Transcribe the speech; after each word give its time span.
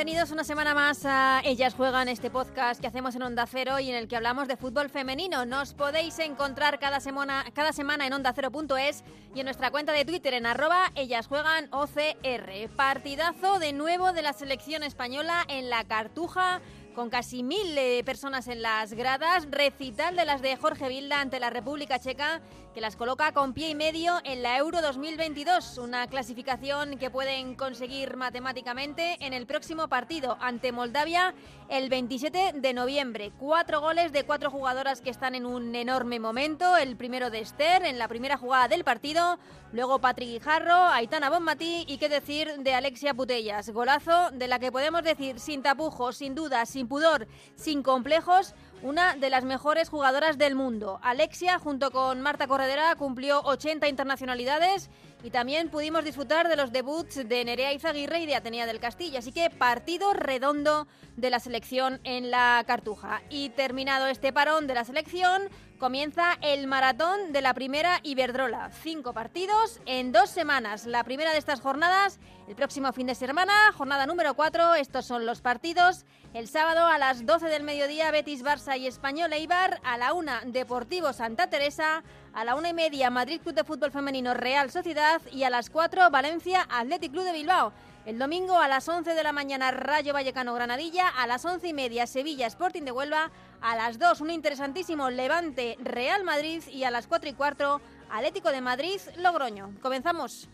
Bienvenidos 0.00 0.30
una 0.30 0.44
semana 0.44 0.72
más 0.72 1.04
a 1.04 1.42
Ellas 1.44 1.74
Juegan, 1.74 2.08
este 2.08 2.30
podcast 2.30 2.80
que 2.80 2.86
hacemos 2.86 3.14
en 3.16 3.22
Onda 3.22 3.44
Cero 3.46 3.78
y 3.80 3.90
en 3.90 3.96
el 3.96 4.08
que 4.08 4.16
hablamos 4.16 4.48
de 4.48 4.56
fútbol 4.56 4.88
femenino. 4.88 5.44
Nos 5.44 5.74
podéis 5.74 6.18
encontrar 6.20 6.78
cada 6.78 7.00
semana, 7.00 7.44
cada 7.52 7.74
semana 7.74 8.06
en 8.06 8.14
ondacero.es 8.14 9.04
y 9.34 9.40
en 9.40 9.44
nuestra 9.44 9.70
cuenta 9.70 9.92
de 9.92 10.06
Twitter 10.06 10.32
en 10.32 10.46
arroba 10.46 10.90
Ellas 10.94 11.26
Juegan 11.26 11.68
OCR. 11.70 12.74
Partidazo 12.74 13.58
de 13.58 13.74
nuevo 13.74 14.14
de 14.14 14.22
la 14.22 14.32
selección 14.32 14.84
española 14.84 15.44
en 15.48 15.68
la 15.68 15.84
Cartuja 15.84 16.62
con 16.94 17.10
casi 17.10 17.42
mil 17.42 17.76
eh, 17.76 18.02
personas 18.04 18.48
en 18.48 18.62
las 18.62 18.92
gradas, 18.94 19.46
recital 19.50 20.16
de 20.16 20.24
las 20.24 20.42
de 20.42 20.56
Jorge 20.56 20.88
Vilda 20.88 21.20
ante 21.20 21.40
la 21.40 21.50
República 21.50 21.98
Checa, 21.98 22.40
que 22.74 22.80
las 22.80 22.96
coloca 22.96 23.32
con 23.32 23.52
pie 23.52 23.70
y 23.70 23.74
medio 23.74 24.18
en 24.24 24.42
la 24.42 24.56
Euro 24.56 24.80
2022, 24.80 25.78
una 25.78 26.06
clasificación 26.06 26.98
que 26.98 27.10
pueden 27.10 27.56
conseguir 27.56 28.16
matemáticamente 28.16 29.16
en 29.20 29.32
el 29.32 29.46
próximo 29.46 29.88
partido 29.88 30.36
ante 30.40 30.70
Moldavia 30.70 31.34
el 31.68 31.88
27 31.88 32.52
de 32.54 32.72
noviembre. 32.72 33.32
Cuatro 33.38 33.80
goles 33.80 34.12
de 34.12 34.24
cuatro 34.24 34.50
jugadoras 34.50 35.00
que 35.00 35.10
están 35.10 35.34
en 35.34 35.46
un 35.46 35.74
enorme 35.74 36.20
momento, 36.20 36.76
el 36.76 36.96
primero 36.96 37.30
de 37.30 37.40
Esther 37.40 37.84
en 37.84 37.98
la 37.98 38.08
primera 38.08 38.36
jugada 38.36 38.68
del 38.68 38.84
partido, 38.84 39.38
luego 39.72 40.00
Patrick 40.00 40.28
Guijarro, 40.28 40.74
Aitana 40.74 41.30
Bonmatí 41.30 41.84
y 41.88 41.98
qué 41.98 42.08
decir 42.08 42.58
de 42.58 42.74
Alexia 42.74 43.14
Putellas, 43.14 43.70
golazo 43.70 44.30
de 44.32 44.48
la 44.48 44.58
que 44.58 44.72
podemos 44.72 45.02
decir 45.02 45.40
sin 45.40 45.62
tapujos, 45.62 46.16
sin 46.16 46.34
dudas, 46.34 46.68
sin 46.68 46.79
pudor, 46.88 47.26
sin 47.56 47.82
complejos, 47.82 48.54
una 48.82 49.14
de 49.14 49.30
las 49.30 49.44
mejores 49.44 49.88
jugadoras 49.88 50.38
del 50.38 50.54
mundo. 50.54 51.00
Alexia, 51.02 51.58
junto 51.58 51.90
con 51.90 52.20
Marta 52.20 52.46
Corredera, 52.46 52.94
cumplió 52.96 53.40
80 53.42 53.88
internacionalidades 53.88 54.90
y 55.22 55.30
también 55.30 55.68
pudimos 55.68 56.04
disfrutar 56.04 56.48
de 56.48 56.56
los 56.56 56.72
debuts 56.72 57.28
de 57.28 57.44
Nerea 57.44 57.72
Izaguirre 57.72 58.20
y 58.20 58.26
de 58.26 58.36
Atenea 58.36 58.66
del 58.66 58.80
Castillo. 58.80 59.18
Así 59.18 59.32
que 59.32 59.50
partido 59.50 60.14
redondo 60.14 60.86
de 61.16 61.30
la 61.30 61.40
selección 61.40 62.00
en 62.04 62.30
la 62.30 62.64
Cartuja. 62.66 63.22
Y 63.28 63.50
terminado 63.50 64.06
este 64.06 64.32
parón 64.32 64.66
de 64.66 64.74
la 64.74 64.84
selección, 64.84 65.42
comienza 65.80 66.36
el 66.42 66.66
maratón 66.66 67.32
de 67.32 67.40
la 67.40 67.54
primera 67.54 68.00
Iberdrola. 68.02 68.70
Cinco 68.82 69.14
partidos 69.14 69.80
en 69.86 70.12
dos 70.12 70.28
semanas. 70.28 70.84
La 70.84 71.04
primera 71.04 71.32
de 71.32 71.38
estas 71.38 71.62
jornadas, 71.62 72.20
el 72.46 72.54
próximo 72.54 72.92
fin 72.92 73.06
de 73.06 73.14
semana, 73.14 73.54
jornada 73.72 74.04
número 74.04 74.34
cuatro. 74.34 74.74
Estos 74.74 75.06
son 75.06 75.24
los 75.24 75.40
partidos. 75.40 76.04
El 76.34 76.48
sábado 76.48 76.86
a 76.86 76.98
las 76.98 77.24
12 77.24 77.46
del 77.46 77.62
mediodía, 77.62 78.10
Betis, 78.10 78.44
Barça 78.44 78.78
y 78.78 78.86
Español 78.86 79.32
Eibar. 79.32 79.80
A 79.82 79.96
la 79.96 80.12
una, 80.12 80.42
Deportivo 80.44 81.14
Santa 81.14 81.48
Teresa. 81.48 82.04
A 82.34 82.44
la 82.44 82.56
una 82.56 82.68
y 82.68 82.74
media, 82.74 83.08
Madrid 83.08 83.40
Club 83.40 83.54
de 83.54 83.64
Fútbol 83.64 83.90
Femenino 83.90 84.34
Real 84.34 84.70
Sociedad. 84.70 85.22
Y 85.32 85.44
a 85.44 85.50
las 85.50 85.70
cuatro, 85.70 86.10
Valencia 86.10 86.66
Athletic 86.70 87.10
Club 87.10 87.24
de 87.24 87.32
Bilbao. 87.32 87.72
El 88.06 88.18
domingo 88.18 88.58
a 88.58 88.66
las 88.66 88.88
11 88.88 89.14
de 89.14 89.22
la 89.22 89.32
mañana 89.32 89.70
Rayo 89.70 90.14
Vallecano 90.14 90.54
Granadilla, 90.54 91.08
a 91.08 91.26
las 91.26 91.44
11 91.44 91.68
y 91.68 91.72
media 91.74 92.06
Sevilla 92.06 92.46
Sporting 92.46 92.82
de 92.82 92.92
Huelva, 92.92 93.30
a 93.62 93.76
las 93.76 93.98
2 93.98 94.20
un 94.20 94.30
interesantísimo 94.30 95.10
Levante 95.10 95.76
Real 95.82 96.24
Madrid 96.24 96.62
y 96.70 96.84
a 96.84 96.90
las 96.90 97.06
4 97.06 97.30
y 97.30 97.32
cuarto 97.34 97.80
Atlético 98.10 98.50
de 98.50 98.60
Madrid 98.60 99.00
Logroño. 99.16 99.72
Comenzamos. 99.80 100.48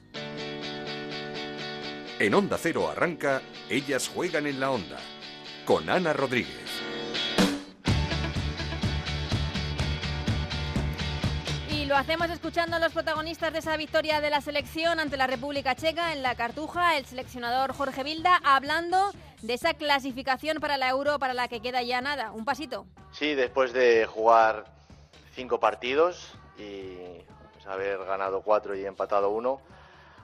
En 2.19 2.34
Onda 2.34 2.57
Cero 2.59 2.89
arranca 2.89 3.43
Ellas 3.69 4.09
juegan 4.09 4.47
en 4.47 4.59
la 4.59 4.71
onda 4.71 4.97
con 5.65 5.91
Ana 5.91 6.12
Rodríguez. 6.12 6.71
Y 11.71 11.84
lo 11.84 11.97
hacemos 11.97 12.31
escuchando 12.31 12.77
a 12.77 12.78
los 12.78 12.93
protagonistas 12.93 13.53
de 13.53 13.59
esa 13.59 13.77
victoria 13.77 14.21
de 14.21 14.31
la 14.31 14.41
selección 14.41 14.99
ante 14.99 15.17
la 15.17 15.27
República 15.27 15.75
Checa 15.75 16.12
en 16.12 16.23
la 16.23 16.34
Cartuja, 16.34 16.97
el 16.97 17.05
seleccionador 17.05 17.75
Jorge 17.75 18.03
Vilda, 18.03 18.41
hablando 18.44 19.12
de 19.43 19.55
esa 19.55 19.75
clasificación 19.75 20.59
para 20.59 20.77
la 20.77 20.89
Euro 20.89 21.19
para 21.19 21.35
la 21.35 21.49
que 21.49 21.61
queda 21.61 21.83
ya 21.83 22.01
nada, 22.01 22.33
un 22.33 22.45
pasito. 22.45 22.87
Sí, 23.13 23.35
después 23.35 23.73
de 23.73 24.07
jugar 24.07 24.65
cinco 25.35 25.61
partidos 25.61 26.33
y 26.59 26.97
pues, 27.53 27.67
haber 27.67 27.99
ganado 28.05 28.43
cuatro 28.43 28.75
y 28.75 28.85
empatado 28.85 29.31
uno, 29.31 29.61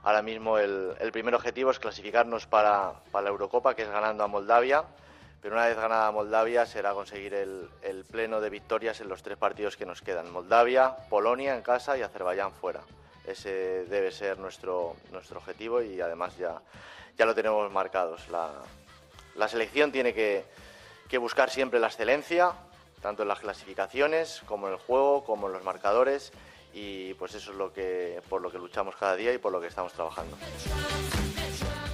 ahora 0.03 0.23
mismo 0.23 0.59
el, 0.59 0.97
primer 1.12 1.34
objetivo 1.34 1.71
es 1.71 1.78
clasificarnos 1.78 2.47
para, 2.47 2.93
para, 3.11 3.25
la 3.25 3.31
Eurocopa, 3.31 3.75
que 3.75 3.83
es 3.83 3.91
ganando 3.91 4.25
a 4.25 4.28
Moldavia. 4.28 4.84
Pero 5.41 5.56
una 5.56 5.67
vez 5.67 5.77
ganada 5.77 6.12
Moldavia 6.12 6.67
será 6.67 6.93
conseguir 6.93 7.34
el, 7.34 7.69
pleno 8.09 8.41
de 8.41 8.49
victorias 8.49 9.00
en 9.00 9.09
los 9.09 9.25
tres 9.25 9.37
partidos 9.37 9.77
que 9.77 9.84
nos 9.84 10.00
quedan. 10.00 10.31
Moldavia, 10.31 10.94
Polonia 11.11 11.56
en 11.56 11.62
casa 11.62 11.99
y 11.99 12.03
Azerbaiyán 12.03 12.53
fuera. 12.53 12.81
Ese 13.27 13.84
debe 13.87 14.12
ser 14.12 14.39
nuestro, 14.39 14.94
nuestro 15.11 15.39
objetivo 15.39 15.83
y 15.83 16.00
además 16.00 16.37
ya, 16.39 16.62
ya 17.19 17.27
lo 17.27 17.34
tenemos 17.34 17.71
marcados. 17.73 18.29
La 19.34 19.48
selección 19.48 19.93
tiene 19.93 20.15
que, 20.15 20.44
que, 21.09 21.19
buscar 21.19 21.50
siempre 21.50 21.81
la 21.81 21.88
excelencia, 21.88 22.53
tanto 23.00 23.22
en 23.22 23.28
las 23.28 23.41
clasificaciones 23.41 24.43
como 24.47 24.66
en 24.69 24.75
el 24.75 24.78
juego, 24.78 25.25
como 25.25 25.47
en 25.47 25.54
los 25.54 25.65
marcadores 25.65 26.32
y 26.75 27.15
pues 27.15 27.34
eso 27.34 27.53
es 27.53 27.56
lo 27.56 27.72
que, 27.72 28.22
por 28.28 28.41
lo 28.41 28.50
que 28.50 28.59
luchamos 28.59 28.97
cada 28.97 29.16
día 29.16 29.32
y 29.32 29.38
por 29.38 29.53
lo 29.53 29.60
que 29.60 29.66
estamos 29.66 29.93
trabajando. 29.93 30.37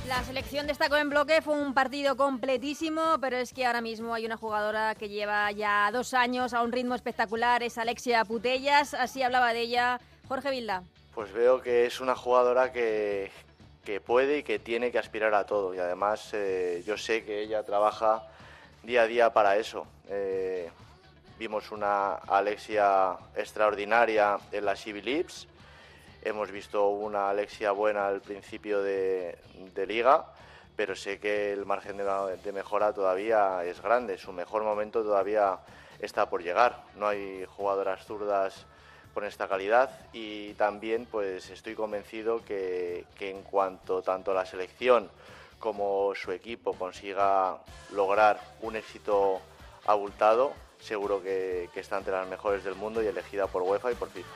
La 0.06 0.22
selección 0.24 0.66
destacó 0.66 0.96
en 0.96 1.10
bloque, 1.10 1.42
fue 1.42 1.54
un 1.54 1.74
partido 1.74 2.16
completísimo, 2.16 3.18
pero 3.20 3.36
es 3.36 3.52
que 3.52 3.66
ahora 3.66 3.82
mismo 3.82 4.14
hay 4.14 4.24
una 4.24 4.38
jugadora 4.38 4.94
que 4.94 5.08
lleva 5.10 5.50
ya 5.52 5.90
dos 5.92 6.14
años 6.14 6.54
a 6.54 6.62
un 6.62 6.72
ritmo 6.72 6.94
espectacular, 6.94 7.62
es 7.62 7.76
Alexia 7.76 8.24
Putellas, 8.24 8.94
así 8.94 9.22
hablaba 9.22 9.52
de 9.52 9.60
ella 9.60 10.00
Jorge 10.26 10.50
Vilda. 10.50 10.82
Pues 11.14 11.32
veo 11.32 11.60
que 11.60 11.84
es 11.84 12.00
una 12.00 12.14
jugadora 12.14 12.72
que, 12.72 13.30
que 13.84 14.00
puede 14.00 14.38
y 14.38 14.42
que 14.42 14.58
tiene 14.58 14.90
que 14.90 14.98
aspirar 14.98 15.34
a 15.34 15.46
todo 15.46 15.74
y 15.74 15.78
además 15.78 16.30
eh, 16.32 16.82
yo 16.86 16.96
sé 16.96 17.24
que 17.24 17.40
ella 17.40 17.62
trabaja 17.62 18.22
día 18.82 19.02
a 19.02 19.06
día 19.06 19.32
para 19.32 19.56
eso. 19.56 19.86
Eh, 20.08 20.70
vimos 21.38 21.70
una 21.70 22.14
Alexia 22.14 23.16
extraordinaria 23.36 24.38
en 24.52 24.64
la 24.64 24.74
Lips, 24.74 25.46
hemos 26.22 26.50
visto 26.50 26.88
una 26.88 27.30
Alexia 27.30 27.72
buena 27.72 28.08
al 28.08 28.20
principio 28.20 28.82
de, 28.82 29.38
de 29.74 29.86
liga, 29.86 30.26
pero 30.76 30.94
sé 30.96 31.18
que 31.18 31.52
el 31.52 31.64
margen 31.64 31.96
de, 31.96 32.04
de, 32.42 32.52
mejora 32.52 32.92
todavía 32.92 33.64
es 33.64 33.80
grande, 33.80 34.18
su 34.18 34.32
mejor 34.32 34.64
momento 34.64 35.02
todavía 35.02 35.58
está 36.00 36.28
por 36.28 36.42
llegar. 36.42 36.82
No 36.96 37.08
hay 37.08 37.44
jugadoras 37.46 38.04
zurdas 38.04 38.66
con 39.18 39.26
esta 39.26 39.48
calidad 39.48 39.90
y 40.12 40.52
también 40.52 41.04
pues 41.04 41.50
estoy 41.50 41.74
convencido 41.74 42.44
que, 42.44 43.04
que 43.18 43.30
en 43.30 43.42
cuanto 43.42 44.00
tanto 44.00 44.32
la 44.32 44.46
selección 44.46 45.10
como 45.58 46.14
su 46.14 46.30
equipo 46.30 46.72
consiga 46.74 47.58
lograr 47.90 48.38
un 48.62 48.76
éxito 48.76 49.40
abultado, 49.86 50.52
seguro 50.78 51.20
que, 51.20 51.68
que 51.74 51.80
está 51.80 51.98
entre 51.98 52.12
las 52.12 52.28
mejores 52.28 52.62
del 52.62 52.76
mundo 52.76 53.02
y 53.02 53.08
elegida 53.08 53.48
por 53.48 53.62
UEFA 53.62 53.90
y 53.90 53.96
por 53.96 54.08
FIFA. 54.08 54.28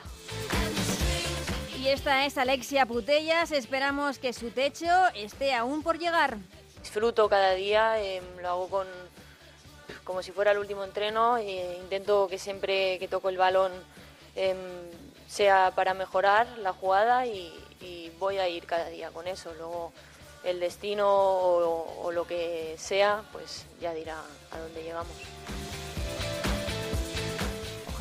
Y 1.77 1.87
esta 1.87 2.25
es 2.25 2.37
Alexia 2.37 2.85
Putellas. 2.85 3.53
Esperamos 3.53 4.19
que 4.19 4.33
su 4.33 4.51
techo 4.51 4.91
esté 5.15 5.53
aún 5.53 5.81
por 5.81 5.97
llegar. 5.97 6.35
Disfruto 6.81 7.29
cada 7.29 7.53
día, 7.53 8.01
eh, 8.01 8.21
lo 8.41 8.49
hago 8.49 8.67
con 8.67 8.87
como 10.03 10.21
si 10.21 10.33
fuera 10.33 10.51
el 10.51 10.57
último 10.57 10.83
entreno. 10.83 11.37
Eh, 11.37 11.77
intento 11.81 12.27
que 12.27 12.37
siempre 12.37 12.99
que 12.99 13.07
toco 13.07 13.29
el 13.29 13.37
balón 13.37 13.71
eh, 14.35 14.55
sea 15.27 15.71
para 15.75 15.93
mejorar 15.93 16.47
la 16.59 16.73
jugada 16.73 17.25
y, 17.25 17.53
y, 17.81 18.11
voy 18.19 18.37
a 18.37 18.47
ir 18.47 18.65
cada 18.65 18.87
día 18.87 19.09
con 19.11 19.27
eso. 19.27 19.53
Luego 19.55 19.91
el 20.43 20.59
destino 20.59 21.07
o, 21.09 22.03
o 22.03 22.11
lo 22.11 22.25
que 22.25 22.75
sea, 22.77 23.23
pues 23.31 23.65
ya 23.81 23.93
dirá 23.93 24.17
a 24.51 24.59
dónde 24.59 24.83
llegamos. 24.83 25.15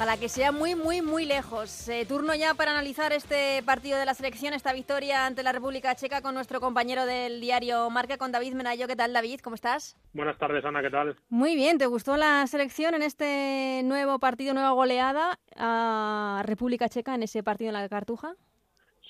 Ojalá 0.02 0.18
que 0.18 0.28
sea 0.28 0.50
muy, 0.50 0.74
muy, 0.74 1.00
muy 1.00 1.24
lejos. 1.24 1.88
Eh, 1.88 2.04
turno 2.08 2.34
ya 2.34 2.54
para 2.54 2.72
analizar 2.72 3.12
este 3.12 3.62
partido 3.62 3.96
de 4.00 4.04
la 4.04 4.14
selección, 4.14 4.52
esta 4.52 4.72
victoria 4.72 5.26
ante 5.26 5.44
la 5.44 5.52
República 5.52 5.94
Checa 5.94 6.22
con 6.22 6.34
nuestro 6.34 6.58
compañero 6.58 7.06
del 7.06 7.40
diario 7.40 7.88
Marca, 7.88 8.18
con 8.18 8.32
David 8.32 8.54
Menayo. 8.54 8.88
¿Qué 8.88 8.96
tal, 8.96 9.12
David? 9.12 9.38
¿Cómo 9.44 9.54
estás? 9.54 9.96
Buenas 10.12 10.36
tardes, 10.38 10.64
Ana. 10.64 10.82
¿Qué 10.82 10.90
tal? 10.90 11.14
Muy 11.28 11.54
bien. 11.54 11.78
¿Te 11.78 11.86
gustó 11.86 12.16
la 12.16 12.44
selección 12.48 12.96
en 12.96 13.02
este 13.04 13.82
nuevo 13.84 14.18
partido, 14.18 14.54
nueva 14.54 14.72
goleada 14.72 15.38
a 15.54 16.42
República 16.46 16.88
Checa 16.88 17.14
en 17.14 17.22
ese 17.22 17.44
partido 17.44 17.68
en 17.68 17.74
la 17.74 17.88
Cartuja? 17.88 18.34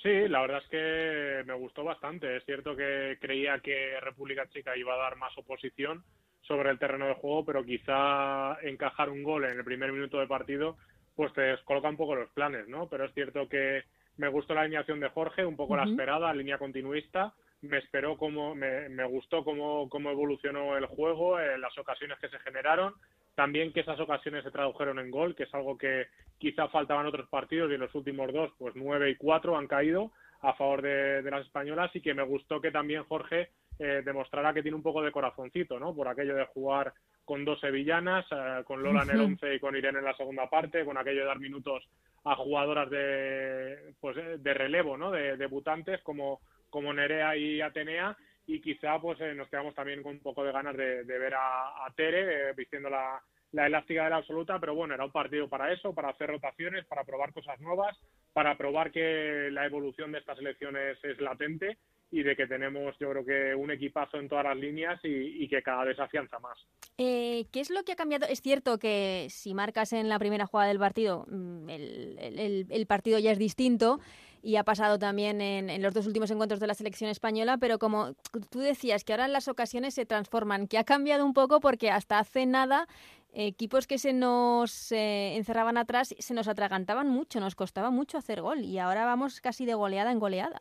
Sí, 0.03 0.29
la 0.29 0.43
verdad 0.43 0.61
es 0.63 0.69
que 0.69 1.43
me 1.47 1.55
gustó 1.55 1.85
bastante. 1.85 2.37
Es 2.37 2.45
cierto 2.45 2.77
que 2.77 3.17
creía 3.19 3.61
que 3.61 3.99
República 4.03 4.47
Checa 4.51 4.77
iba 4.77 4.93
a 4.93 4.99
dar 4.99 5.17
más 5.17 5.33
oposición 5.39 6.05
sobre 6.43 6.71
el 6.71 6.79
terreno 6.79 7.07
de 7.07 7.15
juego, 7.15 7.45
pero 7.45 7.65
quizá 7.65 8.59
encajar 8.63 9.11
un 9.11 9.23
gol 9.23 9.45
en 9.45 9.59
el 9.59 9.65
primer 9.65 9.93
minuto 9.93 10.19
de 10.19 10.27
partido 10.27 10.77
pues 11.15 11.33
te 11.35 11.43
descoloca 11.43 11.89
un 11.89 11.97
poco 11.97 12.15
los 12.15 12.31
planes, 12.31 12.69
¿no? 12.69 12.89
Pero 12.89 13.05
es 13.05 13.13
cierto 13.15 13.49
que 13.49 13.85
me 14.17 14.29
gustó 14.29 14.55
la 14.55 14.63
alineación 14.63 15.01
de 15.01 15.11
Jorge, 15.11 15.45
un 15.45 15.57
poco 15.57 15.75
uh 15.75 15.77
-huh. 15.77 15.85
la 15.85 15.91
esperada, 15.91 16.35
línea 16.35 16.59
continuista, 16.59 17.35
me 17.63 17.79
esperó 17.79 18.17
como 18.17 18.55
me, 18.55 18.89
me 18.89 19.05
gustó 19.05 19.45
cómo, 19.45 19.89
cómo 19.89 20.11
evolucionó 20.11 20.77
el 20.77 20.87
juego, 20.87 21.39
eh, 21.39 21.59
las 21.59 21.77
ocasiones 21.79 22.19
que 22.19 22.29
se 22.29 22.39
generaron, 22.41 22.95
también 23.35 23.73
que 23.73 23.81
esas 23.81 24.01
ocasiones 24.01 24.45
se 24.45 24.51
tradujeron 24.51 24.99
en 24.99 25.11
gol, 25.11 25.35
que 25.35 25.45
es 25.45 25.55
algo 25.55 25.79
que 25.79 26.07
quizá 26.39 26.69
faltaban 26.69 27.07
otros 27.07 27.29
partidos 27.29 27.71
y 27.71 27.75
en 27.75 27.81
los 27.81 27.95
últimos 27.95 28.33
dos, 28.33 28.51
pues 28.59 28.75
nueve 28.75 29.11
y 29.11 29.17
cuatro 29.17 29.57
han 29.57 29.69
caído 29.69 30.11
a 30.41 30.55
favor 30.55 30.83
de, 30.83 31.23
las 31.23 31.47
españolas 31.47 31.95
y 31.95 32.01
que 32.01 32.15
me 32.15 32.25
gustó 32.25 32.61
que 32.61 32.73
también 32.73 33.05
Jorge 33.05 33.51
eh, 33.83 34.03
demostrara 34.05 34.55
que 34.55 34.63
tiene 34.63 34.77
un 34.77 34.83
poco 34.83 35.03
de 35.03 35.11
corazoncito, 35.11 35.79
¿no? 35.81 35.95
Por 35.95 36.07
aquello 36.07 36.37
de 36.37 36.47
jugar 36.47 36.93
con 37.25 37.45
dos 37.45 37.59
sevillanas, 37.61 38.25
eh, 38.31 38.63
con 38.65 38.83
Lola 38.83 39.03
en 39.03 39.11
el 39.11 39.21
once 39.21 39.55
y 39.55 39.59
con 39.59 39.77
Irene 39.77 39.99
en 39.99 40.05
la 40.05 40.17
segunda 40.17 40.49
parte, 40.49 40.85
con 40.85 40.97
aquello 40.97 41.21
de 41.21 41.27
dar 41.27 41.41
minutos 41.41 41.89
a 42.25 42.37
jugadoras 42.37 42.89
de 42.91 43.95
pues 44.01 44.17
de 44.17 44.55
relevo, 44.55 44.97
¿no? 44.97 45.11
De 45.11 45.37
debutantes 45.37 46.01
como 46.03 46.41
como 46.71 46.93
Nerea 46.93 47.37
y 47.37 47.61
Atenea 47.61 48.17
y 48.47 48.61
quizá 48.61 49.01
pues 49.01 49.21
eh, 49.21 49.35
nos 49.35 49.49
quedamos 49.49 49.75
también 49.75 50.03
con 50.03 50.13
un 50.13 50.21
poco 50.21 50.45
de 50.45 50.53
ganas 50.53 50.77
de, 50.77 51.03
ver 51.05 51.35
a, 51.35 51.93
Tere 51.97 52.51
eh, 52.51 52.53
vistiendo 52.57 52.89
la, 52.89 53.21
la 53.53 53.67
elástica 53.67 54.05
de 54.05 54.11
la 54.11 54.17
absoluta, 54.17 54.59
pero 54.59 54.75
bueno, 54.75 54.95
era 54.95 55.05
un 55.05 55.13
partido 55.13 55.49
para 55.49 55.73
eso, 55.73 55.95
para 55.95 56.11
hacer 56.11 56.31
rotaciones, 56.31 56.85
para 56.87 57.05
probar 57.05 57.33
cosas 57.33 57.61
nuevas, 57.61 57.97
para 58.33 58.57
probar 58.57 58.91
que 58.91 59.49
la 59.53 59.67
evolución 59.67 60.13
de 60.13 60.19
estas 60.19 60.39
elecciones 60.39 60.99
es 61.05 61.21
latente 61.21 61.79
y 62.13 62.23
de 62.23 62.37
que 62.37 62.47
tenemos, 62.47 62.95
yo 63.01 63.11
creo 63.11 63.25
que 63.25 63.55
un 63.55 63.71
equipazo 63.73 64.19
en 64.19 64.29
todas 64.29 64.45
las 64.45 64.57
líneas 64.57 65.01
y, 65.03 65.49
que 65.49 65.63
cada 65.63 65.85
vez 65.85 65.99
afianza 65.99 66.39
más. 66.39 66.57
Eh, 66.99 67.47
¿Qué 67.51 67.61
es 67.61 67.71
lo 67.71 67.83
que 67.83 67.93
ha 67.93 67.97
cambiado? 67.97 68.27
Es 68.27 68.41
cierto 68.41 68.79
que 68.79 69.27
si 69.31 69.55
marcas 69.55 69.93
en 69.93 70.09
la 70.09 70.19
primera 70.19 70.47
jugada 70.47 70.69
del 70.69 70.79
partido, 70.79 71.27
mm, 71.29 71.69
el 71.69 72.87
partido 72.87 73.19
ya 73.19 73.33
es 73.33 73.39
distinto 73.39 73.99
y 74.43 74.57
ha 74.57 74.65
pasado 74.65 74.99
también 74.99 75.41
en, 75.41 75.83
los 75.83 75.95
dos 75.95 76.07
últimos 76.07 76.31
encuentros 76.31 76.61
de 76.61 76.67
la 76.67 76.75
selección 76.75 77.09
española, 77.09 77.59
pero 77.59 77.79
como 77.79 78.15
tú 78.51 78.59
decías, 78.59 79.05
que 79.05 79.13
ahora 79.13 79.29
las 79.29 79.49
ocasiones 79.49 79.95
se 79.95 80.05
transforman, 80.05 80.67
que 80.67 80.79
ha 80.79 80.85
cambiado 80.85 81.25
un 81.25 81.33
poco 81.33 81.61
porque 81.61 81.91
hasta 81.91 82.19
hace 82.19 82.45
nada 82.45 82.89
equipos 83.33 83.87
que 83.87 83.99
se 83.99 84.13
nos 84.13 84.93
eh, 84.93 85.37
encerraban 85.37 85.79
atrás 85.79 86.15
se 86.19 86.35
nos 86.35 86.49
atragantaban 86.49 87.09
mucho, 87.09 87.41
nos 87.41 87.55
costaba 87.55 87.91
mucho 87.91 88.19
hacer 88.19 88.43
gol 88.43 88.61
y 88.61 88.79
ahora 88.79 89.07
vamos 89.07 89.41
casi 89.41 89.65
de 89.65 89.75
goleada 89.75 90.11
en 90.11 90.19
goleada. 90.19 90.61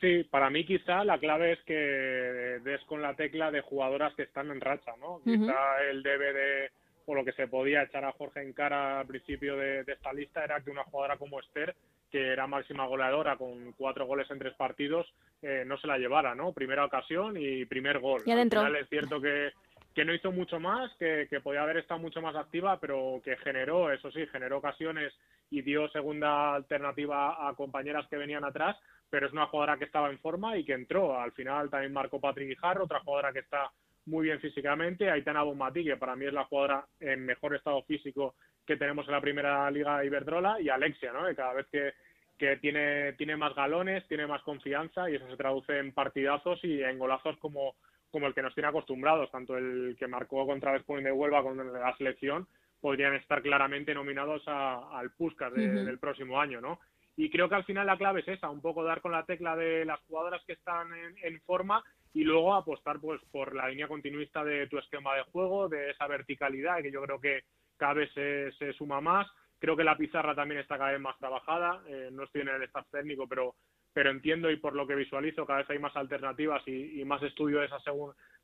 Sí, 0.00 0.24
para 0.24 0.50
mí 0.50 0.64
quizá 0.64 1.04
la 1.04 1.18
clave 1.18 1.52
es 1.52 1.60
que 1.62 1.74
des 1.74 2.82
con 2.84 3.00
la 3.00 3.14
tecla 3.14 3.50
de 3.50 3.62
jugadoras 3.62 4.14
que 4.14 4.24
están 4.24 4.50
en 4.50 4.60
racha, 4.60 4.92
¿no? 5.00 5.20
Quizá 5.24 5.82
el 5.90 6.02
debe 6.02 6.32
de, 6.32 6.70
o 7.06 7.14
lo 7.14 7.24
que 7.24 7.32
se 7.32 7.48
podía 7.48 7.82
echar 7.82 8.04
a 8.04 8.12
Jorge 8.12 8.42
en 8.42 8.52
cara 8.52 9.00
al 9.00 9.06
principio 9.06 9.56
de 9.56 9.80
esta 9.86 10.12
lista 10.12 10.44
era 10.44 10.60
que 10.60 10.70
una 10.70 10.84
jugadora 10.84 11.16
como 11.16 11.40
Esther 11.40 11.74
que 12.10 12.32
era 12.32 12.46
máxima 12.46 12.86
goleadora 12.86 13.36
con 13.36 13.72
cuatro 13.72 14.06
goles 14.06 14.30
en 14.30 14.38
tres 14.38 14.54
partidos, 14.54 15.06
eh, 15.42 15.64
no 15.66 15.76
se 15.78 15.86
la 15.86 15.98
llevara, 15.98 16.34
¿no? 16.34 16.52
Primera 16.52 16.84
ocasión 16.84 17.36
y 17.36 17.64
primer 17.66 17.98
gol. 17.98 18.22
Y 18.24 18.30
adentro. 18.30 18.60
Al 18.60 18.66
final 18.66 18.82
es 18.82 18.88
cierto 18.88 19.20
que, 19.20 19.50
que 19.94 20.04
no 20.04 20.14
hizo 20.14 20.30
mucho 20.32 20.60
más, 20.60 20.92
que, 20.98 21.26
que 21.28 21.40
podía 21.40 21.62
haber 21.62 21.78
estado 21.78 22.00
mucho 22.00 22.22
más 22.22 22.36
activa, 22.36 22.78
pero 22.80 23.20
que 23.24 23.36
generó, 23.38 23.92
eso 23.92 24.10
sí, 24.12 24.26
generó 24.28 24.58
ocasiones 24.58 25.12
y 25.50 25.62
dio 25.62 25.88
segunda 25.88 26.54
alternativa 26.54 27.48
a 27.48 27.54
compañeras 27.54 28.06
que 28.08 28.16
venían 28.16 28.44
atrás, 28.44 28.76
pero 29.10 29.26
es 29.26 29.32
una 29.32 29.46
jugadora 29.46 29.78
que 29.78 29.84
estaba 29.84 30.10
en 30.10 30.18
forma 30.18 30.56
y 30.56 30.64
que 30.64 30.72
entró. 30.72 31.18
Al 31.18 31.32
final 31.32 31.70
también 31.70 31.92
marcó 31.92 32.20
Patrick 32.20 32.48
Guijarro, 32.48 32.84
otra 32.84 33.00
jugadora 33.00 33.32
que 33.32 33.40
está 33.40 33.70
muy 34.06 34.26
bien 34.26 34.40
físicamente. 34.40 35.10
Aitana 35.10 35.42
Bonmatí, 35.42 35.84
que 35.84 35.96
para 35.96 36.16
mí 36.16 36.26
es 36.26 36.32
la 36.32 36.44
jugadora 36.44 36.86
en 37.00 37.24
mejor 37.24 37.54
estado 37.54 37.82
físico 37.82 38.34
que 38.66 38.76
tenemos 38.76 39.06
en 39.06 39.12
la 39.12 39.20
primera 39.20 39.70
liga 39.70 40.04
Iberdrola, 40.04 40.60
y 40.60 40.68
Alexia, 40.68 41.12
¿no? 41.12 41.26
Que 41.26 41.36
cada 41.36 41.54
vez 41.54 41.66
que, 41.70 41.92
que 42.36 42.56
tiene, 42.56 43.12
tiene 43.14 43.36
más 43.36 43.54
galones, 43.54 44.06
tiene 44.08 44.26
más 44.26 44.42
confianza 44.42 45.08
y 45.08 45.14
eso 45.14 45.28
se 45.28 45.36
traduce 45.36 45.78
en 45.78 45.92
partidazos 45.92 46.62
y 46.64 46.82
en 46.82 46.98
golazos 46.98 47.36
como, 47.38 47.76
como 48.10 48.26
el 48.26 48.34
que 48.34 48.42
nos 48.42 48.54
tiene 48.54 48.68
acostumbrados, 48.68 49.30
tanto 49.30 49.56
el 49.56 49.96
que 49.98 50.08
marcó 50.08 50.46
contra 50.46 50.72
Vespuin 50.72 51.04
de 51.04 51.12
Huelva 51.12 51.42
con 51.42 51.72
la 51.72 51.96
selección, 51.96 52.48
podrían 52.80 53.14
estar 53.14 53.40
claramente 53.40 53.94
nominados 53.94 54.42
al 54.46 55.10
Puskas 55.12 55.52
del 55.54 55.98
próximo 55.98 56.40
año, 56.40 56.60
¿no? 56.60 56.80
Y 57.16 57.30
creo 57.30 57.48
que 57.48 57.54
al 57.54 57.64
final 57.64 57.86
la 57.86 57.96
clave 57.96 58.20
es 58.20 58.28
esa, 58.28 58.50
un 58.50 58.60
poco 58.60 58.84
dar 58.84 59.00
con 59.00 59.12
la 59.12 59.24
tecla 59.24 59.56
de 59.56 59.84
las 59.84 60.00
jugadoras 60.00 60.42
que 60.46 60.52
están 60.52 60.88
en 61.22 61.40
forma 61.42 61.82
y 62.16 62.24
luego 62.24 62.54
apostar 62.54 62.98
pues 62.98 63.20
por 63.30 63.54
la 63.54 63.68
línea 63.68 63.88
continuista 63.88 64.42
de 64.42 64.66
tu 64.68 64.78
esquema 64.78 65.14
de 65.14 65.24
juego, 65.24 65.68
de 65.68 65.90
esa 65.90 66.06
verticalidad 66.06 66.80
que 66.80 66.90
yo 66.90 67.02
creo 67.02 67.20
que 67.20 67.42
cada 67.76 67.92
vez 67.92 68.10
se, 68.14 68.52
se 68.52 68.72
suma 68.72 69.02
más. 69.02 69.26
Creo 69.58 69.76
que 69.76 69.84
la 69.84 69.98
pizarra 69.98 70.34
también 70.34 70.62
está 70.62 70.78
cada 70.78 70.92
vez 70.92 71.00
más 71.00 71.18
trabajada. 71.18 71.82
Eh, 71.86 72.08
no 72.12 72.24
estoy 72.24 72.40
en 72.40 72.48
el 72.48 72.62
staff 72.62 72.86
técnico, 72.90 73.28
pero, 73.28 73.56
pero 73.92 74.08
entiendo 74.10 74.50
y 74.50 74.56
por 74.56 74.74
lo 74.74 74.86
que 74.86 74.94
visualizo 74.94 75.44
cada 75.44 75.58
vez 75.58 75.68
hay 75.68 75.78
más 75.78 75.94
alternativas 75.94 76.66
y, 76.66 77.04
más 77.04 77.22
estudio 77.22 77.60
de 77.60 77.66
esas, 77.66 77.82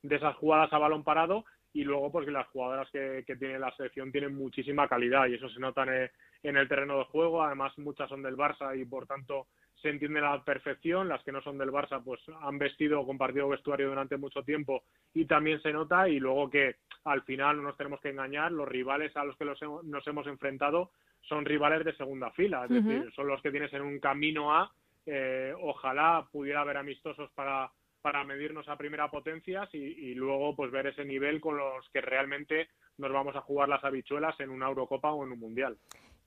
de 0.02 0.16
esas 0.16 0.36
jugadas 0.36 0.70
a 0.74 0.78
balón 0.78 1.02
parado. 1.02 1.46
Y 1.72 1.84
luego, 1.84 2.12
pues 2.12 2.26
que 2.26 2.32
las 2.32 2.48
jugadoras 2.48 2.90
que, 2.90 3.24
que 3.26 3.36
tiene 3.36 3.58
la 3.58 3.74
selección 3.74 4.12
tienen 4.12 4.34
muchísima 4.34 4.86
calidad 4.86 5.28
y 5.28 5.36
eso 5.36 5.48
se 5.48 5.60
nota 5.60 5.84
en 5.84 6.10
en 6.42 6.56
el 6.56 6.68
terreno 6.68 6.98
de 6.98 7.04
juego. 7.04 7.42
Además, 7.42 7.76
muchas 7.78 8.08
son 8.08 8.22
del 8.22 8.36
Barça 8.36 8.78
y 8.78 8.84
por 8.84 9.06
tanto 9.06 9.46
se 9.82 9.90
entiende 9.90 10.20
a 10.20 10.36
la 10.36 10.44
perfección, 10.44 11.08
las 11.08 11.22
que 11.24 11.32
no 11.32 11.42
son 11.42 11.58
del 11.58 11.72
Barça 11.72 12.02
pues 12.02 12.20
han 12.42 12.58
vestido 12.58 13.00
o 13.00 13.06
compartido 13.06 13.48
vestuario 13.48 13.88
durante 13.88 14.16
mucho 14.16 14.42
tiempo 14.42 14.84
y 15.12 15.26
también 15.26 15.60
se 15.60 15.72
nota 15.72 16.08
y 16.08 16.20
luego 16.20 16.48
que 16.48 16.76
al 17.04 17.22
final 17.22 17.56
no 17.56 17.64
nos 17.64 17.76
tenemos 17.76 18.00
que 18.00 18.10
engañar, 18.10 18.52
los 18.52 18.68
rivales 18.68 19.16
a 19.16 19.24
los 19.24 19.36
que 19.36 19.44
nos 19.44 20.06
hemos 20.06 20.26
enfrentado 20.28 20.92
son 21.22 21.44
rivales 21.44 21.84
de 21.84 21.96
segunda 21.96 22.30
fila, 22.30 22.64
es 22.64 22.70
decir, 22.70 23.12
son 23.14 23.26
los 23.26 23.42
que 23.42 23.50
tienes 23.50 23.72
en 23.72 23.82
un 23.82 23.98
camino 23.98 24.54
a, 24.54 24.72
eh, 25.06 25.52
ojalá 25.60 26.28
pudiera 26.30 26.60
haber 26.60 26.76
amistosos 26.76 27.30
para, 27.32 27.70
para 28.00 28.24
medirnos 28.24 28.68
a 28.68 28.76
primera 28.76 29.10
potencias 29.10 29.68
y, 29.72 29.78
y, 29.78 30.14
luego 30.14 30.54
pues 30.54 30.70
ver 30.70 30.88
ese 30.88 31.04
nivel 31.04 31.40
con 31.40 31.56
los 31.56 31.88
que 31.92 32.00
realmente 32.00 32.68
nos 32.98 33.12
vamos 33.12 33.34
a 33.34 33.40
jugar 33.40 33.68
las 33.68 33.82
habichuelas 33.84 34.38
en 34.40 34.50
una 34.50 34.68
Eurocopa 34.68 35.12
o 35.12 35.24
en 35.24 35.32
un 35.32 35.40
Mundial. 35.40 35.76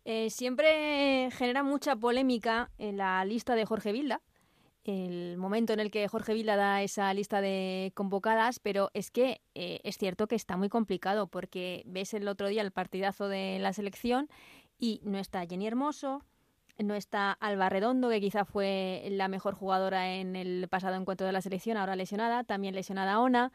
Eh, 0.07 0.29
siempre 0.29 1.31
genera 1.31 1.63
mucha 1.63 1.95
polémica 1.95 2.69
en 2.77 2.97
la 2.97 3.25
lista 3.25 3.55
de 3.55 3.65
Jorge 3.65 3.91
Vilda, 3.91 4.21
el 4.83 5.35
momento 5.37 5.73
en 5.73 5.79
el 5.79 5.89
que 5.89 6.07
Jorge 6.07 6.35
Vilda 6.35 6.55
da 6.55 6.83
esa 6.83 7.11
lista 7.15 7.41
de 7.41 7.91
convocadas, 7.95 8.59
pero 8.59 8.91
es 8.93 9.09
que 9.09 9.41
eh, 9.55 9.79
es 9.83 9.97
cierto 9.97 10.27
que 10.27 10.35
está 10.35 10.57
muy 10.57 10.69
complicado 10.69 11.25
porque 11.25 11.81
ves 11.87 12.13
el 12.13 12.27
otro 12.27 12.49
día 12.49 12.61
el 12.61 12.69
partidazo 12.69 13.27
de 13.27 13.57
la 13.57 13.73
selección 13.73 14.29
y 14.77 15.01
no 15.03 15.17
está 15.17 15.43
Jenny 15.47 15.65
Hermoso, 15.65 16.23
no 16.77 16.93
está 16.93 17.31
Alba 17.31 17.69
Redondo, 17.69 18.09
que 18.09 18.21
quizá 18.21 18.45
fue 18.45 19.07
la 19.09 19.27
mejor 19.27 19.55
jugadora 19.55 20.13
en 20.13 20.35
el 20.35 20.67
pasado 20.69 20.97
encuentro 20.97 21.25
de 21.25 21.33
la 21.33 21.41
selección, 21.41 21.77
ahora 21.77 21.95
lesionada, 21.95 22.43
también 22.43 22.75
lesionada 22.75 23.19
Ona, 23.19 23.51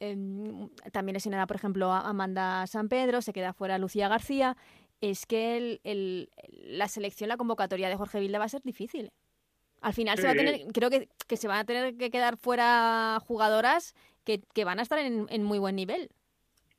em, 0.00 0.68
también 0.90 1.14
lesionada, 1.14 1.46
por 1.46 1.54
ejemplo, 1.54 1.92
Amanda 1.92 2.66
San 2.66 2.88
Pedro, 2.88 3.22
se 3.22 3.32
queda 3.32 3.52
fuera 3.52 3.78
Lucía 3.78 4.08
García 4.08 4.56
es 5.02 5.26
que 5.26 5.78
el, 5.82 6.30
la 6.46 6.88
selección, 6.88 7.28
la 7.28 7.36
convocatoria 7.36 7.88
de 7.88 7.96
Jorge 7.96 8.20
Vilda 8.20 8.38
va 8.38 8.46
a 8.46 8.48
ser 8.48 8.62
difícil. 8.62 9.10
Al 9.82 9.92
final 9.92 10.16
se 10.16 10.26
va 10.26 10.30
a 10.30 10.36
tener, 10.36 10.60
creo 10.72 10.90
que, 10.90 11.08
que, 11.26 11.36
se 11.36 11.48
van 11.48 11.58
a 11.58 11.64
tener 11.64 11.96
que 11.96 12.10
quedar 12.10 12.36
fuera 12.36 13.18
jugadoras 13.26 13.94
que, 14.24 14.40
que 14.54 14.64
van 14.64 14.78
a 14.78 14.82
estar 14.82 15.00
en, 15.00 15.26
en, 15.28 15.42
muy 15.42 15.58
buen 15.58 15.74
nivel. 15.74 16.08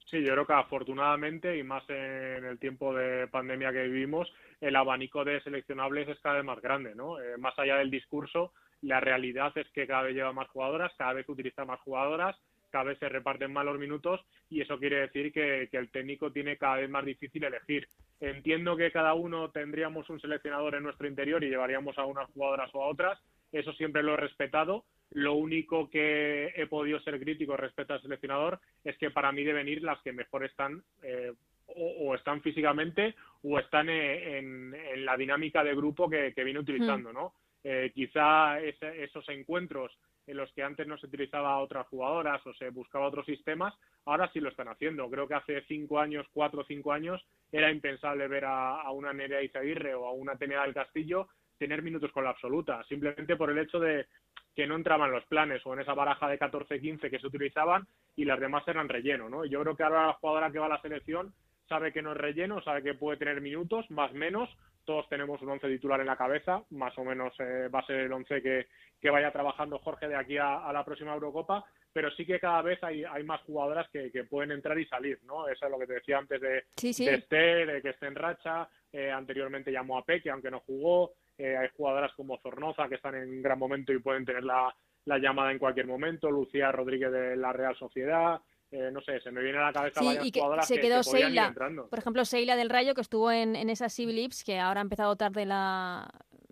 Sí, 0.10 0.24
yo 0.24 0.32
creo 0.32 0.48
que 0.48 0.53
afortunadamente 0.53 1.58
y 1.58 1.63
más 1.63 1.84
en 1.89 2.46
el 2.46 2.58
tiempo 2.60 2.94
de 2.96 3.27
pandemia 3.27 3.74
que 3.74 3.84
vivimos, 3.84 4.32
el 4.62 4.77
abanico 4.77 5.25
de 5.25 5.42
seleccionables 5.42 6.08
es 6.08 6.20
cada 6.22 6.36
vez 6.36 6.46
más 6.46 6.62
grande, 6.62 6.96
¿no? 6.96 7.20
Eh, 7.20 7.38
más 7.38 7.60
allá 7.60 7.75
del 7.75 7.92
discurso, 7.92 8.53
la 8.82 9.01
realidad 9.01 9.51
es 9.58 9.68
que 9.72 9.86
cada 9.86 10.03
vez 10.03 10.15
lleva 10.15 10.32
más 10.32 10.48
jugadoras, 10.48 10.94
cada 10.98 11.12
vez 11.12 11.27
utiliza 11.27 11.65
más 11.65 11.82
jugadoras 11.82 12.38
cada 12.74 12.86
vez 12.86 12.98
se 12.98 13.08
reparten 13.08 13.53
más 13.53 13.63
los 13.65 13.77
minutos 13.77 14.20
y 14.50 14.60
eso 14.60 14.80
quiere 14.80 15.01
decir 15.01 15.32
que, 15.32 15.70
el 15.72 15.92
técnico 15.92 16.32
tiene 16.32 16.58
cada 16.58 16.77
vez 16.77 16.89
más 16.89 17.06
difícil 17.06 17.44
elegir. 17.44 17.88
Entiendo 18.20 18.75
que 18.75 18.92
cada 18.92 19.13
uno 19.13 19.51
tendríamos 19.51 20.10
un 20.10 20.20
seleccionador 20.20 20.74
en 20.74 20.82
nuestro 20.82 21.08
interior 21.08 21.44
y 21.44 21.50
llevaríamos 21.50 22.00
a 22.00 22.06
unas 22.06 22.27
jugadoras 22.32 22.72
o 22.74 22.82
a 22.82 22.88
otras, 22.88 23.22
eso 23.51 23.74
siempre 23.74 24.01
lo 24.01 24.15
he 24.15 24.18
respetado. 24.18 24.86
Lo 25.12 25.36
único 25.36 25.88
que 25.88 26.51
he 26.56 26.65
podido 26.65 27.00
ser 27.01 27.20
crítico 27.20 27.56
respecto 27.56 27.94
al 27.94 28.01
seleccionador 28.01 28.60
es 28.84 28.98
que 28.98 29.12
para 29.12 29.32
mí 29.32 29.44
deben 29.44 29.68
ir 29.68 29.84
las 29.84 30.01
que 30.01 30.12
mejor 30.12 30.44
están 30.44 30.84
eh, 31.03 31.32
o, 31.68 32.15
están 32.15 32.42
físicamente 32.42 33.13
o 33.44 33.60
están 33.60 33.88
eh, 33.88 34.39
en, 34.39 35.06
la 35.06 35.15
dinámica 35.15 35.63
de 35.63 35.75
grupo 35.75 36.10
que, 36.10 36.34
viene 36.44 36.60
utilizando, 36.60 37.12
mm. 37.12 37.13
¿no? 37.13 37.34
Eh, 37.63 37.92
quizá 37.94 38.60
esos 38.60 39.30
encuentros 39.30 39.96
en 40.27 40.38
los 40.38 40.51
que 40.53 40.63
antes 40.63 40.88
no 40.88 40.98
se 40.98 41.08
utilizaba 41.08 41.53
a 41.53 41.60
otras 41.60 41.88
jugadoras 41.88 42.46
o 42.46 42.53
se 42.53 42.70
buscaba 42.70 43.08
otros 43.08 43.25
sistemas, 43.25 43.74
ahora 44.06 44.30
sí 44.32 44.39
lo 44.39 44.50
están 44.50 44.68
haciendo. 44.68 45.10
Creo 45.10 45.27
que 45.27 45.36
hace 45.36 45.62
cinco 45.68 46.00
años, 46.00 46.25
cuatro 46.34 46.62
o 46.62 46.65
cinco 46.65 46.92
años, 46.92 47.24
era 47.51 47.72
impensable 47.72 48.27
ver 48.27 48.46
a, 48.46 48.89
una 48.92 49.13
Nerea 49.13 49.42
Izaguirre 49.42 49.94
o 49.96 50.06
a 50.06 50.13
una 50.13 50.36
Teneda 50.36 50.63
del 50.63 50.74
Castillo 50.74 51.27
tener 51.58 51.82
minutos 51.82 52.12
con 52.12 52.24
la 52.24 52.32
absoluta, 52.32 52.84
simplemente 52.89 53.36
por 53.36 53.50
el 53.50 53.60
hecho 53.60 53.80
de 53.80 54.08
que 54.56 54.68
no 54.68 54.75
entraban 54.75 55.12
los 55.12 55.25
planes 55.25 55.65
o 55.65 55.74
en 55.74 55.80
esa 55.80 55.94
baraja 55.94 56.27
de 56.27 56.39
14-15 56.39 57.10
que 57.10 57.20
se 57.20 57.27
utilizaban 57.27 57.88
y 58.15 58.25
las 58.25 58.39
demás 58.39 58.68
eran 58.68 58.89
relleno, 58.89 59.30
¿no? 59.30 59.46
Yo 59.46 59.62
creo 59.62 59.75
que 59.75 59.84
ahora 59.84 60.08
la 60.08 60.13
jugadora 60.13 60.51
que 60.51 60.60
va 60.60 60.65
a 60.65 60.70
la 60.70 60.82
selección 60.82 61.34
sabe 61.67 61.91
que 61.91 62.01
no 62.01 62.12
es 62.12 62.17
relleno, 62.17 62.62
sabe 62.62 62.84
que 62.84 62.93
puede 62.93 63.17
tener 63.17 63.41
minutos, 63.41 63.89
más 63.89 64.12
o 64.12 64.15
menos, 64.15 64.50
todos 64.86 65.08
tenemos 65.10 65.41
un 65.41 65.50
once 65.50 65.67
titular 65.67 66.00
en 66.01 66.08
la 66.08 66.17
cabeza, 66.17 66.63
más 66.72 66.98
o 66.98 67.03
menos 67.03 67.34
eh, 67.39 67.67
va 67.74 67.79
a 67.79 67.86
ser 67.86 68.01
el 68.01 68.13
once 68.13 68.41
que, 68.41 68.67
que, 69.00 69.10
vaya 69.10 69.32
trabajando 69.32 69.79
Jorge 69.79 70.08
de 70.08 70.15
aquí 70.15 70.38
a, 70.38 70.72
la 70.74 70.84
próxima 70.84 71.13
Eurocopa, 71.13 71.63
pero 71.91 72.12
sí 72.12 72.25
que 72.25 72.39
cada 72.39 72.62
vez 72.62 72.84
hay, 72.84 73.03
hay 73.03 73.24
más 73.24 73.41
jugadoras 73.41 73.88
que, 73.91 74.12
que, 74.12 74.25
pueden 74.25 74.51
entrar 74.51 74.77
y 74.77 74.86
salir, 74.86 75.20
¿no? 75.24 75.48
Eso 75.48 75.65
es 75.65 75.72
lo 75.72 75.79
que 75.79 75.88
te 75.88 75.93
decía 75.93 76.17
antes 76.17 76.41
de, 76.41 76.63
de 76.75 77.13
Esther, 77.15 77.72
de 77.72 77.82
que 77.82 77.89
esté 77.89 78.08
en 78.08 78.15
racha, 78.15 78.67
eh, 78.91 79.12
anteriormente 79.12 79.72
llamó 79.72 79.98
a 79.98 80.05
Peque, 80.05 80.29
aunque 80.29 80.51
no 80.51 80.60
jugó, 80.62 81.13
eh, 81.38 81.55
hay 81.55 81.70
jugadoras 81.75 82.13
como 82.13 82.38
Zornoza 82.39 82.89
que 82.89 82.96
están 82.96 83.15
en 83.15 83.41
gran 83.41 83.58
momento 83.58 83.93
y 83.93 84.00
pueden 84.00 84.25
tener 84.25 84.43
la, 84.43 84.74
la 85.05 85.17
llamada 85.17 85.51
en 85.51 85.60
cualquier 85.60 85.88
momento, 85.88 86.29
Lucía 86.29 86.72
Rodríguez 86.72 87.12
de 87.12 87.36
la 87.36 87.53
Real 87.53 87.75
Sociedad, 87.75 88.39
eh, 88.74 88.89
no 88.92 89.01
sé, 89.01 89.22
se 89.22 89.30
me 89.30 89.44
viene 89.44 89.60
a 89.60 89.65
la 89.65 89.74
cabeza 89.74 90.01
sí, 90.01 90.18
y 90.24 90.32
que 90.32 90.42
se 90.62 90.80
quedó 90.80 91.03
Seila, 91.03 91.53
por 91.89 92.00
ejemplo, 92.00 92.25
Seila 92.25 92.56
del 92.56 92.72
Rayo, 92.72 92.96
que 92.96 93.01
estuvo 93.01 93.32
en, 93.32 93.56
en 93.56 93.70
esas 93.70 93.98
Lips, 94.00 94.44
que 94.44 94.60
ahora 94.60 94.82
ha 94.82 94.84
empezado 94.84 95.15
tarde 95.15 95.46
la, 95.46 96.10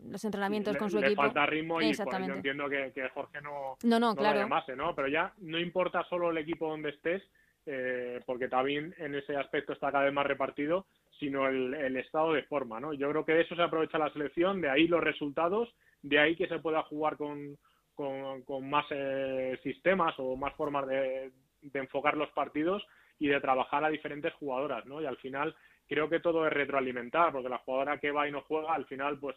los 0.07 0.23
entrenamientos 0.23 0.77
con 0.77 0.91
su 0.91 0.99
le 0.99 1.07
equipo. 1.07 1.23
falta 1.23 1.47
ritmo 1.47 1.81
y 1.81 1.95
pues, 1.95 2.27
yo 2.27 2.33
entiendo 2.33 2.69
que, 2.69 2.91
que 2.93 3.09
Jorge 3.09 3.41
no, 3.41 3.75
no, 3.83 3.99
no, 3.99 4.15
claro. 4.15 4.35
lo 4.35 4.41
llamase, 4.43 4.75
¿no? 4.75 4.93
Pero 4.93 5.07
ya 5.07 5.33
no 5.39 5.59
importa 5.59 6.05
solo 6.09 6.29
el 6.29 6.37
equipo 6.37 6.69
donde 6.69 6.89
estés, 6.89 7.23
eh, 7.65 8.19
porque 8.27 8.47
también 8.47 8.93
en 8.99 9.15
ese 9.15 9.35
aspecto 9.35 9.73
está 9.73 9.91
cada 9.91 10.03
vez 10.03 10.13
más 10.13 10.27
repartido, 10.27 10.85
sino 11.19 11.47
el, 11.47 11.73
el, 11.73 11.97
estado 11.97 12.33
de 12.33 12.43
forma, 12.43 12.79
¿no? 12.79 12.93
Yo 12.93 13.09
creo 13.09 13.25
que 13.25 13.33
de 13.33 13.41
eso 13.41 13.55
se 13.55 13.63
aprovecha 13.63 13.97
la 13.97 14.13
selección, 14.13 14.61
de 14.61 14.69
ahí 14.69 14.87
los 14.87 15.03
resultados, 15.03 15.73
de 16.03 16.19
ahí 16.19 16.35
que 16.35 16.47
se 16.47 16.59
pueda 16.59 16.83
jugar 16.83 17.17
con, 17.17 17.57
con, 17.95 18.43
con 18.43 18.69
más 18.69 18.85
eh, 18.91 19.59
sistemas 19.63 20.13
o 20.17 20.35
más 20.35 20.53
formas 20.55 20.87
de, 20.87 21.31
de 21.61 21.79
enfocar 21.79 22.17
los 22.17 22.29
partidos 22.31 22.85
y 23.19 23.27
de 23.27 23.39
trabajar 23.39 23.83
a 23.83 23.89
diferentes 23.89 24.33
jugadoras, 24.33 24.85
¿no? 24.85 25.01
Y 25.01 25.05
al 25.05 25.17
final 25.17 25.55
creo 25.87 26.09
que 26.09 26.19
todo 26.19 26.45
es 26.47 26.53
retroalimentar, 26.53 27.31
porque 27.31 27.49
la 27.49 27.59
jugadora 27.59 27.97
que 27.99 28.11
va 28.11 28.27
y 28.27 28.31
no 28.31 28.41
juega, 28.41 28.73
al 28.73 28.85
final 28.85 29.19
pues 29.19 29.35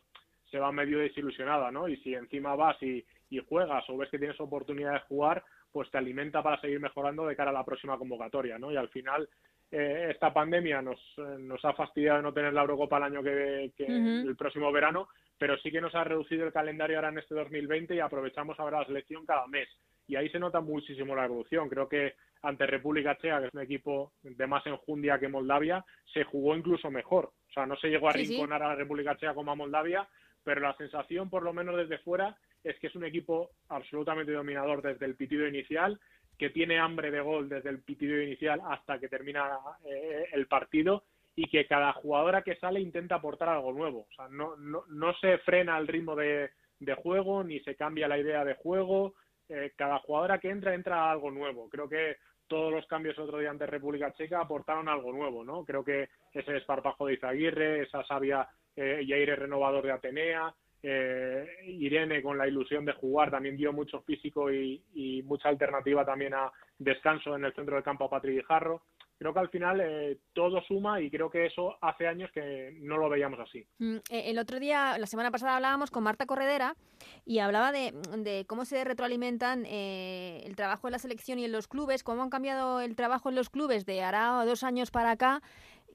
se 0.51 0.59
va 0.59 0.73
medio 0.73 0.99
desilusionada, 0.99 1.71
¿no? 1.71 1.89
Y 1.89 1.97
si 1.99 2.15
encima 2.15 2.55
vas 2.55 2.81
y, 2.83 3.05
y 3.31 3.41
juegas 3.41 3.85
o 3.91 3.97
ves 3.97 4.09
que 4.11 4.19
tienes 4.19 4.41
oportunidad 4.41 4.93
de 4.93 5.01
jugar, 5.01 5.45
pues 5.73 5.91
te 5.91 5.99
alimenta 5.99 6.43
para 6.43 6.61
seguir 6.61 6.81
mejorando 6.81 7.27
de 7.27 7.35
cara 7.35 7.51
a 7.51 7.55
la 7.55 7.65
próxima 7.65 7.99
convocatoria, 7.99 8.59
¿no? 8.59 8.71
Y 8.71 8.77
al 8.77 8.89
final 8.89 9.29
eh, 9.71 10.09
esta 10.11 10.33
pandemia 10.33 10.81
nos, 10.81 11.01
eh, 11.19 11.37
nos 11.41 11.65
ha 11.65 11.73
fastidiado 11.73 12.19
de 12.19 12.23
no 12.23 12.33
tener 12.33 12.53
la 12.53 12.61
Eurocopa 12.61 12.99
el 12.99 13.03
año 13.03 13.23
que, 13.23 13.73
que 13.77 13.85
el 13.85 14.37
próximo 14.37 14.71
verano, 14.71 15.09
pero 15.37 15.59
sí 15.59 15.73
que 15.73 15.81
nos 15.81 15.95
ha 15.97 16.05
reducido 16.05 16.47
el 16.47 16.53
calendario 16.53 16.97
ahora 16.97 17.09
en 17.09 17.19
este 17.19 17.35
2020 17.35 17.97
y 17.97 18.01
aprovechamos 18.01 18.59
ahora 18.61 18.81
la 18.81 18.87
selección 18.87 19.27
cada 19.27 19.49
mes 19.49 19.69
y 20.07 20.17
ahí 20.17 20.29
se 20.29 20.39
nota 20.39 20.61
muchísimo 20.61 21.15
la 21.15 21.25
evolución. 21.25 21.69
Creo 21.69 21.89
que 21.89 22.15
ante 22.43 22.67
República 22.67 23.17
Checa, 23.17 23.41
que 23.41 23.47
es 23.47 23.55
un 23.55 23.63
equipo 23.63 24.13
de 24.23 24.47
más 24.47 24.67
enjundia 24.67 25.19
que 25.19 25.29
Moldavia, 25.29 25.85
se 26.13 26.25
jugó 26.25 26.55
incluso 26.55 26.91
mejor. 26.91 27.33
O 27.49 27.53
sea, 27.53 27.67
no 27.67 27.77
se 27.77 27.89
llegó 27.89 28.09
a 28.09 28.13
rinconar 28.13 28.63
a 28.63 28.69
la 28.69 28.75
República 28.75 29.17
Checa 29.17 29.35
como 29.35 29.53
a 29.53 29.57
Moldavia, 29.57 30.07
pero 30.43 30.61
la 30.61 30.77
sensación, 30.77 31.31
por 31.31 31.43
lo 31.43 31.53
menos 31.53 31.77
desde 31.77 31.99
fuera, 31.99 32.37
es 32.63 32.79
que 32.79 32.89
es 32.89 32.95
un 32.95 33.05
equipo 33.05 33.51
absolutamente 33.69 34.33
dominador 34.33 34.83
desde 34.83 35.07
el 35.07 35.17
pitido 35.17 35.47
inicial, 35.47 35.99
que 36.39 36.51
tiene 36.51 36.79
hambre 36.79 37.11
de 37.11 37.21
gol 37.21 37.49
desde 37.49 37.71
el 37.71 37.81
pitido 37.83 38.21
inicial 38.21 38.61
hasta 38.69 38.99
que 38.99 39.09
termina 39.09 39.59
eh, 39.87 40.27
el 40.33 40.47
partido 40.47 41.05
y 41.37 41.49
que 41.49 41.67
cada 41.67 41.93
jugadora 41.93 42.43
que 42.43 42.57
sale 42.57 42.81
intenta 42.81 43.17
aportar 43.17 43.49
algo 43.49 43.73
nuevo. 43.73 44.07
O 44.11 44.15
sea, 44.15 44.29
no, 44.29 44.57
no, 44.57 44.85
no 44.89 45.15
se 45.15 45.39
frena 45.39 45.79
el 45.79 45.89
ritmo 45.89 46.15
de, 46.15 46.51
de 46.81 46.95
juego, 46.95 47.43
ni 47.43 47.61
se 47.61 47.75
cambia 47.77 48.09
la 48.09 48.19
idea 48.19 48.45
de 48.45 48.55
juego, 48.55 49.15
eh, 49.49 49.73
cada 49.77 49.99
jugadora 49.99 50.39
que 50.39 50.51
entra 50.51 50.75
entra 50.75 51.11
algo 51.11 51.31
nuevo. 51.31 51.69
Creo 51.69 51.89
que 51.89 52.17
todos 52.47 52.73
los 52.73 52.87
cambios 52.87 53.19
otro 53.19 53.39
día 53.39 53.51
ante 53.51 53.67
República 53.67 54.13
Checa 54.13 54.41
aportaron 54.41 54.89
algo 54.89 55.13
nuevo, 55.13 55.45
¿no? 55.45 55.65
Creo 55.65 55.85
que 55.85 56.09
ese 56.33 56.57
esparpajo 56.57 57.07
de 57.07 57.15
Izaguirre, 57.15 57.83
esa 57.83 58.05
sabia 58.05 58.49
eh, 58.77 59.01
y 59.03 59.13
aire 59.13 59.37
renovador 59.37 59.85
de 59.85 59.93
Atenea, 59.93 60.55
eh, 60.83 61.47
Irene 61.65 62.23
con 62.23 62.37
la 62.37 62.47
ilusión 62.47 62.85
de 62.85 62.93
jugar 62.93 63.31
también 63.31 63.57
dio 63.57 63.73
mucho 63.73 64.03
físico 64.03 64.53
y, 64.53 64.83
y, 64.95 65.23
mucha 65.23 65.49
alternativa 65.49 66.05
también 66.05 66.35
a 66.35 66.53
descanso 66.79 67.35
en 67.35 67.47
el 67.47 67.55
centro 67.55 67.77
del 67.77 67.85
campo 67.85 68.05
a 68.05 68.11
Patrick 68.11 68.37
Guijarro 68.37 68.83
creo 69.19 69.33
que 69.33 69.41
al 69.41 69.49
final 69.49 69.81
eh, 69.81 70.19
todo 70.33 70.61
suma 70.63 71.01
y 71.01 71.11
creo 71.11 71.31
que 71.31 71.47
eso 71.47 71.77
hace 71.81 72.07
años 72.07 72.31
que 72.33 72.77
no 72.81 72.97
lo 72.97 73.09
veíamos 73.09 73.39
así. 73.41 73.67
Mm, 73.79 73.97
eh, 74.11 74.31
el 74.31 74.39
otro 74.39 74.59
día, 74.59 74.99
la 74.99 75.07
semana 75.07 75.31
pasada, 75.31 75.57
hablábamos 75.57 75.91
con 75.91 76.03
Marta 76.03 76.27
Corredera 76.27 76.77
y 77.25 77.39
hablaba 77.39 77.73
de, 77.73 78.45
cómo 78.47 78.65
se 78.65 78.85
retroalimentan 78.85 79.65
eh, 79.67 80.43
el 80.45 80.57
trabajo 80.57 80.89
en 80.89 80.93
la 80.93 80.99
selección 80.99 81.39
y 81.39 81.45
en 81.45 81.53
los 81.53 81.69
clubes, 81.69 82.03
cómo 82.03 82.23
han 82.23 82.31
cambiado 82.31 82.81
el 82.81 82.97
trabajo 82.97 83.29
en 83.29 83.37
los 83.37 83.51
clubes 83.51 83.87
de 83.87 84.03
ahora 84.03 84.45
dos 84.45 84.63
años 84.63 84.91
para 84.91 85.13
acá 85.13 85.43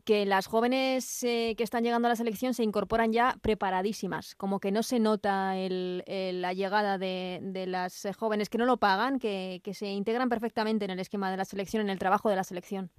que 0.06 0.26
las 0.26 0.48
jóvenes 0.48 1.20
que 1.22 1.56
están 1.60 1.84
llegando 1.84 2.08
a 2.08 2.10
la 2.10 2.16
selección 2.16 2.56
se 2.56 2.64
incorporan 2.64 3.12
ya 3.12 3.36
preparadísimas, 3.42 4.34
como 4.34 4.60
que 4.60 4.72
no 4.72 4.82
se 4.82 4.98
nota 5.00 5.54
la 5.54 6.54
llegada 6.54 6.98
de, 6.98 7.66
las 7.68 8.08
jóvenes 8.18 8.50
que 8.50 8.58
no 8.58 8.66
lo 8.66 8.78
pagan, 8.78 9.20
que 9.20 9.62
se 9.74 9.88
integran 9.92 10.30
perfectamente 10.30 10.86
en 10.86 10.92
el 10.92 11.00
esquema 11.00 11.30
de 11.30 11.38
la 11.38 11.46
selección, 11.46 11.84
en 11.84 11.90
el 11.90 12.00
trabajo 12.00 12.30
de 12.30 12.38
la 12.38 12.44
selección. 12.44 12.90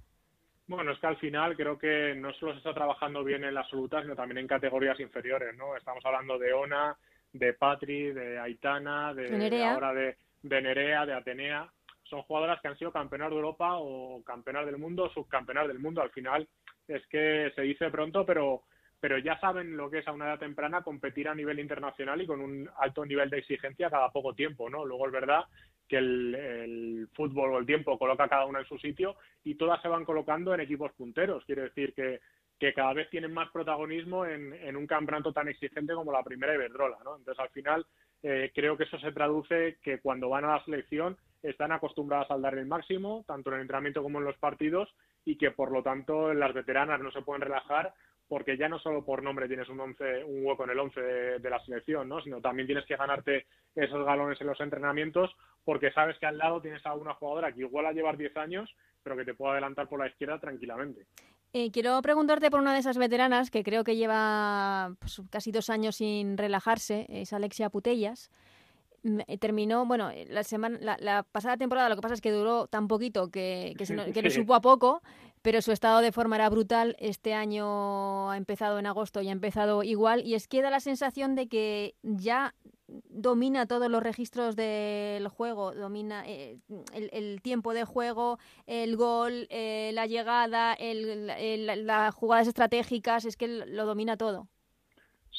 Bueno, 0.71 0.93
es 0.93 0.99
que 0.99 1.07
al 1.07 1.17
final 1.17 1.57
creo 1.57 1.77
que 1.77 2.15
no 2.15 2.31
solo 2.35 2.53
se 2.53 2.59
está 2.59 2.73
trabajando 2.73 3.25
bien 3.25 3.43
en 3.43 3.53
la 3.53 3.59
absoluta, 3.59 4.01
sino 4.01 4.15
también 4.15 4.37
en 4.37 4.47
categorías 4.47 4.97
inferiores, 5.01 5.53
¿no? 5.57 5.75
Estamos 5.75 6.03
hablando 6.05 6.39
de 6.39 6.53
Ona, 6.53 6.95
de 7.33 7.53
Patri, 7.53 8.13
de 8.13 8.39
Aitana, 8.39 9.13
de, 9.13 9.65
ahora 9.65 9.93
de, 9.93 10.15
de 10.41 10.61
Nerea, 10.61 11.05
de 11.05 11.13
Atenea. 11.13 11.69
Son 12.03 12.21
jugadoras 12.21 12.61
que 12.61 12.69
han 12.69 12.77
sido 12.77 12.89
campeonas 12.89 13.31
de 13.31 13.35
Europa 13.35 13.79
o 13.79 14.23
campeonas 14.23 14.65
del 14.65 14.77
mundo 14.77 15.11
subcampeonas 15.13 15.67
del 15.67 15.79
mundo. 15.79 16.01
Al 16.01 16.11
final 16.11 16.47
es 16.87 17.05
que 17.07 17.51
se 17.53 17.63
dice 17.63 17.89
pronto, 17.89 18.25
pero 18.25 18.63
pero 19.01 19.17
ya 19.17 19.37
saben 19.39 19.75
lo 19.75 19.89
que 19.89 19.97
es 19.97 20.07
a 20.07 20.11
una 20.11 20.27
edad 20.27 20.39
temprana 20.39 20.83
competir 20.83 21.27
a 21.27 21.35
nivel 21.35 21.59
internacional 21.59 22.21
y 22.21 22.27
con 22.27 22.39
un 22.39 22.69
alto 22.77 23.03
nivel 23.03 23.31
de 23.31 23.39
exigencia 23.39 23.89
cada 23.89 24.11
poco 24.11 24.35
tiempo, 24.35 24.69
¿no? 24.69 24.85
Luego 24.85 25.07
es 25.07 25.11
verdad 25.11 25.45
que 25.89 25.97
el, 25.97 27.09
fútbol 27.13 27.51
o 27.51 27.57
el 27.57 27.65
tiempo 27.65 27.97
coloca 27.97 28.29
cada 28.29 28.45
una 28.45 28.59
en 28.59 28.65
su 28.65 28.77
sitio 28.77 29.15
y 29.43 29.55
todas 29.55 29.81
se 29.81 29.87
van 29.87 30.05
colocando 30.05 30.53
en 30.53 30.61
equipos 30.61 30.91
punteros. 30.93 31.43
Quiere 31.45 31.63
decir 31.63 31.93
que, 31.95 32.21
que 32.59 32.73
cada 32.73 32.93
vez 32.93 33.09
tienen 33.09 33.33
más 33.33 33.49
protagonismo 33.49 34.25
en, 34.27 34.53
en, 34.53 34.77
un 34.77 34.85
campeonato 34.85 35.33
tan 35.33 35.47
exigente 35.47 35.95
como 35.95 36.11
la 36.11 36.23
primera 36.23 36.53
Iberdrola, 36.53 36.99
¿no? 37.03 37.17
Entonces, 37.17 37.43
al 37.43 37.49
final, 37.49 37.85
eh, 38.21 38.51
creo 38.53 38.77
que 38.77 38.83
eso 38.83 38.99
se 38.99 39.11
traduce 39.11 39.79
que 39.81 39.99
cuando 39.99 40.29
van 40.29 40.45
a 40.45 40.57
la 40.57 40.63
selección 40.63 41.17
están 41.41 41.71
acostumbradas 41.71 42.29
al 42.29 42.43
dar 42.43 42.55
el 42.55 42.67
máximo, 42.67 43.25
tanto 43.27 43.49
en 43.49 43.55
el 43.55 43.61
entrenamiento 43.61 44.03
como 44.03 44.19
en 44.19 44.25
los 44.25 44.37
partidos, 44.37 44.93
y 45.25 45.37
que 45.37 45.49
por 45.49 45.71
lo 45.71 45.81
tanto 45.81 46.33
las 46.35 46.53
veteranas 46.53 47.01
no 47.01 47.11
se 47.11 47.23
pueden 47.23 47.41
relajar 47.41 47.93
porque 48.31 48.55
ya 48.55 48.69
no 48.69 48.79
solo 48.79 49.03
por 49.03 49.21
nombre 49.21 49.49
tienes 49.49 49.67
un 49.67 49.81
once, 49.81 50.23
un 50.23 50.45
hueco 50.45 50.63
en 50.63 50.69
el 50.69 50.79
11 50.79 51.01
de, 51.01 51.49
la 51.49 51.61
selección, 51.65 52.07
¿no? 52.07 52.21
sino 52.21 52.39
también 52.39 52.65
tienes 52.65 52.85
que 52.85 52.95
ganarte 52.95 53.45
esos 53.75 54.05
galones 54.05 54.39
en 54.39 54.47
los 54.47 54.61
entrenamientos 54.61 55.29
porque 55.65 55.91
sabes 55.91 56.17
que 56.17 56.27
al 56.27 56.37
lado 56.37 56.61
tienes 56.61 56.85
a 56.85 56.93
una 56.93 57.13
jugadora 57.15 57.51
que 57.51 57.59
igual 57.59 57.87
a 57.87 57.91
llevar 57.91 58.15
10 58.15 58.37
años, 58.37 58.73
pero 59.03 59.17
que 59.17 59.25
te 59.25 59.33
puede 59.33 59.51
adelantar 59.51 59.89
por 59.89 59.99
la 59.99 60.07
izquierda 60.07 60.39
tranquilamente. 60.39 61.07
Eh, 61.51 61.71
quiero 61.71 62.01
preguntarte 62.01 62.49
por 62.49 62.61
una 62.61 62.71
de 62.71 62.79
esas 62.79 62.97
veteranas 62.97 63.51
que 63.51 63.65
creo 63.65 63.83
que 63.83 63.97
lleva 63.97 64.95
pues, 64.99 65.21
casi 65.29 65.51
dos 65.51 65.69
años 65.69 65.97
sin 65.97 66.37
relajarse, 66.37 67.07
es 67.09 67.33
Alexia 67.33 67.69
Putellas. 67.69 68.31
Mm, 69.03 69.19
eh, 69.27 69.37
terminó, 69.39 69.85
bueno, 69.85 70.09
eh, 70.11 70.25
la 70.29 70.43
semana, 70.43 70.95
la, 70.99 71.23
pasada 71.23 71.57
temporada 71.57 71.89
lo 71.89 71.95
que 71.95 72.01
pasa 72.01 72.13
es 72.13 72.21
que 72.21 72.31
duró 72.31 72.67
tan 72.67 72.87
poquito 72.87 73.29
que, 73.29 73.73
que, 73.77 74.21
le 74.21 74.29
supo 74.29 74.53
a 74.53 74.61
poco, 74.61 75.01
pero 75.41 75.61
su 75.61 75.71
estado 75.71 76.01
de 76.01 76.11
forma 76.11 76.35
era 76.35 76.49
brutal. 76.49 76.95
Este 76.99 77.33
año 77.33 78.31
ha 78.31 78.37
empezado 78.37 78.79
en 78.79 78.85
agosto 78.85 79.21
y 79.21 79.29
ha 79.29 79.31
empezado 79.31 79.83
igual, 79.83 80.21
y 80.25 80.35
es 80.35 80.47
que 80.47 80.61
da 80.61 80.69
la 80.69 80.79
sensación 80.79 81.35
de 81.35 81.47
que 81.47 81.95
ya 82.03 82.53
domina 82.87 83.67
todos 83.67 83.89
los 83.89 84.03
registros 84.03 84.55
del 84.55 85.27
juego, 85.29 85.73
domina 85.73 86.23
eh, 86.27 86.57
el, 86.93 87.41
tiempo 87.41 87.73
de 87.73 87.85
juego, 87.85 88.37
el 88.67 88.97
gol, 88.97 89.47
la 89.49 90.05
llegada, 90.07 90.75
las 90.79 92.13
jugadas 92.13 92.47
estratégicas, 92.47 93.25
es 93.25 93.37
que 93.37 93.47
lo 93.47 93.85
domina 93.85 94.17
todo. 94.17 94.47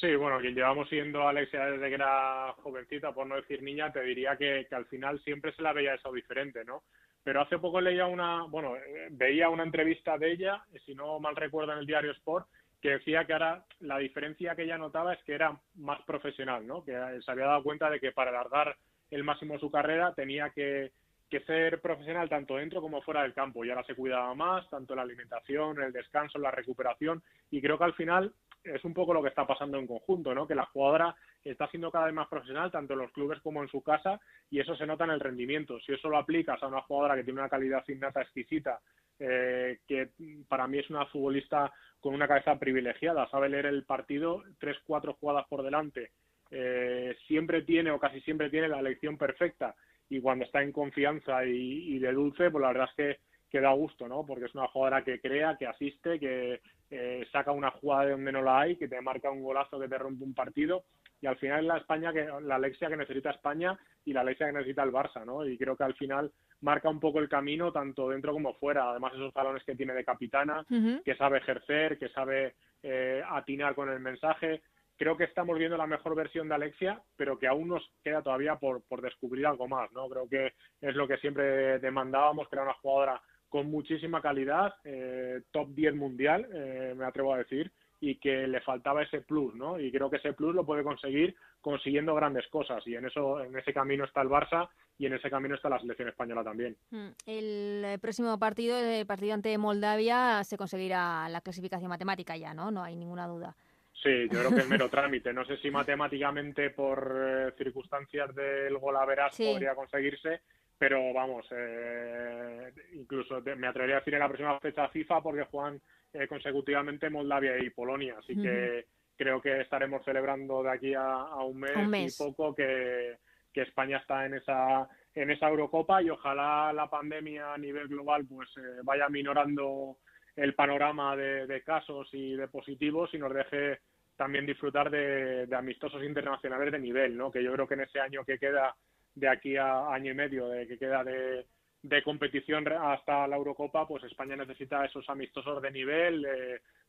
Sí, 0.02 0.16
bueno, 0.16 0.40
quien 0.40 0.56
llevamos 0.56 0.88
siendo 0.88 1.28
Alexia 1.28 1.64
desde 1.66 1.88
que 1.88 1.94
era 1.94 2.52
jovencita, 2.54 3.12
por 3.12 3.25
no 3.25 3.37
decir 3.37 3.62
niña, 3.62 3.92
te 3.92 4.02
diría 4.02 4.37
que, 4.37 4.66
al 4.73 4.87
final 4.87 5.23
siempre 5.23 5.52
se 5.52 5.62
la 5.62 5.73
veía 5.73 5.94
eso 5.94 6.11
diferente, 6.11 6.64
¿no? 6.64 6.82
Pero 7.25 7.41
hace 7.41 7.59
poco 7.59 7.81
leía 7.81 8.07
una, 8.07 8.45
bueno, 8.45 8.76
eh, 8.76 9.09
veía 9.11 9.49
una 9.49 9.62
entrevista 9.62 10.19
de 10.19 10.33
ella, 10.33 10.64
si 10.85 10.95
no 10.95 11.21
mal 11.21 11.37
recuerdo 11.37 11.73
en 11.73 11.79
el 11.79 11.87
diario 11.87 12.12
Sport, 12.12 12.47
que 12.81 12.91
decía 12.91 13.25
que 13.25 13.33
ahora 13.33 13.64
la 13.81 13.99
diferencia 13.99 14.57
que 14.57 14.64
ella 14.64 14.76
notaba 14.76 15.14
es 15.14 15.23
que 15.25 15.35
era 15.35 15.57
más 15.76 16.02
profesional, 16.02 16.67
¿no? 16.67 16.85
Que 16.85 16.93
se 17.25 17.31
había 17.31 17.47
dado 17.47 17.62
cuenta 17.62 17.88
de 17.88 18.00
que 18.00 18.11
para 18.11 18.31
alargar 18.31 18.76
el 19.11 19.23
máximo 19.23 19.59
su 19.59 19.71
carrera 19.71 20.14
tenía 20.14 20.50
que, 20.50 20.91
que 21.33 21.41
ser 21.41 21.81
profesional 21.81 22.29
tanto 22.29 22.57
dentro 22.57 22.83
como 22.83 23.00
fuera 23.00 23.23
del 23.23 23.33
campo 23.33 23.64
y 23.64 23.71
ahora 23.71 23.85
se 23.85 23.95
cuidaba 23.95 24.35
más, 24.35 24.69
tanto 24.69 24.95
la 24.95 25.00
alimentación, 25.00 25.81
el 25.81 25.91
descanso, 25.91 26.38
la 26.38 26.50
recuperación 26.50 27.23
y 27.50 27.62
creo 27.62 27.79
que 27.79 27.85
al 27.85 27.95
final 27.95 28.35
es 28.64 28.85
un 28.85 28.95
poco 28.95 29.12
lo 29.12 29.23
que 29.23 29.28
está 29.28 29.47
pasando 29.47 29.78
en 29.78 29.87
conjunto, 29.87 30.35
¿no? 30.35 30.47
Que 30.47 30.54
la 30.54 30.66
jugadora 30.66 31.14
está 31.45 31.69
siendo 31.69 31.90
cada 31.90 32.07
vez 32.07 32.14
más 32.14 32.28
profesional, 32.28 32.71
tanto 32.71 32.92
en 32.92 33.00
los 33.00 33.12
clubes 33.12 33.40
como 33.40 33.62
en 33.62 33.69
su 33.69 33.83
casa, 33.83 34.21
y 34.50 34.61
eso 34.61 34.76
se 34.76 34.87
nota 34.87 35.04
en 35.04 35.11
el 35.11 35.21
rendimiento. 35.21 35.81
Si 35.81 35.92
eso 35.92 36.09
lo 36.09 36.19
aplicas 36.19 36.62
a 36.62 36.69
una 36.69 36.83
jugadora 36.83 37.16
que 37.16 37.25
tiene 37.25 37.40
una 37.40 37.49
calidad 37.49 37.85
innata 37.88 38.23
exquisita, 38.23 38.81
eh, 39.19 39.78
que 39.87 40.11
para 40.49 40.66
mí 40.66 40.78
es 40.78 40.90
una 40.90 41.07
futbolista 41.07 41.73
con 42.00 42.14
una 42.14 42.26
cabeza 42.26 42.59
privilegiada, 42.59 43.28
sabe 43.31 43.49
leer 43.49 43.66
el 43.66 43.85
partido, 43.85 44.42
tres, 44.59 44.76
cuatro 44.85 45.14
jugadas 45.14 45.47
por 45.49 45.62
delante, 45.62 46.11
eh, 46.50 47.16
siempre 47.26 47.62
tiene 47.62 47.90
o 47.90 47.99
casi 47.99 48.21
siempre 48.23 48.50
tiene 48.50 48.69
la 48.69 48.81
elección 48.81 49.16
perfecta 49.16 49.75
y 50.09 50.21
cuando 50.21 50.45
está 50.45 50.62
en 50.62 50.73
confianza 50.73 51.45
y, 51.47 51.99
de 51.99 52.12
dulce, 52.12 52.50
pues 52.50 52.61
la 52.61 52.69
verdad 52.69 52.88
es 52.90 52.95
que, 52.97 53.21
que, 53.49 53.61
da 53.61 53.73
gusto, 53.73 54.07
¿no? 54.09 54.26
Porque 54.26 54.45
es 54.45 54.54
una 54.54 54.69
jugadora 54.69 55.02
que 55.02 55.21
crea, 55.21 55.57
que 55.57 55.66
asiste, 55.66 56.19
que 56.21 56.61
eh, 56.94 57.26
saca 57.32 57.52
una 57.52 57.70
jugada 57.70 58.04
de 58.04 58.11
donde 58.11 58.32
no 58.32 58.42
la 58.42 58.61
hay, 58.61 58.76
que 58.76 58.87
te 58.87 59.00
marca 59.00 59.30
un 59.30 59.42
golazo 59.42 59.80
que 59.80 59.88
te 59.88 59.96
rompe 59.96 60.25
un 60.25 60.34
partido 60.34 60.84
y 61.22 61.26
al 61.26 61.37
final 61.37 61.61
es 61.61 61.66
la 61.66 61.76
España 61.78 62.12
que 62.12 62.28
la 62.42 62.56
Alexia 62.56 62.88
que 62.88 62.96
necesita 62.96 63.30
España 63.30 63.78
y 64.04 64.12
la 64.12 64.20
Alexia 64.20 64.46
que 64.46 64.52
necesita 64.52 64.82
el 64.82 64.92
Barça, 64.92 65.25
¿no? 65.25 65.46
Y 65.46 65.56
creo 65.56 65.76
que 65.76 65.84
al 65.84 65.94
final 65.94 66.30
marca 66.61 66.90
un 66.90 67.00
poco 67.00 67.20
el 67.20 67.28
camino 67.28 67.72
tanto 67.72 68.08
dentro 68.08 68.32
como 68.32 68.54
fuera. 68.54 68.90
Además 68.90 69.14
esos 69.14 69.32
balones 69.32 69.62
que 69.64 69.76
tiene 69.76 69.94
de 69.94 70.04
capitana, 70.04 70.66
que 71.04 71.14
sabe 71.16 71.38
ejercer, 71.38 71.96
que 71.99 72.08
sabe 72.08 72.56
eh, 72.82 73.22
atinar 73.26 73.76
con 73.76 73.88
el 73.88 74.00
mensaje. 74.00 74.62
Creo 74.99 75.16
que 75.16 75.25
estamos 75.25 75.56
viendo 75.58 75.76
la 75.76 75.87
mejor 75.87 76.16
versión 76.16 76.49
de 76.49 76.56
Alexia, 76.56 77.00
pero 77.16 77.38
que 77.38 77.46
aún 77.46 77.68
nos 77.68 77.88
queda 78.02 78.20
todavía 78.20 78.56
por, 78.56 78.82
por 78.82 79.00
descubrir 79.00 79.46
algo 79.46 79.68
más, 79.68 79.90
¿no? 79.92 80.08
Creo 80.08 80.28
que 80.28 80.52
es 80.80 80.94
lo 80.96 81.06
que 81.06 81.18
siempre 81.18 81.78
demandábamos, 81.78 82.49
que 82.49 82.56
era 82.56 82.64
una 82.64 82.75
jugadora 82.75 83.22
con 83.52 83.71
muchísima 83.71 84.23
calidad, 84.23 84.76
eh, 84.82 85.42
top 85.50 85.68
10 85.75 85.94
mundial, 85.94 86.49
eh, 86.54 86.94
me 86.97 87.04
atrevo 87.04 87.35
a 87.35 87.37
decir, 87.37 87.71
y 88.00 88.14
que 88.14 88.47
le 88.49 88.62
faltaba 88.62 89.02
ese 89.02 89.21
plus, 89.21 89.54
¿no? 89.54 89.78
Y 89.78 89.92
creo 89.92 90.09
que 90.09 90.16
ese 90.16 90.32
plus 90.32 90.54
lo 90.54 90.64
puede 90.64 90.82
conseguir 90.82 91.37
consiguiendo 91.61 92.14
grandes 92.14 92.49
cosas 92.49 92.82
y 92.87 92.94
en 92.94 93.04
eso 93.04 93.44
en 93.44 93.54
ese 93.54 93.75
camino 93.75 94.06
está 94.06 94.23
el 94.23 94.30
Barça 94.30 94.71
y 94.97 95.04
en 95.04 95.12
ese 95.12 95.28
camino 95.28 95.54
está 95.54 95.68
la 95.68 95.78
selección 95.78 96.09
española 96.09 96.42
también. 96.42 96.78
Mm, 96.92 97.09
el 97.26 97.85
eh, 97.85 97.99
próximo 98.00 98.38
partido, 98.38 98.78
el 98.78 99.04
partido 99.04 99.35
ante 99.35 99.59
Moldavia, 99.59 100.42
se 100.44 100.56
conseguirá 100.56 101.28
la 101.28 101.42
clasificación 101.42 101.90
matemática 101.90 102.35
ya, 102.38 102.54
¿no? 102.54 102.71
No 102.71 102.82
hay 102.82 102.97
ninguna 102.97 103.26
duda. 103.26 103.54
Sí, 104.02 104.28
yo 104.32 104.38
creo 104.38 104.50
que 104.54 104.61
es 104.61 104.68
mero 104.68 104.88
trámite. 104.90 105.35
No 105.35 105.44
sé 105.44 105.59
si 105.59 105.71
matemáticamente 105.71 106.71
por 106.71 107.14
eh, 107.14 107.52
circunstancias 107.59 108.35
del 108.35 108.78
gol 108.78 108.97
a 108.97 109.04
veras 109.04 109.37
podría 109.37 109.75
conseguirse, 109.75 110.40
pero 110.83 111.12
vamos, 111.12 111.47
eh, 111.53 112.73
incluso 112.95 113.41
me 113.41 113.69
atrevería 113.69 113.95
a 113.95 113.99
decir 114.01 114.15
en 114.15 114.19
la 114.19 114.27
próxima 114.27 114.59
fecha 114.59 114.89
FIFA 114.89 115.23
porque 115.23 115.45
juegan 115.45 115.81
eh, 116.12 116.27
consecutivamente 116.27 117.09
Moldavia 117.09 117.57
y 117.57 117.71
Polonia. 117.71 118.17
Así 118.19 118.35
que 118.35 118.87
creo 119.17 119.41
que 119.41 119.61
estaremos 119.61 120.05
celebrando 120.05 120.61
de 120.61 120.71
aquí 120.71 120.93
a, 120.93 121.37
un, 121.37 121.61
mes 121.61 122.12
y 122.12 122.19
poco 122.19 122.53
que, 122.53 123.17
España 123.55 123.99
está 123.99 124.27
en 124.27 124.35
esa 124.35 124.89
en 125.15 125.31
esa 125.31 125.49
Eurocopa 125.51 126.03
y 126.03 126.11
ojalá 126.11 126.73
la 126.73 126.91
pandemia 126.91 127.55
a 127.55 127.59
nivel 127.59 127.87
global 127.87 128.27
pues 128.27 128.49
eh, 128.57 128.81
vaya 128.83 129.09
minorando 129.09 129.99
el 130.35 130.57
panorama 130.57 131.15
de, 131.15 131.62
casos 131.65 132.09
y 132.12 132.35
de 132.35 132.49
positivos 132.49 133.15
y 133.15 133.19
nos 133.19 133.33
deje 133.33 133.79
también 134.17 134.47
disfrutar 134.47 134.91
de, 134.91 135.47
amistosos 135.55 136.03
internacionales 136.03 136.73
de 136.73 136.81
nivel, 136.81 137.17
¿no? 137.17 137.31
Que 137.31 137.45
yo 137.45 137.53
creo 137.53 137.69
que 137.69 137.75
en 137.75 137.83
ese 137.83 138.01
año 138.01 138.25
que 138.25 138.41
queda 138.41 138.75
de 139.14 139.28
aquí 139.28 139.57
a 139.57 139.88
año 139.92 140.12
y 140.12 140.14
medio, 140.14 140.49
de 140.49 140.66
que 140.66 140.78
queda 140.78 141.04
de, 141.04 141.47
de 141.83 142.02
competición 142.02 142.66
hasta 142.69 143.26
la 143.26 143.37
Eurocopa, 143.37 143.87
pues 143.87 144.04
España 144.04 144.37
necesita 144.37 144.85
esos 144.85 145.09
amistosos 145.09 145.61
de 145.61 145.71
nivel, 145.71 146.26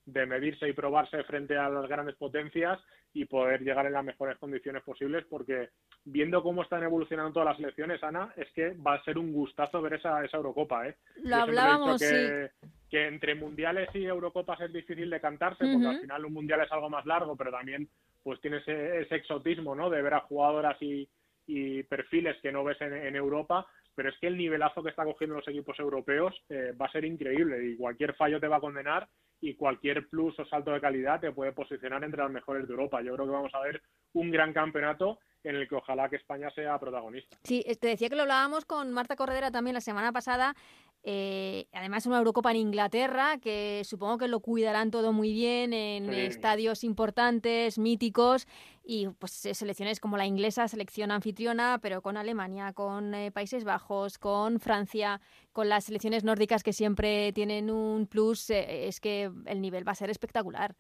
de 0.05 0.25
medirse 0.25 0.67
y 0.67 0.73
probarse 0.73 1.23
frente 1.23 1.57
a 1.57 1.69
las 1.69 1.87
grandes 1.87 2.15
potencias 2.15 2.79
y 3.13 3.25
poder 3.25 3.61
llegar 3.61 3.85
en 3.85 3.93
las 3.93 4.03
mejores 4.03 4.37
condiciones 4.37 4.83
posibles, 4.83 5.25
porque 5.29 5.69
viendo 6.03 6.41
cómo 6.43 6.63
están 6.63 6.83
evolucionando 6.83 7.31
todas 7.31 7.49
las 7.49 7.57
selecciones, 7.57 8.03
Ana, 8.03 8.33
es 8.35 8.51
que 8.53 8.73
va 8.73 8.95
a 8.95 9.03
ser 9.03 9.17
un 9.17 9.31
gustazo 9.31 9.81
ver 9.81 9.93
esa, 9.93 10.23
esa 10.25 10.37
Eurocopa. 10.37 10.87
¿eh? 10.87 10.95
Lo 11.23 11.35
hablábamos, 11.37 12.01
que, 12.01 12.49
que 12.89 13.07
entre 13.07 13.35
mundiales 13.35 13.89
y 13.93 14.05
Eurocopas 14.05 14.59
es 14.61 14.73
difícil 14.73 15.09
de 15.09 15.21
cantarse, 15.21 15.65
porque 15.71 15.87
al 15.87 16.01
final 16.01 16.25
un 16.25 16.33
mundial 16.33 16.61
es 16.61 16.71
algo 16.71 16.89
más 16.89 17.05
largo, 17.05 17.35
pero 17.35 17.51
también 17.51 17.87
pues 18.23 18.39
tiene 18.41 18.57
ese, 18.57 19.15
exotismo, 19.15 19.75
¿no? 19.75 19.89
De 19.89 20.01
ver 20.01 20.13
a 20.13 20.21
jugadoras 20.21 20.81
y, 20.81 21.07
y 21.45 21.83
perfiles 21.83 22.37
que 22.41 22.51
no 22.51 22.63
ves 22.63 22.79
en 22.81 23.15
Europa 23.15 23.67
pero 23.95 24.09
es 24.09 24.17
que 24.19 24.27
el 24.27 24.37
nivelazo 24.37 24.81
que 24.81 24.89
está 24.89 25.03
cogiendo 25.03 25.35
los 25.35 25.47
equipos 25.47 25.77
europeos 25.79 26.33
eh, 26.49 26.73
va 26.79 26.87
a 26.87 26.91
ser 26.91 27.05
increíble 27.05 27.63
y 27.65 27.77
cualquier 27.77 28.15
fallo 28.15 28.39
te 28.39 28.47
va 28.47 28.57
a 28.57 28.61
condenar 28.61 29.07
y 29.41 29.55
cualquier 29.55 30.07
plus 30.07 30.37
o 30.39 30.45
salto 30.45 30.71
de 30.71 30.81
calidad 30.81 31.19
te 31.19 31.31
puede 31.31 31.51
posicionar 31.51 32.03
entre 32.03 32.21
las 32.21 32.31
mejores 32.31 32.65
de 32.65 32.73
Europa. 32.73 33.01
Yo 33.01 33.13
creo 33.13 33.25
que 33.25 33.31
vamos 33.31 33.53
a 33.53 33.61
ver 33.61 33.81
un 34.13 34.31
gran 34.31 34.53
campeonato 34.53 35.19
en 35.43 35.55
el 35.55 35.67
que 35.67 35.75
ojalá 35.75 36.09
que 36.09 36.15
España 36.15 36.49
sea 36.51 36.79
protagonista. 36.79 37.37
Sí, 37.43 37.63
te 37.79 37.87
decía 37.87 38.09
que 38.09 38.15
lo 38.15 38.23
hablábamos 38.23 38.65
con 38.65 38.91
Marta 38.91 39.15
Corredera 39.15 39.51
también 39.51 39.73
la 39.73 39.81
semana 39.81 40.11
pasada 40.11 40.55
eh, 41.05 41.67
además, 41.73 42.05
una 42.05 42.17
Eurocopa 42.17 42.51
en 42.51 42.57
Inglaterra, 42.57 43.37
que 43.41 43.81
supongo 43.83 44.17
que 44.17 44.29
lo 44.29 44.39
cuidarán 44.39 44.89
todo 44.89 45.11
muy 45.11 45.33
bien 45.33 45.73
en 45.73 46.09
estadios 46.13 46.85
importantes, 46.85 47.77
míticos, 47.77 48.47
y 48.85 49.09
pues 49.19 49.45
eh, 49.45 49.53
selecciones 49.53 49.99
como 49.99 50.15
la 50.15 50.25
inglesa, 50.25 50.65
selección 50.69 51.11
anfitriona, 51.11 51.79
pero 51.81 52.01
con 52.01 52.15
Alemania, 52.15 52.71
con 52.71 53.13
eh, 53.13 53.31
Países 53.31 53.65
Bajos, 53.65 54.17
con 54.17 54.61
Francia, 54.61 55.19
con 55.51 55.67
las 55.67 55.83
selecciones 55.83 56.23
nórdicas 56.23 56.63
que 56.63 56.71
siempre 56.71 57.33
tienen 57.33 57.69
un 57.69 58.07
plus, 58.07 58.49
es 58.49 59.01
que 59.01 59.29
el 59.45 59.61
nivel 59.61 59.85
va 59.85 59.91
a 59.91 59.95
ser 59.95 60.09
espectacular. 60.09 60.73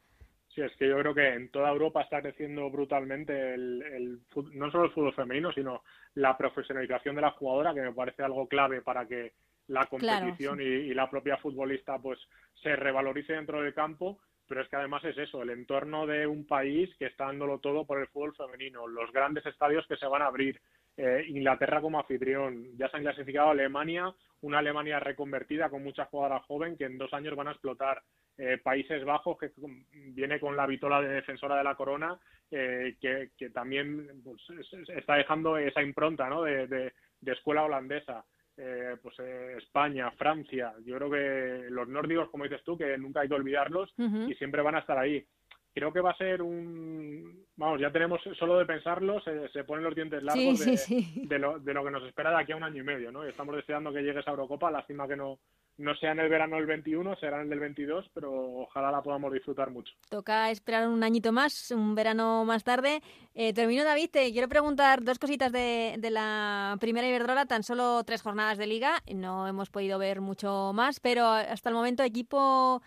Sí, 0.53 0.61
es 0.61 0.75
que 0.75 0.87
yo 0.87 0.97
creo 0.99 1.15
que 1.15 1.27
en 1.29 1.49
toda 1.49 1.71
Europa 1.71 2.01
está 2.01 2.21
creciendo 2.21 2.69
brutalmente 2.69 3.55
el, 3.55 4.19
no 4.53 4.71
solo 4.71 4.85
el 4.85 4.91
fútbol 4.91 5.13
femenino, 5.15 5.51
sino 5.51 5.81
la 6.15 6.37
profesionalización 6.37 7.15
de 7.15 7.21
la 7.21 7.31
jugadora, 7.31 7.73
que 7.73 7.81
me 7.81 7.93
parece 7.93 8.21
algo 8.21 8.47
clave 8.47 8.81
para 8.81 9.07
que 9.07 9.33
la 9.67 9.85
competición 9.85 10.61
y, 10.61 10.93
la 10.93 11.09
propia 11.09 11.37
futbolista 11.37 11.97
pues 11.97 12.19
se 12.61 12.75
revalorice 12.75 13.33
dentro 13.33 13.61
del 13.61 13.73
campo, 13.73 14.19
pero 14.47 14.61
es 14.61 14.69
que 14.69 14.75
además 14.75 15.03
es 15.05 15.17
eso, 15.17 15.41
el 15.41 15.49
entorno 15.49 16.05
de 16.05 16.27
un 16.27 16.45
país 16.45 16.93
que 16.99 17.05
está 17.05 17.25
dándolo 17.25 17.57
todo 17.59 17.85
por 17.85 17.99
el 17.99 18.07
fútbol 18.07 18.35
femenino, 18.35 18.87
los 18.87 19.11
grandes 19.11 19.45
estadios 19.47 19.87
que 19.87 19.97
se 19.97 20.05
van 20.05 20.21
a 20.21 20.27
abrir, 20.27 20.61
eh, 20.97 21.25
Inglaterra 21.27 21.81
como 21.81 21.99
anfitrión, 21.99 22.77
ya 22.77 22.89
se 22.89 22.97
han 22.97 23.03
clasificado 23.03 23.49
Alemania, 23.49 24.13
una 24.41 24.59
Alemania 24.59 24.99
reconvertida 24.99 25.69
con 25.69 25.83
mucha 25.83 26.05
jugadora 26.05 26.41
joven 26.41 26.77
que 26.77 26.85
en 26.85 26.97
dos 26.97 27.13
años 27.13 27.35
van 27.35 27.47
a 27.47 27.51
explotar. 27.51 28.01
Eh, 28.35 28.57
Países 28.57 29.05
Bajos, 29.05 29.37
que 29.37 29.51
viene 29.91 30.39
con 30.39 30.55
la 30.55 30.65
vitola 30.65 30.99
de 31.01 31.09
defensora 31.09 31.55
de 31.55 31.63
la 31.63 31.75
corona, 31.75 32.19
eh, 32.49 32.95
que, 32.99 33.49
también 33.51 34.07
pues, 34.23 34.41
está 34.89 35.15
dejando 35.15 35.57
esa 35.57 35.83
impronta 35.83 36.27
¿no? 36.29 36.41
de 36.41 36.91
escuela 37.21 37.63
holandesa. 37.63 38.25
Eh, 38.55 38.97
pues 39.01 39.15
eh, 39.17 39.55
España, 39.57 40.11
Francia, 40.11 40.75
yo 40.85 40.95
creo 40.97 41.09
que 41.09 41.69
los 41.71 41.87
nórdicos, 41.87 42.29
como 42.29 42.43
dices 42.43 42.63
tú, 42.63 42.77
que 42.77 42.97
nunca 42.99 43.21
hay 43.21 43.27
que 43.27 43.33
olvidarlos 43.33 43.91
y 43.97 44.35
siempre 44.35 44.61
van 44.61 44.75
a 44.75 44.79
estar 44.79 44.97
ahí. 44.97 45.25
Creo 45.73 45.91
que 45.91 46.01
va 46.01 46.11
a 46.11 46.17
ser 46.17 46.41
un, 46.41 47.45
vamos, 47.55 47.81
ya 47.81 47.91
tenemos 47.91 48.21
solo 48.37 48.59
de 48.59 48.65
pensarlo, 48.65 49.21
se, 49.21 49.63
ponen 49.63 49.83
los 49.83 49.95
dientes 49.95 50.21
largos 50.21 50.59
de, 50.59 51.39
lo, 51.39 51.59
de 51.59 51.73
lo 51.73 51.83
que 51.83 51.91
nos 51.91 52.03
espera 52.03 52.29
de 52.29 52.41
aquí 52.41 52.51
a 52.51 52.57
un 52.57 52.63
año 52.63 52.81
y 52.81 52.85
medio, 52.85 53.11
¿no? 53.11 53.25
Y 53.25 53.29
estamos 53.29 53.55
deseando 53.55 53.91
que 53.91 54.01
llegue 54.01 54.19
esa 54.19 54.31
Eurocopa, 54.31 54.69
lástima 54.69 55.07
que 55.07 55.15
no, 55.15 55.39
no 55.77 55.95
sea 55.95 56.11
en 56.11 56.19
el 56.19 56.29
verano 56.29 56.57
del 56.57 56.67
21, 56.67 57.15
será 57.15 57.37
en 57.37 57.43
el 57.43 57.49
del 57.49 57.59
22, 57.59 58.05
pero 58.13 58.31
ojalá 58.31 58.91
la 58.91 59.01
podamos 59.01 59.33
disfrutar 59.33 59.71
mucho. 59.71 59.93
Toca 60.09 60.51
esperar 60.51 60.87
un 60.87 61.03
añito 61.03 61.31
más, 61.31 61.71
un 61.71 61.95
verano 61.95 62.45
más 62.45 62.63
tarde. 62.63 63.01
Eh, 63.33 63.53
termino, 63.53 63.83
David, 63.83 64.09
te 64.11 64.31
quiero 64.31 64.47
preguntar 64.47 65.03
dos 65.03 65.17
cositas 65.17 65.51
de, 65.51 65.95
de 65.97 66.11
la 66.11 66.77
primera 66.79 67.07
Iberdrola, 67.07 67.47
tan 67.47 67.63
solo 67.63 68.03
tres 68.03 68.21
jornadas 68.21 68.57
de 68.57 68.67
liga, 68.67 69.01
no 69.13 69.47
hemos 69.47 69.69
podido 69.71 69.97
ver 69.97 70.21
mucho 70.21 70.71
más, 70.73 70.99
pero 70.99 71.25
hasta 71.25 71.69
el 71.69 71.75
momento 71.75 72.03
equipo 72.03 72.81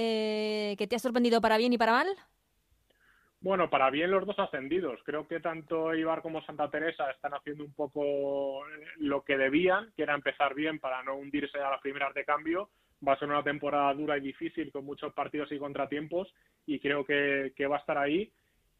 eh, 0.00 0.76
que 0.78 0.86
te 0.86 0.94
ha 0.94 1.00
sorprendido 1.00 1.40
para 1.40 1.58
bien 1.58 1.72
y 1.72 1.78
para 1.78 1.90
mal. 1.90 2.06
Bueno, 3.40 3.68
para 3.68 3.90
bien 3.90 4.12
los 4.12 4.24
dos 4.24 4.38
ascendidos. 4.38 5.00
Creo 5.04 5.26
que 5.26 5.40
tanto 5.40 5.92
Ibar 5.92 6.22
como 6.22 6.40
Santa 6.42 6.70
Teresa 6.70 7.10
están 7.10 7.34
haciendo 7.34 7.64
un 7.64 7.72
poco 7.72 8.62
lo 8.98 9.24
que 9.24 9.36
debían, 9.36 9.92
que 9.96 10.04
era 10.04 10.14
empezar 10.14 10.54
bien 10.54 10.78
para 10.78 11.02
no 11.02 11.16
hundirse 11.16 11.58
a 11.58 11.70
las 11.70 11.80
primeras 11.80 12.14
de 12.14 12.24
cambio. 12.24 12.70
Va 13.06 13.14
a 13.14 13.18
ser 13.18 13.28
una 13.28 13.42
temporada 13.42 13.92
dura 13.94 14.16
y 14.18 14.20
difícil 14.20 14.70
con 14.70 14.84
muchos 14.84 15.12
partidos 15.14 15.50
y 15.50 15.58
contratiempos 15.58 16.32
y 16.64 16.78
creo 16.78 17.04
que, 17.04 17.52
va 17.68 17.76
a 17.76 17.80
estar 17.80 17.98
ahí. 17.98 18.30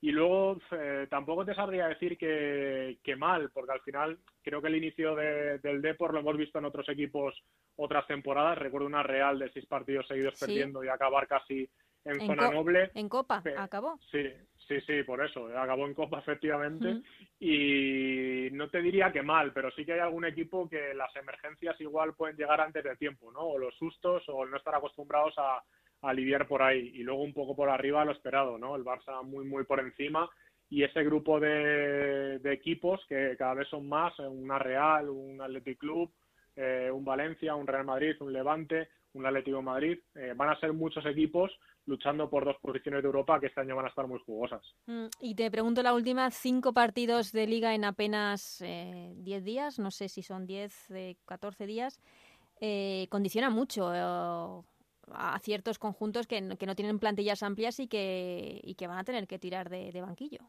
Y 0.01 0.13
luego 0.13 0.59
eh, 0.71 1.09
tampoco 1.11 1.45
te 1.45 1.55
sabría 1.55 1.89
decir 1.89 2.17
que, 2.17 3.17
mal, 3.17 3.51
porque 3.53 3.73
al 3.73 3.81
final 3.81 4.19
creo 4.43 4.63
que 4.63 4.69
el 4.69 4.77
inicio 4.77 5.17
del 5.17 5.83
Depor 5.83 6.15
lo 6.15 6.21
hemos 6.21 6.37
visto 6.37 6.59
en 6.59 6.67
otros 6.67 6.89
equipos 6.89 7.35
otras 7.77 8.07
temporadas. 8.07 8.59
Recuerdo 8.59 8.87
una 8.87 9.03
Real 9.03 9.39
de 9.39 9.51
seis 9.51 9.67
partidos 9.67 10.07
seguidos 10.07 10.39
perdiendo 10.39 10.85
y 10.85 10.89
acabar 10.89 11.27
casi 11.27 11.69
en, 12.05 12.21
zona 12.27 12.51
noble. 12.51 12.93
En 12.95 13.09
Copa, 13.09 13.43
acabó. 13.57 13.99
Sí, 14.11 14.25
sí, 14.69 14.81
sí, 14.83 15.03
por 15.03 15.25
eso. 15.25 15.47
Acabó 15.59 15.85
en 15.87 15.95
Copa, 15.95 16.19
efectivamente. 16.21 17.03
Y 17.41 18.49
no 18.53 18.71
te 18.71 18.81
diría 18.81 19.11
que 19.13 19.23
mal, 19.23 19.53
pero 19.53 19.71
sí 19.73 19.85
que 19.85 19.95
hay 19.95 20.01
algún 20.01 20.25
equipo 20.25 20.69
que 20.69 20.95
las 20.95 21.15
emergencias 21.17 21.81
igual 21.81 22.15
pueden 22.15 22.37
llegar 22.37 22.61
antes 22.61 22.85
de 22.85 22.97
tiempo, 22.97 23.33
¿no? 23.33 23.41
O 23.41 23.59
los 23.59 23.75
sustos 23.75 24.23
o 24.29 24.45
el 24.45 24.51
no 24.51 24.59
estar 24.59 24.77
acostumbrados 24.77 25.35
a, 25.39 25.61
a 26.03 26.13
lidiar 26.13 26.47
por 26.47 26.63
ahí. 26.63 26.91
Y 26.95 27.03
luego 27.03 27.23
un 27.23 27.33
poco 27.33 27.55
por 27.57 27.69
arriba 27.69 28.05
lo 28.05 28.13
esperado, 28.13 28.59
¿no? 28.59 28.77
El 28.77 28.85
Barça 28.85 29.23
muy, 29.25 29.45
muy 29.45 29.65
por 29.65 29.81
encima. 29.81 30.29
Y 30.71 30.83
ese 30.83 31.03
grupo 31.03 31.41
de, 31.41 32.39
de 32.39 32.53
equipos 32.53 33.01
que 33.09 33.37
cada 33.39 33.55
vez 33.55 33.69
son 33.69 33.89
más, 33.89 34.19
una 34.19 34.59
Real, 34.59 35.09
un 35.09 35.41
Athletic 35.41 35.79
Club, 35.79 36.13
eh, 36.57 36.91
un 36.93 37.05
Valencia, 37.05 37.55
un 37.55 37.67
Real 37.67 37.85
Madrid, 37.85 38.17
un 38.21 38.33
Levante, 38.33 38.89
un 39.15 39.25
Atlético 39.25 39.63
Madrid. 39.63 39.99
Eh, 40.15 40.35
van 40.37 40.51
a 40.51 40.61
ser 40.61 40.73
muchos 40.73 41.07
equipos 41.07 41.51
luchando 41.89 42.29
por 42.29 42.45
dos 42.45 42.57
posiciones 42.61 43.03
de 43.03 43.07
Europa 43.07 43.41
que 43.41 43.47
este 43.47 43.63
año 43.63 43.75
van 43.75 43.87
a 43.87 43.89
estar 43.89 44.07
muy 44.07 44.21
jugosas. 44.21 44.63
Mm, 44.87 45.07
y 45.21 45.35
te 45.35 45.51
pregunto 45.51 45.83
la 45.83 45.95
última, 45.95 46.31
cinco 46.31 46.73
partidos 46.75 47.33
de 47.33 47.47
liga 47.47 47.75
en 47.75 47.85
apenas 47.85 48.61
eh, 48.61 49.15
10 49.17 49.45
días, 49.45 49.79
no 49.79 49.91
sé 49.91 50.09
si 50.09 50.23
son 50.23 50.47
10, 50.47 50.91
eh, 50.91 51.17
14 51.25 51.67
días, 51.67 52.01
eh, 52.61 53.07
condiciona 53.09 53.51
mucho 53.51 53.95
eh, 53.95 54.63
a 55.15 55.39
ciertos 55.41 55.79
conjuntos 55.79 56.27
que, 56.27 56.41
no- 56.41 56.57
tienen 56.57 56.99
plantillas 56.99 57.43
amplias 57.43 57.81
y 57.81 57.89
que, 57.89 58.61
y 58.63 58.75
que 58.75 58.87
van 58.87 58.99
a 58.99 59.05
tener 59.05 59.27
que 59.27 59.39
tirar 59.39 59.69
de, 59.69 60.01
banquillo. 60.01 60.41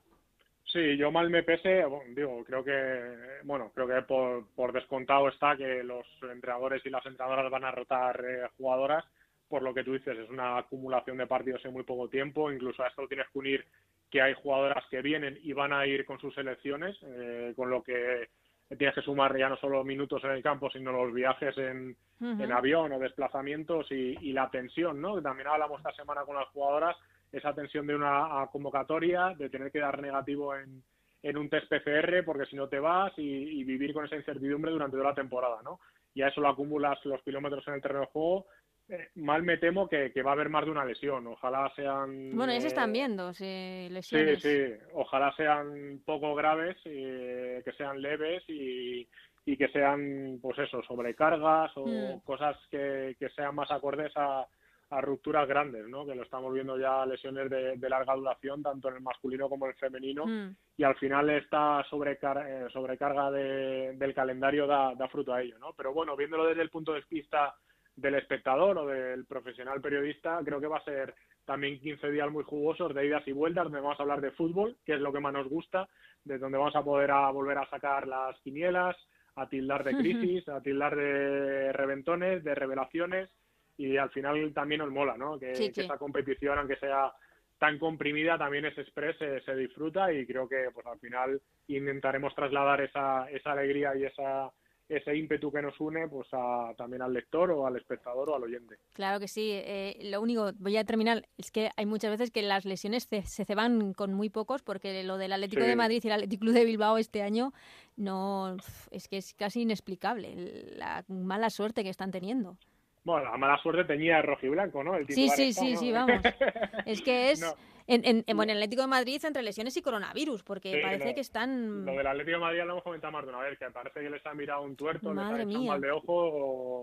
Sí, 0.65 0.97
yo 0.97 1.11
mal 1.11 1.29
me 1.29 1.41
pese, 1.43 1.83
digo, 2.09 2.43
creo 2.45 2.63
que, 2.63 3.41
bueno, 3.43 3.71
creo 3.73 3.87
que 3.87 4.01
por, 4.03 4.45
por 4.55 4.71
descontado 4.71 5.27
está 5.29 5.57
que 5.57 5.83
los 5.83 6.05
entrenadores 6.21 6.85
y 6.85 6.89
las 6.91 7.05
entrenadoras 7.05 7.49
van 7.49 7.63
a 7.63 7.71
rotar 7.71 8.23
eh, 8.23 8.47
jugadoras, 8.57 9.03
por 9.47 9.63
lo 9.63 9.73
que 9.73 9.83
tú 9.83 9.93
dices, 9.93 10.15
es 10.17 10.29
una 10.29 10.59
acumulación 10.59 11.17
de 11.17 11.25
partidos 11.25 11.65
en 11.65 11.73
muy 11.73 11.83
poco 11.83 12.07
tiempo, 12.07 12.51
incluso 12.51 12.83
a 12.83 12.87
esto 12.87 13.07
tienes 13.07 13.27
que 13.33 13.39
unir 13.39 13.65
que 14.11 14.21
hay 14.21 14.33
jugadoras 14.33 14.83
que 14.89 15.01
vienen 15.01 15.39
y 15.41 15.53
van 15.53 15.73
a 15.73 15.85
ir 15.87 16.05
con 16.05 16.19
sus 16.19 16.33
selecciones, 16.35 16.97
eh, 17.03 17.53
con 17.55 17.69
lo 17.69 17.83
que 17.83 18.29
tienes 18.77 18.95
que 18.95 19.01
sumar 19.01 19.35
ya 19.37 19.49
no 19.49 19.57
solo 19.57 19.83
minutos 19.83 20.23
en 20.23 20.31
el 20.31 20.43
campo, 20.43 20.69
sino 20.69 20.91
los 20.91 21.13
viajes 21.13 21.57
en, 21.57 21.95
en 22.21 22.51
avión 22.51 22.91
o 22.91 22.99
desplazamientos 22.99 23.91
y, 23.91 24.17
y 24.21 24.31
la 24.31 24.49
tensión, 24.49 25.01
¿no? 25.01 25.21
También 25.21 25.47
hablamos 25.47 25.79
esta 25.79 25.93
semana 25.93 26.21
con 26.23 26.35
las 26.35 26.47
jugadoras, 26.49 26.95
esa 27.31 27.53
tensión 27.53 27.87
de 27.87 27.95
una 27.95 28.47
convocatoria, 28.51 29.33
de 29.37 29.49
tener 29.49 29.71
que 29.71 29.79
dar 29.79 30.01
negativo 30.01 30.55
en, 30.55 30.83
en 31.23 31.37
un 31.37 31.49
test 31.49 31.67
PCR, 31.67 32.23
porque 32.23 32.45
si 32.45 32.55
no 32.55 32.67
te 32.67 32.79
vas 32.79 33.11
y, 33.17 33.21
y 33.21 33.63
vivir 33.63 33.93
con 33.93 34.05
esa 34.05 34.15
incertidumbre 34.15 34.71
durante 34.71 34.97
toda 34.97 35.09
la 35.09 35.15
temporada, 35.15 35.61
¿no? 35.63 35.79
Y 36.13 36.21
a 36.21 36.27
eso 36.27 36.41
lo 36.41 36.49
acumulas 36.49 37.03
los 37.05 37.21
kilómetros 37.23 37.67
en 37.67 37.75
el 37.75 37.81
terreno 37.81 38.01
de 38.01 38.07
juego. 38.07 38.45
Eh, 38.89 39.09
mal 39.15 39.43
me 39.43 39.57
temo 39.57 39.87
que, 39.87 40.11
que 40.11 40.21
va 40.23 40.31
a 40.31 40.33
haber 40.33 40.49
más 40.49 40.65
de 40.65 40.71
una 40.71 40.85
lesión. 40.85 41.25
Ojalá 41.27 41.71
sean. 41.75 42.35
Bueno, 42.35 42.51
ya 42.53 42.59
se 42.61 42.67
eh, 42.67 42.69
están 42.69 42.91
viendo 42.91 43.33
sí, 43.33 43.87
Sí, 43.87 43.93
lesiones. 43.93 44.41
sí, 44.41 44.63
ojalá 44.93 45.31
sean 45.35 46.01
poco 46.05 46.35
graves, 46.35 46.77
eh, 46.85 47.61
que 47.63 47.71
sean 47.73 48.01
leves 48.01 48.43
y, 48.47 49.07
y 49.45 49.57
que 49.57 49.67
sean, 49.69 50.39
pues 50.41 50.57
eso, 50.59 50.81
sobrecargas 50.83 51.71
o 51.77 51.85
Mm. 51.87 52.19
cosas 52.25 52.57
que, 52.69 53.15
que 53.19 53.29
sean 53.29 53.55
más 53.55 53.71
acordes 53.71 54.11
a, 54.15 54.45
a 54.91 55.01
rupturas 55.01 55.47
grandes, 55.47 55.87
¿no? 55.87 56.03
Que 56.05 56.15
lo 56.15 56.23
estamos 56.23 56.51
viendo 56.51 56.75
ya 56.79 57.05
lesiones 57.05 57.47
de, 57.49 57.77
de 57.77 57.89
larga 57.89 58.15
duración, 58.15 58.63
tanto 58.63 58.89
en 58.89 58.95
el 58.95 59.01
masculino 59.01 59.47
como 59.47 59.65
en 59.65 59.71
el 59.73 59.77
femenino, 59.77 60.25
Mm. 60.25 60.55
y 60.77 60.83
al 60.83 60.95
final 60.95 61.29
esta 61.29 61.83
sobrecar- 61.91 62.43
eh, 62.47 62.67
sobrecarga 62.73 63.29
de- 63.29 63.93
del 63.97 64.13
calendario 64.15 64.65
da, 64.65 64.95
da 64.95 65.07
fruto 65.07 65.31
a 65.33 65.41
ello, 65.43 65.59
¿no? 65.59 65.73
Pero 65.73 65.93
bueno, 65.93 66.15
viéndolo 66.17 66.45
desde 66.45 66.63
el 66.63 66.71
punto 66.71 66.93
de 66.93 67.03
vista 67.09 67.53
del 67.99 68.15
espectador 68.15 68.77
o 68.77 68.87
del 68.87 69.25
profesional 69.25 69.81
periodista, 69.81 70.39
creo 70.43 70.59
que 70.59 70.67
va 70.67 70.77
a 70.77 70.83
ser 70.83 71.13
también 71.45 71.79
15 71.79 72.11
días 72.11 72.31
muy 72.31 72.43
jugosos 72.43 72.93
de 72.93 73.05
idas 73.05 73.27
y 73.27 73.31
vueltas, 73.31 73.65
donde 73.65 73.81
vamos 73.81 73.99
a 73.99 74.03
hablar 74.03 74.21
de 74.21 74.31
fútbol, 74.31 74.77
que 74.85 74.93
es 74.93 75.01
lo 75.01 75.11
que 75.11 75.19
más 75.19 75.33
nos 75.33 75.47
gusta, 75.47 75.87
de 76.23 76.37
donde 76.37 76.57
vamos 76.57 76.75
a 76.75 76.83
poder 76.83 77.11
a 77.11 77.29
volver 77.31 77.57
a 77.57 77.69
sacar 77.69 78.07
las 78.07 78.39
quinielas, 78.41 78.95
a 79.35 79.47
tildar 79.47 79.83
de 79.83 79.97
crisis, 79.97 80.47
a 80.49 80.61
tildar 80.61 80.95
de 80.95 81.73
reventones, 81.73 82.43
de 82.43 82.55
revelaciones, 82.55 83.29
y 83.77 83.97
al 83.97 84.09
final 84.11 84.53
también 84.53 84.79
nos 84.79 84.91
mola, 84.91 85.17
¿no? 85.17 85.39
Que, 85.39 85.55
Sí, 85.55 85.67
que 85.69 85.73
sí. 85.73 85.81
esa 85.81 85.97
competición, 85.97 86.59
aunque 86.59 86.75
sea 86.75 87.11
tan 87.57 87.79
comprimida, 87.79 88.37
también 88.37 88.65
es 88.65 88.77
express, 88.77 89.17
se, 89.17 89.41
se 89.41 89.55
disfruta 89.55 90.11
y 90.13 90.25
creo 90.25 90.47
que 90.47 90.69
pues 90.73 90.85
al 90.85 90.99
final 90.99 91.41
intentaremos 91.67 92.33
trasladar 92.35 92.81
esa, 92.81 93.29
esa 93.29 93.51
alegría 93.51 93.95
y 93.95 94.05
esa 94.05 94.51
ese 94.89 95.15
ímpetu 95.15 95.51
que 95.51 95.61
nos 95.61 95.79
une 95.79 96.07
pues 96.07 96.27
a, 96.33 96.73
también 96.75 97.01
al 97.03 97.13
lector 97.13 97.51
o 97.51 97.65
al 97.67 97.77
espectador 97.77 98.29
o 98.31 98.35
al 98.35 98.43
oyente. 98.43 98.75
Claro 98.93 99.19
que 99.19 99.27
sí. 99.27 99.51
eh, 99.53 99.97
lo 100.11 100.19
único, 100.19 100.51
voy 100.57 100.75
a 100.77 100.83
terminar, 100.83 101.27
es 101.37 101.51
que 101.51 101.69
hay 101.77 101.85
muchas 101.85 102.09
veces 102.11 102.31
que 102.31 102.41
las 102.41 102.65
lesiones 102.65 103.03
se, 103.03 103.21
se 103.21 103.45
ceban 103.45 103.93
con 103.93 104.13
muy 104.13 104.29
pocos, 104.29 104.63
porque 104.63 105.03
lo 105.03 105.17
del 105.17 105.31
Atlético 105.33 105.61
Sí. 105.61 105.69
de 105.69 105.75
Madrid 105.75 106.01
y 106.03 106.07
el 106.07 106.13
Atlético 106.13 106.41
Club 106.41 106.53
de 106.55 106.65
Bilbao 106.65 106.97
este 106.97 107.21
año 107.21 107.53
no 107.97 108.57
es 108.91 109.07
que 109.07 109.17
es 109.17 109.33
casi 109.35 109.61
inexplicable 109.61 110.35
la 110.75 111.03
mala 111.07 111.49
suerte 111.49 111.83
que 111.83 111.89
están 111.89 112.11
teniendo. 112.11 112.57
Bueno, 113.03 113.31
la 113.31 113.37
mala 113.37 113.57
suerte 113.61 113.85
tenía 113.85 114.21
rojo 114.21 114.45
y 114.45 114.49
blanco, 114.49 114.83
¿no? 114.83 114.95
El 114.95 115.07
Sí, 115.07 115.29
sí, 115.29 115.49
está, 115.49 115.61
sí, 115.61 115.73
¿no? 115.73 115.79
sí, 115.79 115.91
vamos. 115.91 116.21
Es 116.85 117.01
que 117.01 117.31
es 117.31 117.41
No. 117.41 117.53
En, 117.89 118.05
en, 118.05 118.23
en- 118.27 118.35
bueno, 118.37 118.51
en 118.51 118.57
el 118.57 118.63
Atlético 118.63 118.83
de 118.83 118.87
Madrid 118.87 119.21
entre 119.25 119.41
lesiones 119.43 119.75
y 119.77 119.81
coronavirus, 119.81 120.43
porque 120.43 120.73
Sí, 120.73 120.79
parece 120.81 121.09
lo- 121.09 121.15
que 121.15 121.21
están 121.21 121.85
Lo 121.85 121.93
del 121.93 122.07
Atlético 122.07 122.37
de 122.37 122.41
Madrid 122.43 122.59
lo 122.59 122.71
hemos 122.71 122.83
comentado 122.83 123.11
más 123.13 123.23
de 123.25 123.29
una 123.29 123.39
vez, 123.41 123.57
que 123.59 123.69
parece 123.71 123.99
que 124.01 124.09
les 124.09 124.25
ha 124.25 124.33
mirado 124.33 124.61
un 124.61 124.75
tuerto, 124.75 125.13
Madre 125.13 125.39
les 125.39 125.47
ha 125.47 125.49
echado 125.49 125.65
mal 125.65 125.81
de 125.81 125.91
ojo, 125.91 126.13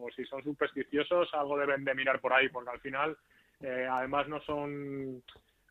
o 0.05 0.07
si 0.14 0.25
son 0.27 0.42
supersticiosos, 0.42 1.33
algo 1.35 1.57
deben 1.59 1.85
de 1.85 1.95
mirar 1.95 2.21
por 2.21 2.33
ahí, 2.33 2.49
porque 2.49 2.71
al 2.71 2.81
final, 2.81 3.16
eh, 3.61 3.87
además 3.90 4.29
no 4.29 4.40
son... 4.42 5.23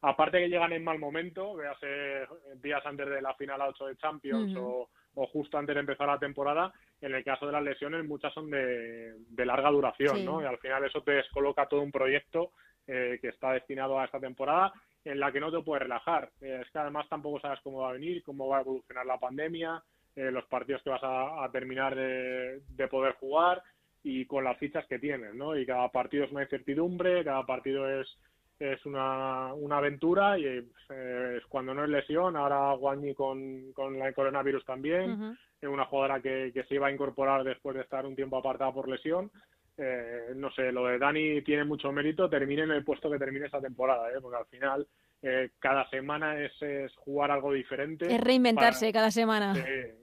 Aparte 0.02 0.38
que 0.40 0.50
llegan 0.50 0.72
en 0.74 0.84
mal 0.84 1.00
momento, 1.00 1.56
véase 1.56 2.28
días 2.62 2.86
antes 2.86 3.10
de 3.10 3.22
la 3.24 3.34
final 3.34 3.60
a 3.62 3.70
8 3.70 3.88
de 3.88 3.98
Champions 3.98 4.56
o, 4.56 4.88
o 5.16 5.28
justo 5.28 5.58
antes 5.58 5.74
de 5.74 5.80
empezar 5.80 6.06
la 6.08 6.20
temporada, 6.20 6.72
en 7.02 7.16
el 7.16 7.24
caso 7.24 7.48
de 7.48 7.52
las 7.54 7.64
lesiones 7.64 8.06
muchas 8.06 8.32
son 8.34 8.52
de, 8.52 9.16
de 9.18 9.46
larga 9.46 9.72
duración, 9.72 10.18
Sí. 10.18 10.24
¿no? 10.24 10.44
Y 10.44 10.46
al 10.46 10.60
final 10.60 10.84
eso 10.86 11.02
te 11.02 11.14
descoloca 11.14 11.68
todo 11.68 11.82
un 11.82 11.92
proyecto 11.92 12.52
eh, 12.88 13.20
que 13.22 13.30
está 13.30 13.52
destinado 13.54 14.00
a 14.00 14.06
esta 14.06 14.20
temporada 14.20 14.74
en 15.04 15.20
la 15.20 15.32
que 15.32 15.40
no 15.40 15.52
te 15.52 15.64
puedes 15.64 15.84
relajar. 15.84 16.30
Eh, 16.42 16.62
es 16.66 16.72
que 16.72 16.80
además 16.80 17.08
tampoco 17.10 17.40
sabes 17.40 17.60
cómo 17.62 17.82
va 17.82 17.90
a 17.90 17.94
venir, 17.94 18.24
cómo 18.24 18.48
va 18.48 18.58
a 18.58 18.62
evolucionar 18.62 19.06
la 19.06 19.20
pandemia, 19.20 19.84
eh, 20.16 20.32
los 20.32 20.46
partidos 20.46 20.82
que 20.84 20.90
vas 20.90 21.04
a, 21.04 21.44
a 21.44 21.52
terminar 21.52 21.96
de, 21.96 22.62
de 22.68 22.88
poder 22.88 23.14
jugar 23.16 23.62
y 24.04 24.26
con 24.26 24.44
las 24.44 24.58
fichas 24.58 24.86
que 24.88 25.00
tienes, 25.00 25.34
¿no? 25.34 25.58
Y 25.58 25.66
cada 25.66 25.90
partido 25.90 26.26
es 26.26 26.32
una 26.32 26.44
incertidumbre, 26.44 27.24
cada 27.24 27.46
partido 27.46 27.90
es 27.90 28.08
es 28.60 28.86
una, 28.86 29.54
una 29.54 29.78
aventura 29.78 30.40
y 30.40 30.46
eh, 30.90 31.42
cuando 31.50 31.74
no 31.74 31.84
es 31.84 31.90
lesión, 31.90 32.36
ahora 32.38 32.74
Guanyi 32.74 33.14
con, 33.14 33.74
con 33.74 34.02
el 34.02 34.14
coronavirus 34.14 34.64
también, 34.66 35.38
es 35.62 35.70
una 35.70 35.86
jugadora 35.86 36.22
que, 36.22 36.52
que 36.54 36.64
se 36.64 36.76
iba 36.76 36.88
a 36.88 36.92
incorporar 36.92 37.44
después 37.44 37.76
de 37.76 37.82
estar 37.82 38.06
un 38.06 38.16
tiempo 38.16 38.38
apartada 38.38 38.72
por 38.72 38.88
lesión. 38.88 39.30
Eh, 39.78 40.32
no 40.36 40.50
sé, 40.52 40.72
lo 40.72 40.86
de 40.88 40.98
Dani 40.98 41.42
tiene 41.42 41.66
mucho 41.66 41.92
mérito, 41.92 42.30
termine 42.30 42.64
en 42.64 42.72
el 42.72 42.84
puesto 42.84 43.10
que 43.12 43.18
termine 43.20 43.46
esta 43.48 43.60
temporada, 43.62 44.10
¿eh? 44.10 44.22
porque 44.22 44.38
al 44.38 44.46
final 44.46 44.88
eh, 45.22 45.50
cada 45.60 45.90
semana 45.90 46.40
es, 46.42 46.54
es 46.62 46.96
jugar 46.96 47.30
algo 47.32 47.52
diferente. 47.52 48.06
es 48.14 48.22
reinventarse 48.22 48.86
para- 48.88 48.94
cada 48.94 49.12
semana. 49.12 49.54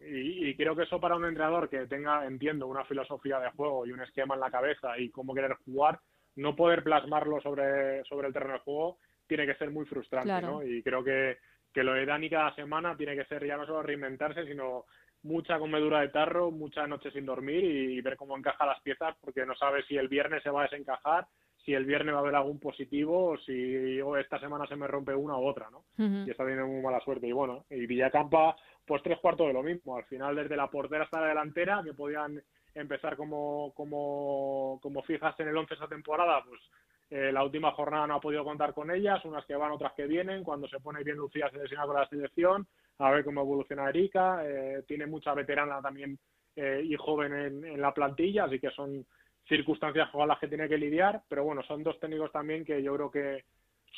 Y, 0.07 0.49
y 0.51 0.57
creo 0.57 0.77
que 0.77 0.83
eso 0.83 1.01
para 1.01 1.17
un 1.17 1.25
entrenador 1.25 1.71
que 1.71 1.87
tenga, 1.87 2.27
entiendo, 2.27 2.67
una 2.67 2.85
filosofía 2.85 3.39
de 3.41 3.51
juego 3.53 3.87
y 3.87 3.93
un 3.93 4.01
esquema 4.03 4.35
en 4.35 4.41
la 4.41 4.51
cabeza 4.51 4.99
y 4.99 5.09
cómo 5.11 5.35
querer 5.35 5.55
jugar, 5.65 6.01
no 6.37 6.55
poder 6.55 6.83
plasmarlo 6.83 7.41
sobre, 7.41 8.05
sobre 8.05 8.29
el 8.29 8.33
terreno 8.35 8.55
de 8.55 8.61
juego 8.61 8.99
tiene 9.27 9.47
que 9.47 9.55
ser 9.55 9.71
muy 9.71 9.87
frustrante, 9.87 10.27
Claro. 10.29 10.47
¿no? 10.61 10.63
Y 10.63 10.83
creo 10.83 11.03
que, 11.03 11.39
que 11.73 11.83
lo 11.85 11.95
de 11.95 12.05
Dani 12.05 12.29
cada 12.29 12.55
semana 12.55 12.95
tiene 12.97 13.17
que 13.17 13.25
ser 13.25 13.47
ya 13.47 13.57
no 13.57 13.65
solo 13.65 13.83
reinventarse, 13.83 14.45
sino 14.45 14.85
mucha 15.23 15.59
comedura 15.59 16.01
de 16.01 16.09
tarro, 16.09 16.51
muchas 16.51 16.89
noches 16.89 17.13
sin 17.13 17.27
dormir 17.27 17.65
y, 17.65 18.01
ver 18.01 18.17
cómo 18.17 18.37
encaja 18.37 18.67
las 18.67 18.81
piezas, 18.81 19.15
porque 19.21 19.47
no 19.47 19.55
sabe 19.55 19.85
si 19.85 19.97
el 19.97 20.09
viernes 20.09 20.43
se 20.43 20.51
va 20.51 20.61
a 20.61 20.65
desencajar, 20.65 21.27
si 21.65 21.75
el 21.75 21.85
viernes 21.85 22.15
va 22.15 22.19
a 22.19 22.23
haber 22.23 22.35
algún 22.35 22.59
positivo 22.59 23.31
o 23.31 23.39
si 23.39 24.01
o 24.01 24.17
esta 24.17 24.41
semana 24.41 24.67
se 24.67 24.75
me 24.75 24.89
rompe 24.89 25.15
una 25.15 25.37
u 25.37 25.47
otra, 25.47 25.69
¿no? 25.71 25.85
Y 26.27 26.31
está 26.31 26.45
teniendo 26.45 26.67
muy 26.67 26.83
mala 26.83 27.01
suerte. 27.01 27.29
Y 27.29 27.33
bueno, 27.33 27.65
y 27.71 27.87
Villacampa, 27.87 28.57
pues 28.85 29.03
tres 29.03 29.19
cuartos 29.21 29.47
de 29.47 29.53
lo 29.53 29.63
mismo. 29.63 29.97
Al 29.97 30.05
final, 30.07 30.35
desde 30.35 30.57
la 30.57 30.69
portera 30.69 31.05
hasta 31.05 31.21
la 31.21 31.29
delantera, 31.29 31.83
que 31.85 31.95
podían 31.95 32.43
empezar 32.75 33.17
como, 33.17 33.73
como, 33.75 34.81
como 34.83 35.03
fijas 35.03 35.39
en 35.39 35.49
el 35.49 35.57
11 35.57 35.75
esa 35.75 35.89
temporada, 35.89 36.43
pues 36.45 36.61
eh, 37.15 37.31
la 37.31 37.45
última 37.45 37.73
jornada 37.73 38.07
no 38.07 38.15
ha 38.15 38.21
podido 38.21 38.43
contar 38.43 38.73
con 38.73 38.91
ellas, 38.91 39.23
unas 39.27 39.45
que 39.45 39.55
van, 39.55 39.71
otras 39.71 39.93
que 39.93 40.07
vienen. 40.07 40.43
Cuando 40.43 40.67
se 40.67 40.81
pone 40.81 41.05
bien 41.05 41.19
Lucía 41.19 41.51
se 41.51 41.59
lesiona 41.59 41.85
con 41.85 41.97
la 41.97 42.09
selección, 42.09 42.67
a 42.99 43.11
ver 43.11 43.23
cómo 43.23 43.43
evoluciona 43.43 43.91
Erika. 43.91 44.41
Eh, 44.47 44.83
tiene 44.89 45.05
mucha 45.05 45.35
veterana 45.35 45.83
también 45.83 46.19
eh, 46.57 46.81
y 46.83 46.97
joven 46.97 47.35
en, 47.35 47.65
en 47.67 47.81
la 47.83 47.93
plantilla, 47.93 48.45
así 48.45 48.59
que 48.59 48.71
son 48.71 49.05
circunstancias 49.47 50.09
con 50.11 50.27
las 50.27 50.39
que 50.39 50.49
tiene 50.49 50.69
que 50.71 50.79
lidiar. 50.79 51.21
Pero 51.29 51.45
bueno, 51.45 51.63
son 51.65 51.83
dos 51.83 52.01
técnicos 52.01 52.33
también 52.33 52.65
que 52.65 52.83
yo 52.83 52.95
creo 52.95 53.11
que 53.11 53.45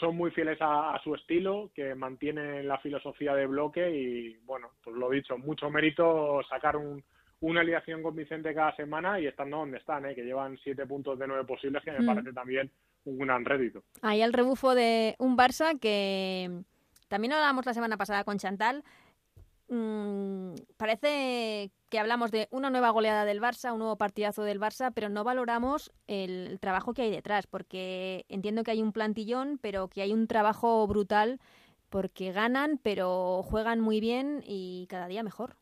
son 0.01 0.17
muy 0.17 0.33
fieles 0.33 0.61
a, 0.61 0.93
a 0.93 1.01
su 1.05 1.15
estilo, 1.15 1.71
que 1.73 1.95
mantienen 1.95 2.67
la 2.67 2.79
filosofía 2.79 3.33
de 3.37 3.47
bloque 3.47 3.89
y, 3.91 4.37
bueno, 4.39 4.71
pues 4.83 4.97
lo 4.97 5.09
dicho, 5.09 5.39
mucho 5.39 5.71
mérito 5.71 6.43
sacar 6.49 6.77
un, 6.77 7.01
una 7.43 7.61
alineación 7.61 8.03
convincente 8.03 8.53
cada 8.53 8.75
semana 8.75 9.21
y 9.21 9.27
estando 9.29 9.59
donde 9.59 9.79
están, 9.79 10.05
¿eh? 10.07 10.15
que 10.17 10.25
llevan 10.25 10.59
siete 10.65 10.85
puntos 10.85 11.17
de 11.17 11.29
nueve 11.29 11.45
posibles, 11.45 11.81
que 11.85 11.93
me 11.93 12.01
Mm. 12.01 12.07
parece 12.07 12.33
también 12.33 12.71
un 13.05 13.19
gran 13.19 13.45
rédito. 13.45 13.83
Ahí 14.03 14.23
el 14.23 14.33
rebufo 14.33 14.75
de 14.75 15.15
un 15.19 15.37
Barça 15.37 15.79
que 15.79 16.63
también 17.09 17.33
hablábamos 17.33 17.67
la 17.67 17.75
semana 17.75 17.97
pasada 17.97 18.25
con 18.25 18.39
Chantal. 18.39 18.85
Mm, 19.69 20.55
parece 20.77 21.71
que 21.89 21.99
hablamos 21.99 22.31
de 22.31 22.49
una 22.51 22.71
nueva 22.71 22.91
goleada 22.91 23.25
del 23.25 23.41
Barça, 23.41 23.73
un 23.73 23.79
nuevo 23.79 23.97
partidazo 23.97 24.43
del 24.43 24.61
Barça, 24.61 24.93
pero 24.95 25.09
no 25.09 25.25
valoramos 25.25 25.91
el 26.07 26.59
trabajo 26.61 26.93
que 26.93 27.03
hay 27.03 27.11
detrás, 27.11 27.47
porque 27.47 28.25
entiendo 28.29 28.63
que 28.63 28.73
hay 28.73 28.83
un 28.83 28.93
plantillón, 28.93 29.59
pero 29.63 29.89
que 29.89 30.03
hay 30.03 30.13
un 30.13 30.27
trabajo 30.27 30.87
brutal, 30.87 31.41
porque 31.89 32.33
ganan, 32.33 32.79
pero 32.83 33.43
juegan 33.43 33.81
muy 33.81 34.01
bien 34.01 34.43
y 34.47 34.87
cada 34.91 35.07
día 35.07 35.23
mejor. 35.23 35.57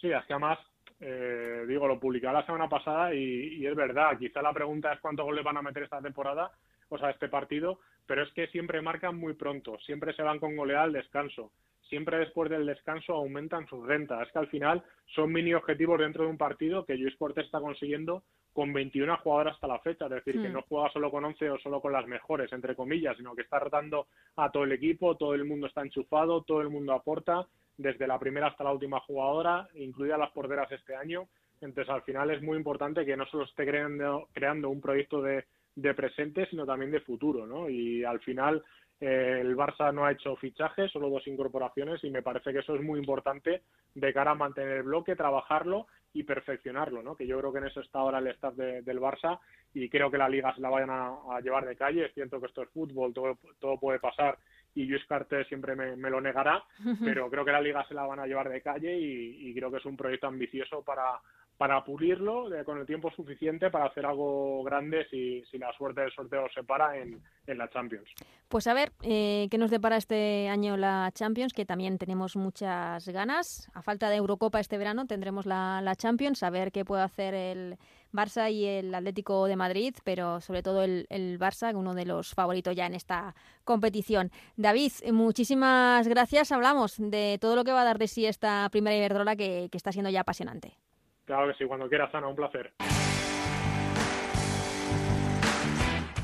Sí, 0.00 0.08
es 0.12 0.24
que 0.26 0.34
además 0.34 0.58
eh, 1.06 1.66
digo, 1.68 1.86
lo 1.86 2.00
publicaba 2.00 2.40
la 2.40 2.46
semana 2.46 2.66
pasada 2.66 3.14
y, 3.14 3.66
es 3.66 3.74
verdad, 3.74 4.16
quizá 4.18 4.40
la 4.40 4.54
pregunta 4.54 4.90
es 4.90 5.00
cuántos 5.00 5.26
goles 5.26 5.44
van 5.44 5.58
a 5.58 5.62
meter 5.62 5.82
esta 5.82 6.00
temporada, 6.00 6.50
o 6.88 6.96
sea, 6.96 7.10
este 7.10 7.28
partido, 7.28 7.80
pero 8.06 8.22
es 8.22 8.32
que 8.32 8.46
siempre 8.46 8.80
marcan 8.80 9.14
muy 9.14 9.34
pronto, 9.34 9.78
siempre 9.80 10.14
se 10.14 10.22
van 10.22 10.38
con 10.38 10.56
goleada 10.56 10.84
al 10.84 10.94
descanso, 10.94 11.52
siempre 11.90 12.16
después 12.16 12.48
del 12.48 12.64
descanso 12.64 13.12
aumentan 13.12 13.66
sus 13.66 13.86
rentas. 13.86 14.26
Es 14.26 14.32
que 14.32 14.38
al 14.38 14.48
final 14.48 14.82
son 15.14 15.30
mini 15.30 15.52
objetivos 15.52 15.98
dentro 15.98 16.24
de 16.24 16.30
un 16.30 16.38
partido 16.38 16.86
que 16.86 16.96
Luis 16.96 17.14
Cortés 17.16 17.44
está 17.44 17.60
consiguiendo 17.60 18.22
con 18.54 18.72
21 18.72 19.18
jugadoras 19.18 19.56
hasta 19.56 19.66
la 19.66 19.80
fecha, 19.80 20.06
es 20.06 20.12
decir, 20.12 20.40
que 20.40 20.48
hmm. 20.48 20.52
no 20.54 20.62
juega 20.66 20.90
solo 20.90 21.10
con 21.10 21.24
11 21.24 21.50
o 21.50 21.58
solo 21.58 21.82
con 21.82 21.92
las 21.92 22.06
mejores, 22.06 22.50
entre 22.54 22.74
comillas, 22.74 23.14
sino 23.18 23.34
que 23.34 23.42
está 23.42 23.58
rotando 23.58 24.06
a 24.36 24.50
todo 24.50 24.64
el 24.64 24.72
equipo, 24.72 25.16
todo 25.16 25.34
el 25.34 25.44
mundo 25.44 25.66
está 25.66 25.82
enchufado, 25.82 26.42
todo 26.44 26.62
el 26.62 26.70
mundo 26.70 26.94
aporta, 26.94 27.46
desde 27.76 28.06
la 28.06 28.18
primera 28.18 28.48
hasta 28.48 28.64
la 28.64 28.72
última 28.72 29.00
jugadora, 29.00 29.68
incluidas 29.74 30.18
las 30.18 30.30
porteras 30.30 30.70
este 30.72 30.94
año. 30.94 31.28
Entonces, 31.60 31.92
al 31.92 32.02
final 32.02 32.30
es 32.30 32.42
muy 32.42 32.56
importante 32.56 33.04
que 33.04 33.16
no 33.16 33.26
solo 33.26 33.44
esté 33.44 33.64
creando, 33.66 34.28
creando 34.32 34.68
un 34.70 34.80
proyecto 34.80 35.22
de, 35.22 35.44
de 35.74 35.94
presente, 35.94 36.46
sino 36.46 36.66
también 36.66 36.90
de 36.90 37.00
futuro, 37.00 37.46
¿no? 37.46 37.68
Y 37.68 38.04
al 38.04 38.20
final 38.20 38.62
eh, 39.00 39.38
el 39.40 39.56
Barça 39.56 39.92
no 39.92 40.04
ha 40.04 40.12
hecho 40.12 40.36
fichajes, 40.36 40.90
solo 40.90 41.10
dos 41.10 41.26
incorporaciones 41.26 42.02
y 42.04 42.10
me 42.10 42.22
parece 42.22 42.52
que 42.52 42.60
eso 42.60 42.74
es 42.74 42.82
muy 42.82 42.98
importante 42.98 43.62
de 43.94 44.12
cara 44.12 44.32
a 44.32 44.36
mantener 44.36 44.78
el 44.78 44.82
bloque, 44.84 45.16
trabajarlo 45.16 45.86
y 46.12 46.22
perfeccionarlo, 46.22 47.02
¿no? 47.02 47.16
Que 47.16 47.26
yo 47.26 47.38
creo 47.38 47.52
que 47.52 47.58
en 47.58 47.66
eso 47.66 47.80
está 47.80 47.98
ahora 47.98 48.18
el 48.18 48.28
staff 48.28 48.54
del 48.54 49.00
Barça 49.00 49.40
y 49.72 49.88
creo 49.88 50.10
que 50.10 50.18
la 50.18 50.28
liga 50.28 50.54
se 50.54 50.60
la 50.60 50.70
vayan 50.70 50.90
a, 50.90 51.40
llevar 51.42 51.66
de 51.66 51.76
calle. 51.76 52.06
Es 52.06 52.14
cierto 52.14 52.40
que 52.40 52.46
esto 52.46 52.62
es 52.62 52.70
fútbol, 52.70 53.12
todo, 53.12 53.36
todo 53.58 53.78
puede 53.78 53.98
pasar 53.98 54.38
y 54.74 54.84
Luis 54.84 55.04
Carter 55.06 55.46
siempre 55.46 55.74
me, 55.74 56.10
lo 56.10 56.20
negará, 56.20 56.64
pero 57.04 57.30
creo 57.30 57.44
que 57.44 57.52
la 57.52 57.60
liga 57.60 57.84
se 57.86 57.94
la 57.94 58.06
van 58.06 58.20
a 58.20 58.26
llevar 58.26 58.48
de 58.48 58.62
calle 58.62 58.96
y, 58.98 59.48
y 59.48 59.54
creo 59.54 59.70
que 59.70 59.78
es 59.78 59.84
un 59.84 59.96
proyecto 59.96 60.26
ambicioso 60.26 60.82
para, 60.82 61.20
para 61.56 61.84
pulirlo 61.84 62.46
con 62.64 62.78
el 62.78 62.86
tiempo 62.86 63.10
suficiente 63.12 63.70
para 63.70 63.86
hacer 63.86 64.04
algo 64.04 64.62
grande 64.64 65.06
si, 65.08 65.44
si 65.50 65.58
la 65.58 65.72
suerte 65.72 66.00
del 66.00 66.12
sorteo 66.12 66.48
se 66.52 66.64
para 66.64 66.96
en, 66.98 67.20
en 67.46 67.58
la 67.58 67.68
Champions. 67.70 68.08
Pues 68.48 68.66
a 68.66 68.74
ver, 68.74 68.92
eh, 69.02 69.46
¿qué 69.50 69.58
nos 69.58 69.70
depara 69.70 69.96
este 69.96 70.48
año 70.48 70.76
la 70.76 71.10
Champions? 71.14 71.52
Que 71.52 71.64
también 71.64 71.98
tenemos 71.98 72.36
muchas 72.36 73.08
ganas. 73.08 73.70
A 73.74 73.82
falta 73.82 74.10
de 74.10 74.16
Eurocopa 74.16 74.60
este 74.60 74.78
verano 74.78 75.06
tendremos 75.06 75.46
la, 75.46 75.80
la 75.80 75.94
Champions, 75.94 76.42
a 76.42 76.50
ver 76.50 76.72
qué 76.72 76.84
puede 76.84 77.02
hacer 77.02 77.34
el 77.34 77.76
Barça 78.14 78.50
y 78.50 78.64
el 78.64 78.94
Atlético 78.94 79.46
de 79.46 79.56
Madrid, 79.56 79.94
pero 80.04 80.40
sobre 80.40 80.62
todo 80.62 80.82
el, 80.82 81.06
el 81.10 81.38
Barça, 81.38 81.74
uno 81.74 81.94
de 81.94 82.06
los 82.06 82.32
favoritos 82.32 82.74
ya 82.74 82.86
en 82.86 82.94
esta 82.94 83.34
competición. 83.64 84.30
David, 84.56 84.92
muchísimas 85.12 86.06
gracias. 86.08 86.52
Hablamos 86.52 86.96
de 86.98 87.38
todo 87.40 87.56
lo 87.56 87.64
que 87.64 87.72
va 87.72 87.82
a 87.82 87.84
dar 87.84 87.98
de 87.98 88.08
sí 88.08 88.24
esta 88.24 88.68
primera 88.70 88.96
Iberdrola 88.96 89.36
que, 89.36 89.68
que 89.70 89.76
está 89.76 89.92
siendo 89.92 90.10
ya 90.10 90.20
apasionante. 90.20 90.78
Claro 91.24 91.48
que 91.48 91.58
sí, 91.58 91.64
cuando 91.66 91.88
quieras, 91.88 92.14
Ana, 92.14 92.28
un 92.28 92.36
placer. 92.36 92.72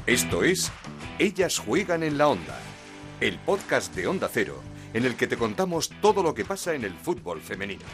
Esto 0.06 0.42
es 0.42 0.72
Ellas 1.18 1.58
juegan 1.58 2.02
en 2.02 2.18
la 2.18 2.28
onda, 2.28 2.58
el 3.20 3.38
podcast 3.38 3.94
de 3.94 4.06
Onda 4.06 4.28
Cero, 4.30 4.56
en 4.92 5.04
el 5.04 5.16
que 5.16 5.26
te 5.26 5.36
contamos 5.36 5.90
todo 6.00 6.22
lo 6.22 6.34
que 6.34 6.44
pasa 6.44 6.74
en 6.74 6.84
el 6.84 6.92
fútbol 6.94 7.40
femenino. 7.40 7.84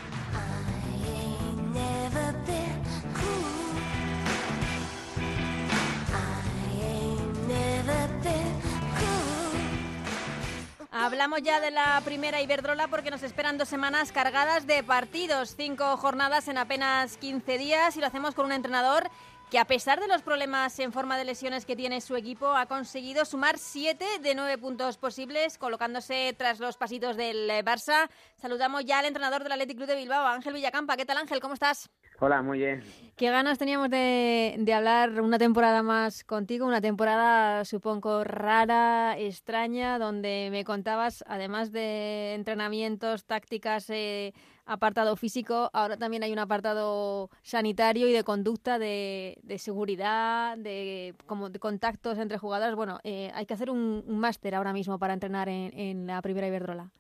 Hablamos 10.99 11.43
ya 11.43 11.61
de 11.61 11.71
la 11.71 12.01
primera 12.07 12.41
Iberdrola 12.41 12.89
porque 12.89 13.11
nos 13.11 13.23
esperan 13.23 13.59
dos 13.59 13.69
semanas 13.69 14.13
cargadas 14.13 14.67
de 14.67 14.83
partidos, 14.83 15.55
cinco 15.55 15.95
jornadas 15.99 16.49
en 16.49 16.57
apenas 16.57 17.19
15 17.19 17.59
días 17.59 17.99
y 17.99 18.01
lo 18.01 18.07
hacemos 18.07 18.35
con 18.35 18.47
un 18.47 18.53
entrenador 18.53 19.11
que 19.51 19.59
a 19.59 19.67
pesar 19.67 20.01
de 20.01 20.09
los 20.09 20.23
problemas 20.23 20.79
en 20.79 20.95
forma 20.95 21.19
de 21.19 21.27
lesiones 21.27 21.67
que 21.67 21.77
tiene 21.77 22.01
su 22.01 22.17
equipo, 22.17 22.49
ha 22.49 22.65
conseguido 22.65 23.27
sumar 23.27 23.59
siete 23.59 24.07
de 24.23 24.35
nueve 24.35 24.57
puntos 24.57 24.97
posibles, 24.97 25.59
colocándose 25.59 26.35
tras 26.37 26.61
los 26.61 26.79
pasitos 26.79 27.19
del 27.19 27.51
Barça. 27.63 28.09
Saludamos 28.37 28.87
ya 28.87 28.99
al 28.99 29.05
entrenador 29.05 29.43
del 29.43 29.53
Athletic 29.53 29.77
Club 29.77 29.89
de 29.89 29.97
Bilbao, 29.97 30.27
Ángel 30.27 30.55
Villacampa. 30.55 30.97
¿Qué 30.97 31.05
tal, 31.05 31.19
Ángel? 31.19 31.41
¿Cómo 31.41 31.53
estás? 31.53 31.91
Hola, 32.19 32.41
muy 32.41 32.59
bien. 32.59 32.83
Qué 33.17 33.31
ganas 33.31 33.59
teníamos 33.59 33.91
de, 33.91 34.73
hablar 34.75 35.21
una 35.21 35.39
temporada 35.39 35.83
más 35.83 36.25
contigo, 36.25 36.67
una 36.67 36.81
temporada 36.81 37.65
supongo 37.65 38.25
rara, 38.25 39.19
extraña, 39.19 39.99
donde 39.99 40.49
me 40.51 40.65
contabas, 40.65 41.25
además 41.27 41.73
de 41.73 42.35
entrenamientos, 42.35 43.25
tácticas, 43.25 43.89
eh, 43.91 44.33
apartado 44.65 45.17
físico, 45.17 45.71
ahora 45.73 45.97
también 45.97 46.23
hay 46.23 46.33
un 46.33 46.39
apartado 46.39 47.31
sanitario 47.43 48.09
y 48.09 48.13
de 48.13 48.25
conducta, 48.25 48.79
de, 48.79 49.39
seguridad, 49.59 50.57
de, 50.57 51.15
como 51.27 51.51
de 51.51 51.59
contactos 51.59 52.19
entre 52.19 52.39
jugadoras. 52.39 52.75
Bueno, 52.75 52.99
eh, 53.05 53.31
hay 53.35 53.47
que 53.47 53.55
hacer 53.55 53.71
un, 53.71 54.05
máster 54.09 54.55
ahora 54.55 54.73
mismo 54.73 54.99
para 54.99 55.15
entrenar 55.15 55.49
en, 55.49 55.79
en 55.79 56.07
la 56.07 56.21
primera 56.23 56.49
Iberdrola. 56.49 56.91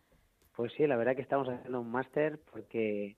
Pues 0.54 0.72
sí, 0.76 0.86
la 0.86 0.96
verdad 0.96 1.14
que 1.14 1.22
estamos 1.22 1.48
haciendo 1.48 1.80
un 1.80 1.90
máster 1.90 2.40
porque 2.50 3.16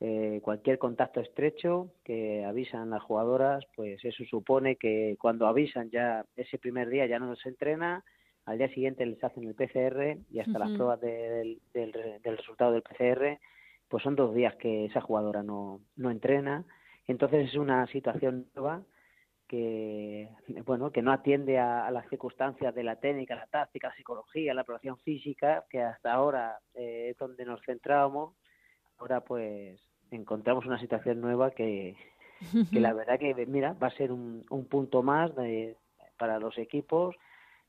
eh, 0.00 0.40
cualquier 0.42 0.78
contacto 0.78 1.20
estrecho 1.20 1.90
que 2.04 2.44
avisan 2.44 2.90
las 2.90 3.02
jugadoras, 3.02 3.64
pues 3.74 4.04
eso 4.04 4.24
supone 4.28 4.76
que 4.76 5.16
cuando 5.18 5.46
avisan 5.46 5.90
ya 5.90 6.24
ese 6.36 6.58
primer 6.58 6.90
día 6.90 7.06
ya 7.06 7.18
no 7.18 7.34
se 7.36 7.48
entrena, 7.48 8.04
al 8.44 8.58
día 8.58 8.68
siguiente 8.68 9.06
les 9.06 9.22
hacen 9.24 9.44
el 9.44 9.54
PCR 9.54 10.18
y 10.30 10.40
hasta 10.40 10.58
las 10.58 10.70
pruebas 10.72 11.00
del, 11.00 11.60
del, 11.72 11.92
resultado 12.22 12.72
del 12.72 12.82
PCR, 12.82 13.40
pues 13.88 14.02
son 14.02 14.14
dos 14.16 14.34
días 14.34 14.54
que 14.56 14.84
esa 14.84 15.00
jugadora 15.00 15.42
no, 15.42 15.80
no 15.96 16.10
entrena. 16.10 16.64
Entonces 17.08 17.48
es 17.48 17.54
una 17.56 17.86
situación 17.88 18.46
nueva 18.54 18.82
que 19.48 20.28
bueno 20.64 20.90
que 20.90 21.02
no 21.02 21.12
atiende 21.12 21.58
a, 21.58 21.90
las 21.90 22.08
circunstancias 22.08 22.74
de 22.74 22.84
la 22.84 22.96
técnica, 22.96 23.34
la 23.34 23.46
táctica, 23.46 23.88
la 23.88 23.96
psicología, 23.96 24.54
la 24.54 24.64
preparación 24.64 24.98
física, 24.98 25.64
que 25.70 25.80
hasta 25.80 26.12
ahora 26.12 26.58
eh, 26.74 27.08
es 27.10 27.16
donde 27.16 27.44
nos 27.44 27.60
centrábamos 27.64 28.34
ahora 28.98 29.20
pues 29.20 29.80
encontramos 30.10 30.66
una 30.66 30.80
situación 30.80 31.20
nueva 31.20 31.50
que, 31.50 31.96
que 32.72 32.80
la 32.80 32.92
verdad 32.92 33.18
que, 33.18 33.34
mira, 33.46 33.74
va 33.74 33.88
a 33.88 33.96
ser 33.96 34.12
un, 34.12 34.44
un 34.50 34.66
punto 34.66 35.02
más 35.02 35.34
de, 35.36 35.76
para 36.18 36.38
los 36.38 36.56
equipos 36.58 37.14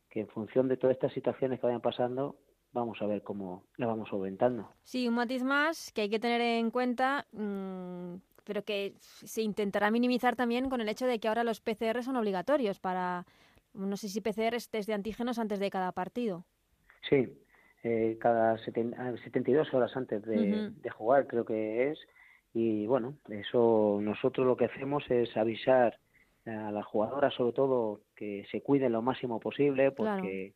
que 0.09 0.21
en 0.21 0.27
función 0.27 0.67
de 0.67 0.77
todas 0.77 0.95
estas 0.95 1.13
situaciones 1.13 1.59
que 1.59 1.65
vayan 1.65 1.81
pasando, 1.81 2.37
vamos 2.71 3.01
a 3.01 3.07
ver 3.07 3.23
cómo 3.23 3.63
la 3.75 3.87
vamos 3.87 4.09
solventando. 4.09 4.71
Sí, 4.83 5.07
un 5.07 5.15
matiz 5.15 5.43
más 5.43 5.91
que 5.91 6.01
hay 6.01 6.09
que 6.09 6.19
tener 6.19 6.41
en 6.41 6.71
cuenta, 6.71 7.27
mm, 7.31 8.15
pero 8.43 8.63
que 8.63 8.93
se 8.99 9.41
intentará 9.41 9.91
minimizar 9.91 10.35
también 10.35 10.69
con 10.69 10.79
el 10.79 10.89
hecho 10.89 11.05
de 11.05 11.19
que 11.19 11.27
ahora 11.27 11.43
los 11.43 11.59
PCR 11.59 12.01
son 12.03 12.15
obligatorios 12.15 12.79
para, 12.79 13.25
no 13.73 13.97
sé 13.97 14.07
si 14.07 14.21
PCR 14.21 14.55
es 14.55 14.69
test 14.69 14.87
de 14.87 14.93
antígenos 14.93 15.39
antes 15.39 15.59
de 15.59 15.69
cada 15.69 15.91
partido. 15.91 16.45
Sí, 17.09 17.27
eh, 17.87 18.17
cada 18.19 18.57
72 18.57 19.73
horas 19.73 19.95
antes 19.95 20.21
de, 20.23 20.89
jugar, 20.89 21.25
creo 21.25 21.45
que 21.45 21.89
es. 21.91 21.99
Y 22.53 22.85
bueno, 22.85 23.15
eso 23.29 23.99
nosotros 24.01 24.45
lo 24.45 24.57
que 24.57 24.65
hacemos 24.65 25.09
es 25.09 25.35
avisar 25.37 25.97
a 26.45 26.71
las 26.71 26.85
jugadoras, 26.85 27.33
sobre 27.33 27.53
todo, 27.53 28.01
que 28.15 28.45
se 28.51 28.61
cuiden 28.61 28.91
lo 28.91 29.01
máximo 29.01 29.39
posible, 29.39 29.91
porque, 29.91 30.53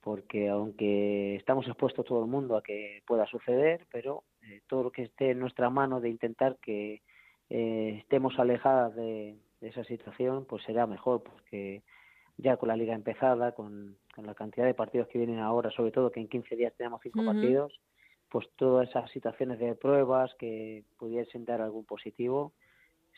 porque 0.00 0.48
aunque 0.48 1.36
estamos 1.36 1.68
expuestos 1.68 2.04
todo 2.06 2.24
el 2.24 2.30
mundo 2.30 2.56
a 2.56 2.62
que 2.62 3.02
pueda 3.06 3.26
suceder, 3.26 3.86
pero 3.92 4.24
eh, 4.42 4.62
todo 4.66 4.82
lo 4.82 4.90
que 4.90 5.02
esté 5.02 5.30
en 5.30 5.38
nuestra 5.38 5.70
mano 5.70 6.00
de 6.00 6.08
intentar 6.08 6.56
que 6.60 7.02
eh, 7.50 7.98
estemos 8.00 8.36
alejadas 8.40 8.96
de, 8.96 9.36
de 9.60 9.68
esa 9.68 9.84
situación, 9.84 10.44
pues 10.44 10.64
será 10.64 10.86
mejor, 10.88 11.22
porque 11.22 11.82
ya 12.36 12.56
con 12.56 12.68
la 12.68 12.76
liga 12.76 12.94
empezada, 12.94 13.52
con, 13.52 13.96
la 14.22 14.34
cantidad 14.34 14.66
de 14.66 14.74
partidos 14.74 15.08
que 15.08 15.18
vienen 15.18 15.40
ahora, 15.40 15.70
sobre 15.70 15.92
todo 15.92 16.10
que 16.10 16.20
en 16.20 16.28
15 16.28 16.56
días 16.56 16.72
tenemos 16.76 17.00
cinco 17.02 17.24
partidos, 17.24 17.72
pues 18.30 18.46
todas 18.56 18.88
esas 18.88 19.10
situaciones 19.10 19.58
de 19.58 19.74
pruebas 19.74 20.32
que 20.38 20.84
pudiesen 20.98 21.44
dar 21.44 21.60
algún 21.60 21.84
positivo, 21.84 22.52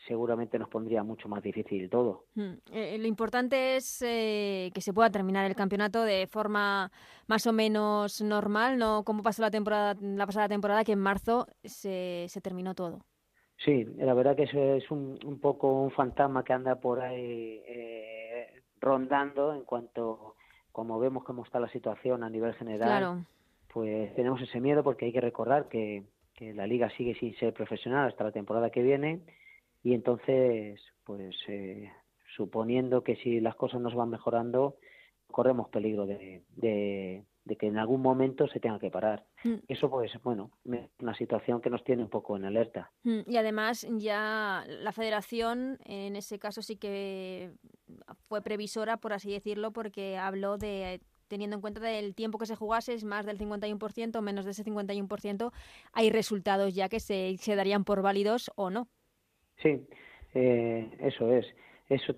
seguramente 0.07 0.59
nos 0.59 0.69
pondría 0.69 1.03
mucho 1.03 1.27
más 1.27 1.41
difícil 1.41 1.89
todo. 1.89 2.25
Mm, 2.35 2.53
eh, 2.71 2.97
lo 2.99 3.07
importante 3.07 3.75
es 3.75 4.01
eh, 4.01 4.71
que 4.73 4.81
se 4.81 4.93
pueda 4.93 5.09
terminar 5.09 5.45
el 5.45 5.55
campeonato 5.55 6.03
de 6.03 6.27
forma 6.27 6.91
más 7.27 7.47
o 7.47 7.53
menos 7.53 8.21
normal, 8.21 8.77
no 8.77 9.03
como 9.03 9.23
pasó 9.23 9.41
la 9.41 9.51
temporada, 9.51 9.95
la 10.01 10.25
pasada 10.25 10.47
temporada 10.47 10.83
que 10.83 10.93
en 10.93 10.99
marzo 10.99 11.47
se, 11.63 12.25
se 12.29 12.41
terminó 12.41 12.75
todo. 12.75 12.99
Sí, 13.65 13.85
la 13.97 14.13
verdad 14.13 14.35
que 14.35 14.43
eso 14.43 14.59
es 14.75 14.89
un, 14.91 15.17
un 15.25 15.39
poco 15.39 15.81
un 15.81 15.91
fantasma 15.91 16.43
que 16.43 16.53
anda 16.53 16.75
por 16.75 17.01
ahí 17.01 17.63
eh, 17.67 18.61
rondando 18.79 19.53
en 19.53 19.63
cuanto 19.63 20.35
como 20.77 20.99
vemos 20.99 21.23
cómo 21.23 21.43
está 21.43 21.59
la 21.59 21.69
situación 21.69 22.23
a 22.23 22.29
nivel 22.29 22.53
general, 22.53 23.25
pues 23.73 24.13
tenemos 24.13 24.39
ese 24.43 24.61
miedo 24.61 24.83
porque 24.83 25.05
hay 25.05 25.11
que 25.11 25.21
recordar 25.21 25.67
que, 25.69 26.03
la 26.39 26.67
liga 26.67 26.87
sigue 26.91 27.15
sin 27.15 27.35
ser 27.37 27.51
profesional 27.51 28.07
hasta 28.07 28.25
la 28.25 28.31
temporada 28.31 28.69
que 28.69 28.83
viene 28.83 29.21
y 29.81 29.95
entonces, 29.95 30.79
pues 31.03 31.35
eh, 31.47 31.91
suponiendo 32.35 33.03
que 33.03 33.15
si 33.15 33.39
las 33.39 33.55
cosas 33.55 33.81
nos 33.81 33.95
van 33.95 34.11
mejorando, 34.11 34.75
corremos 35.31 35.67
peligro 35.69 36.05
de, 36.05 36.43
de 36.55 37.23
que 37.55 37.67
en 37.67 37.77
algún 37.77 38.01
momento 38.01 38.47
se 38.47 38.59
tenga 38.59 38.79
que 38.79 38.91
parar. 38.91 39.25
Mm. 39.43 39.55
Eso 39.67 39.89
pues, 39.89 40.11
bueno, 40.23 40.51
es 40.71 40.89
una 40.99 41.15
situación 41.15 41.61
que 41.61 41.69
nos 41.69 41.83
tiene 41.83 42.03
un 42.03 42.09
poco 42.09 42.35
en 42.35 42.45
alerta. 42.45 42.91
Mm, 43.03 43.19
Y 43.27 43.37
además 43.37 43.87
ya 43.97 44.63
la 44.67 44.91
federación 44.91 45.77
en 45.85 46.15
ese 46.15 46.39
caso 46.39 46.61
sí 46.61 46.75
que 46.75 47.51
fue 48.27 48.41
previsora, 48.41 48.97
por 48.97 49.13
así 49.13 49.31
decirlo, 49.31 49.71
porque 49.71 50.17
habló 50.17 50.57
de 50.57 50.99
teniendo 51.27 51.55
en 51.57 51.61
cuenta 51.61 51.81
del 51.81 52.15
tiempo 52.15 52.37
que 52.37 52.45
se 52.45 52.55
jugase, 52.55 52.93
es 52.93 53.03
más 53.03 53.25
del 53.25 53.37
51%, 53.37 54.21
menos 54.21 54.45
de 54.45 54.51
ese 54.51 54.63
51%, 54.63 55.51
hay 55.91 56.09
resultados 56.09 56.73
ya 56.73 56.87
que 56.87 57.01
se, 57.01 57.35
se 57.37 57.55
darían 57.55 57.83
por 57.83 58.01
válidos 58.01 58.49
o 58.55 58.69
no. 58.69 58.87
Sí, 59.61 59.85
eh, 60.33 60.89
eso 61.01 61.31
es. 61.33 61.45
Eso, 61.89 62.13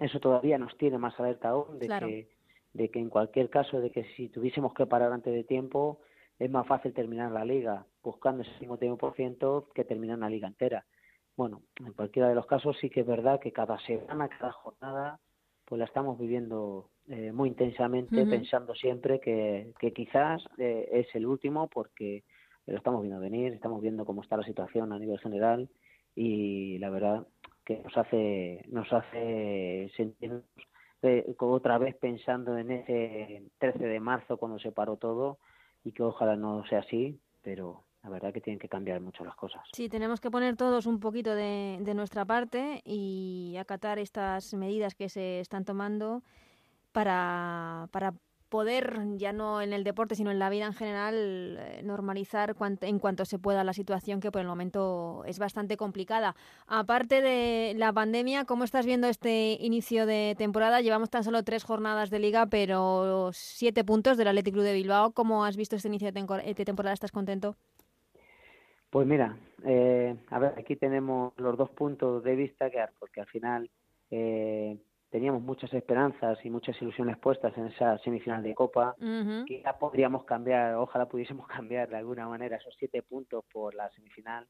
eso 0.00 0.20
todavía 0.20 0.58
nos 0.58 0.76
tiene 0.78 0.98
más 0.98 1.18
alerta 1.20 1.50
aún 1.50 1.78
de 1.78 1.86
Claro. 1.86 2.08
que 2.08 2.28
de 2.72 2.90
que 2.90 2.98
en 2.98 3.10
cualquier 3.10 3.50
caso 3.50 3.80
de 3.80 3.90
que 3.90 4.04
si 4.16 4.28
tuviésemos 4.28 4.74
que 4.74 4.86
parar 4.86 5.12
antes 5.12 5.32
de 5.32 5.44
tiempo 5.44 6.00
es 6.38 6.50
más 6.50 6.66
fácil 6.66 6.92
terminar 6.92 7.30
la 7.32 7.44
liga 7.44 7.86
buscando 8.02 8.42
ese 8.42 8.66
51% 8.66 9.72
que 9.74 9.84
terminar 9.84 10.16
una 10.16 10.30
liga 10.30 10.48
entera. 10.48 10.86
Bueno, 11.36 11.62
en 11.78 11.92
cualquiera 11.92 12.28
de 12.28 12.34
los 12.34 12.46
casos 12.46 12.76
sí 12.80 12.90
que 12.90 13.00
es 13.00 13.06
verdad 13.06 13.40
que 13.40 13.52
cada 13.52 13.78
semana, 13.80 14.28
cada 14.28 14.52
jornada, 14.52 15.20
pues 15.64 15.78
la 15.78 15.84
estamos 15.84 16.18
viviendo 16.18 16.90
eh, 17.08 17.32
muy 17.32 17.48
intensamente, 17.50 18.24
pensando 18.26 18.74
siempre 18.74 19.20
que, 19.20 19.72
que 19.78 19.92
quizás 19.92 20.42
eh, 20.58 20.88
es 20.92 21.14
el 21.14 21.26
último 21.26 21.68
porque 21.68 22.24
lo 22.66 22.76
estamos 22.76 23.02
viendo 23.02 23.20
venir, 23.20 23.52
estamos 23.52 23.80
viendo 23.80 24.04
cómo 24.04 24.22
está 24.22 24.36
la 24.36 24.44
situación 24.44 24.92
a 24.92 24.98
nivel 24.98 25.18
general 25.18 25.68
y 26.14 26.78
la 26.78 26.90
verdad 26.90 27.26
que 27.64 27.78
nos 27.78 27.96
hace 27.96 28.64
nos 28.68 28.92
hace 28.92 29.90
sentirnos 29.96 30.44
otra 31.38 31.78
vez 31.78 31.96
pensando 31.96 32.56
en 32.58 32.70
ese 32.70 33.42
13 33.58 33.86
de 33.86 34.00
marzo 34.00 34.36
cuando 34.36 34.58
se 34.58 34.72
paró 34.72 34.96
todo 34.96 35.38
y 35.84 35.92
que 35.92 36.02
ojalá 36.02 36.36
no 36.36 36.64
sea 36.66 36.80
así, 36.80 37.18
pero 37.42 37.84
la 38.02 38.10
verdad 38.10 38.32
que 38.32 38.40
tienen 38.40 38.58
que 38.58 38.68
cambiar 38.68 39.00
mucho 39.00 39.24
las 39.24 39.34
cosas. 39.36 39.62
Sí, 39.72 39.88
tenemos 39.88 40.20
que 40.20 40.30
poner 40.30 40.56
todos 40.56 40.86
un 40.86 41.00
poquito 41.00 41.34
de, 41.34 41.78
de 41.80 41.94
nuestra 41.94 42.24
parte 42.24 42.82
y 42.84 43.56
acatar 43.58 43.98
estas 43.98 44.54
medidas 44.54 44.94
que 44.94 45.08
se 45.08 45.40
están 45.40 45.64
tomando 45.64 46.22
para, 46.92 47.88
para 47.92 48.14
poder, 48.50 49.00
ya 49.16 49.32
no 49.32 49.62
en 49.62 49.72
el 49.72 49.84
deporte, 49.84 50.14
sino 50.14 50.30
en 50.30 50.38
la 50.38 50.50
vida 50.50 50.66
en 50.66 50.74
general, 50.74 51.56
eh, 51.58 51.80
normalizar 51.82 52.54
en 52.82 52.98
cuanto 52.98 53.24
se 53.24 53.38
pueda 53.38 53.64
la 53.64 53.72
situación 53.72 54.20
que 54.20 54.30
por 54.30 54.42
el 54.42 54.46
momento 54.46 55.22
es 55.26 55.38
bastante 55.38 55.76
complicada. 55.76 56.34
Aparte 56.66 57.22
de 57.22 57.74
la 57.76 57.92
pandemia, 57.92 58.44
¿cómo 58.44 58.64
estás 58.64 58.84
viendo 58.84 59.08
este 59.08 59.56
inicio 59.60 60.04
de 60.04 60.34
temporada? 60.36 60.82
Llevamos 60.82 61.08
tan 61.08 61.24
solo 61.24 61.42
tres 61.44 61.64
jornadas 61.64 62.10
de 62.10 62.18
liga, 62.18 62.46
pero 62.46 63.30
siete 63.32 63.84
puntos 63.84 64.18
del 64.18 64.28
Athletic 64.28 64.52
Club 64.52 64.64
de 64.64 64.74
Bilbao. 64.74 65.12
¿Cómo 65.12 65.44
has 65.44 65.56
visto 65.56 65.76
este 65.76 65.88
inicio 65.88 66.12
de 66.12 66.20
de 66.20 66.64
temporada? 66.64 66.92
¿Estás 66.92 67.12
contento? 67.12 67.56
Pues 68.90 69.06
mira, 69.06 69.38
eh, 69.64 70.16
a 70.30 70.38
ver, 70.40 70.54
aquí 70.58 70.74
tenemos 70.74 71.32
los 71.36 71.56
dos 71.56 71.70
puntos 71.70 72.24
de 72.24 72.34
vista 72.34 72.70
que 72.70 72.84
porque 72.98 73.20
al 73.20 73.28
final 73.28 73.70
eh, 74.10 74.76
teníamos 75.10 75.42
muchas 75.42 75.72
esperanzas 75.74 76.38
y 76.44 76.50
muchas 76.50 76.80
ilusiones 76.80 77.18
puestas 77.18 77.56
en 77.58 77.66
esa 77.66 77.98
semifinal 77.98 78.42
de 78.42 78.54
Copa. 78.54 78.94
Ujú. 78.98 79.44
Quizá 79.44 79.76
podríamos 79.78 80.24
cambiar, 80.24 80.74
ojalá 80.76 81.06
pudiésemos 81.06 81.46
cambiar 81.48 81.88
de 81.88 81.96
alguna 81.96 82.28
manera 82.28 82.56
esos 82.56 82.74
siete 82.78 83.02
puntos 83.02 83.44
por 83.52 83.74
la 83.74 83.90
semifinal, 83.90 84.46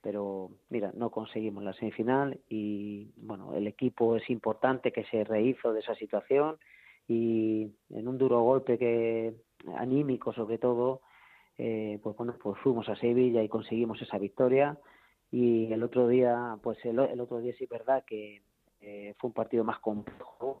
pero 0.00 0.50
mira, 0.68 0.90
no 0.94 1.10
conseguimos 1.10 1.62
la 1.62 1.72
semifinal 1.74 2.40
y 2.48 3.12
bueno, 3.16 3.54
el 3.54 3.66
equipo 3.68 4.16
es 4.16 4.28
importante 4.28 4.92
que 4.92 5.04
se 5.04 5.24
rehizo 5.24 5.72
de 5.72 5.80
esa 5.80 5.94
situación 5.94 6.58
y 7.06 7.70
en 7.90 8.08
un 8.08 8.18
duro 8.18 8.40
golpe 8.42 8.78
que 8.78 9.34
anímico 9.76 10.32
sobre 10.32 10.58
todo, 10.58 11.02
eh, 11.58 12.00
pues 12.02 12.16
bueno, 12.16 12.34
pues 12.42 12.58
fuimos 12.60 12.88
a 12.88 12.96
Sevilla 12.96 13.42
y 13.42 13.48
conseguimos 13.48 14.02
esa 14.02 14.18
victoria 14.18 14.76
y 15.30 15.72
el 15.72 15.82
otro 15.84 16.08
día, 16.08 16.58
pues 16.62 16.84
el, 16.84 16.98
el 16.98 17.20
otro 17.20 17.38
día 17.38 17.54
sí 17.56 17.64
es 17.64 17.70
verdad 17.70 18.04
que 18.04 18.42
eh, 18.82 19.14
fue 19.18 19.28
un 19.28 19.34
partido 19.34 19.64
más 19.64 19.78
complejo 19.80 20.60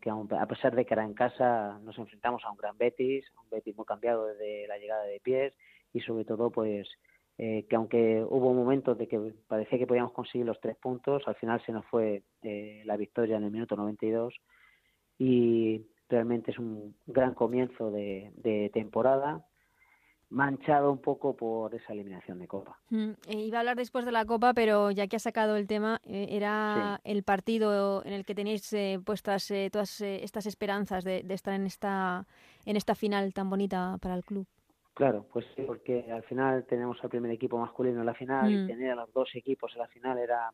que 0.00 0.10
aun- 0.10 0.32
a 0.32 0.46
pesar 0.46 0.74
de 0.74 0.84
que 0.84 0.94
era 0.94 1.04
en 1.04 1.14
casa 1.14 1.78
nos 1.82 1.96
enfrentamos 1.98 2.42
a 2.44 2.50
un 2.50 2.56
gran 2.56 2.76
Betis, 2.78 3.24
un 3.42 3.50
Betis 3.50 3.76
muy 3.76 3.84
cambiado 3.84 4.26
desde 4.26 4.66
la 4.66 4.78
llegada 4.78 5.04
de 5.04 5.20
pies 5.20 5.54
y 5.92 6.00
sobre 6.00 6.24
todo 6.24 6.50
pues 6.50 6.88
eh, 7.38 7.66
que 7.68 7.76
aunque 7.76 8.24
hubo 8.28 8.52
momentos 8.54 8.96
de 8.98 9.08
que 9.08 9.18
parecía 9.48 9.78
que 9.78 9.86
podíamos 9.86 10.12
conseguir 10.12 10.46
los 10.46 10.60
tres 10.60 10.76
puntos, 10.76 11.22
al 11.26 11.34
final 11.36 11.62
se 11.64 11.72
nos 11.72 11.84
fue 11.86 12.22
eh, 12.42 12.82
la 12.84 12.96
victoria 12.96 13.36
en 13.36 13.44
el 13.44 13.50
minuto 13.50 13.76
92 13.76 14.34
y 15.18 15.86
realmente 16.08 16.50
es 16.50 16.58
un 16.58 16.94
gran 17.06 17.34
comienzo 17.34 17.90
de 17.90 18.70
temporada 18.72 19.44
manchado 20.32 20.90
un 20.90 20.98
poco 20.98 21.36
por 21.36 21.74
esa 21.74 21.92
eliminación 21.92 22.38
de 22.38 22.48
Copa. 22.48 22.78
Mm, 22.90 23.10
eh, 23.28 23.36
iba 23.46 23.58
a 23.58 23.60
hablar 23.60 23.76
después 23.76 24.04
de 24.04 24.12
la 24.12 24.24
Copa, 24.24 24.54
pero 24.54 24.90
ya 24.90 25.06
que 25.06 25.16
has 25.16 25.22
sacado 25.22 25.56
el 25.56 25.66
tema, 25.66 26.00
eh, 26.04 26.26
era 26.30 27.00
el 27.04 27.22
partido 27.22 28.04
en 28.04 28.12
el 28.14 28.24
que 28.24 28.34
tenéis 28.34 28.72
eh, 28.72 28.98
puestas 29.04 29.50
eh, 29.50 29.68
todas 29.70 30.00
eh, 30.00 30.24
estas 30.24 30.46
esperanzas 30.46 31.04
de, 31.04 31.22
de 31.22 31.34
estar 31.34 31.54
en 31.54 31.66
esta, 31.66 32.26
en 32.64 32.76
esta 32.76 32.94
final 32.94 33.32
tan 33.34 33.50
bonita 33.50 33.98
para 34.00 34.14
el 34.14 34.24
club. 34.24 34.46
Claro, 34.94 35.26
pues 35.32 35.46
sí, 35.56 35.62
porque 35.66 36.10
al 36.12 36.22
final 36.24 36.64
tenemos 36.66 37.02
al 37.02 37.08
primer 37.10 37.30
equipo 37.30 37.56
masculino 37.58 38.00
en 38.00 38.06
la 38.06 38.14
final 38.14 38.50
Mm. 38.50 38.54
y 38.64 38.66
tener 38.66 38.90
a 38.92 38.96
los 38.96 39.12
dos 39.12 39.30
equipos 39.34 39.72
en 39.74 39.78
la 39.80 39.88
final 39.88 40.18
era 40.18 40.50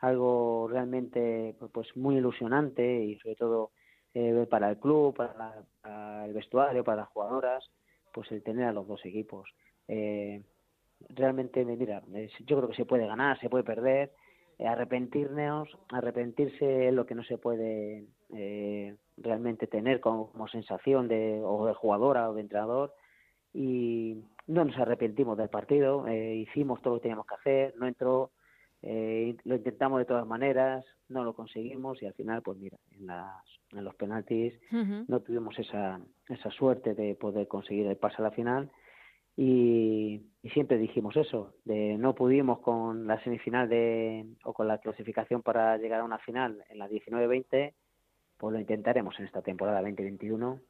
algo 0.00 0.68
realmente 0.70 1.54
pues, 1.58 1.70
pues 1.72 1.96
muy 1.96 2.16
ilusionante 2.16 3.04
y 3.04 3.18
sobre 3.18 3.34
todo 3.36 3.70
eh, 4.14 4.46
para 4.50 4.70
el 4.70 4.78
club, 4.78 5.14
para, 5.14 5.34
la- 5.34 5.62
para 5.80 6.24
el 6.26 6.32
vestuario, 6.32 6.82
para 6.84 7.02
las 7.02 7.08
jugadoras, 7.10 7.68
pues 8.18 8.32
el 8.32 8.42
tener 8.42 8.64
a 8.64 8.72
los 8.72 8.88
dos 8.88 9.00
equipos. 9.06 9.48
Eh, 9.86 10.42
realmente, 11.10 11.64
mira, 11.64 12.02
yo 12.46 12.56
creo 12.56 12.68
que 12.68 12.74
se 12.74 12.84
puede 12.84 13.06
ganar, 13.06 13.38
se 13.38 13.48
puede 13.48 13.62
perder, 13.62 14.10
eh, 14.58 14.66
arrepentirnos, 14.66 15.68
arrepentirse 15.90 16.88
es 16.88 16.92
lo 16.92 17.06
que 17.06 17.14
no 17.14 17.22
se 17.22 17.38
puede 17.38 18.06
eh, 18.34 18.96
realmente 19.18 19.68
tener 19.68 20.00
como, 20.00 20.32
como 20.32 20.48
sensación 20.48 21.06
de 21.06 21.40
o 21.44 21.66
de 21.66 21.74
jugadora 21.74 22.28
o 22.28 22.34
de 22.34 22.40
entrenador 22.40 22.92
y 23.54 24.16
no 24.48 24.64
nos 24.64 24.76
arrepentimos 24.76 25.38
del 25.38 25.48
partido, 25.48 26.08
eh, 26.08 26.34
hicimos 26.34 26.82
todo 26.82 26.94
lo 26.94 26.98
que 26.98 27.04
teníamos 27.04 27.26
que 27.28 27.36
hacer, 27.36 27.74
no 27.76 27.86
entró, 27.86 28.32
eh, 28.82 29.36
lo 29.44 29.56
intentamos 29.56 29.98
de 29.98 30.04
todas 30.04 30.26
maneras, 30.26 30.84
no 31.08 31.24
lo 31.24 31.34
conseguimos 31.34 32.00
y 32.02 32.06
al 32.06 32.14
final, 32.14 32.42
pues 32.42 32.58
mira, 32.58 32.78
en, 32.92 33.06
las, 33.06 33.44
en 33.72 33.84
los 33.84 33.94
penaltis 33.96 34.54
no 34.70 35.20
tuvimos 35.20 35.58
esa, 35.58 36.00
esa 36.28 36.50
suerte 36.50 36.94
de 36.94 37.14
poder 37.14 37.48
conseguir 37.48 37.86
el 37.86 37.96
pase 37.96 38.16
a 38.18 38.22
la 38.22 38.30
final 38.30 38.70
y, 39.36 40.20
y 40.42 40.50
siempre 40.50 40.78
dijimos 40.78 41.16
eso, 41.16 41.54
de 41.64 41.96
no 41.96 42.14
pudimos 42.14 42.60
con 42.60 43.06
la 43.06 43.22
semifinal 43.22 43.68
de, 43.68 44.26
o 44.44 44.52
con 44.52 44.68
la 44.68 44.78
clasificación 44.78 45.42
para 45.42 45.76
llegar 45.78 46.00
a 46.00 46.04
una 46.04 46.18
final 46.18 46.64
en 46.68 46.78
la 46.78 46.88
19-20, 46.88 47.72
pues 48.36 48.52
lo 48.52 48.60
intentaremos 48.60 49.18
en 49.18 49.26
esta 49.26 49.42
temporada 49.42 49.80
2021 49.80 50.60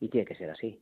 y 0.00 0.08
tiene 0.08 0.26
que 0.26 0.34
ser 0.34 0.50
así. 0.50 0.80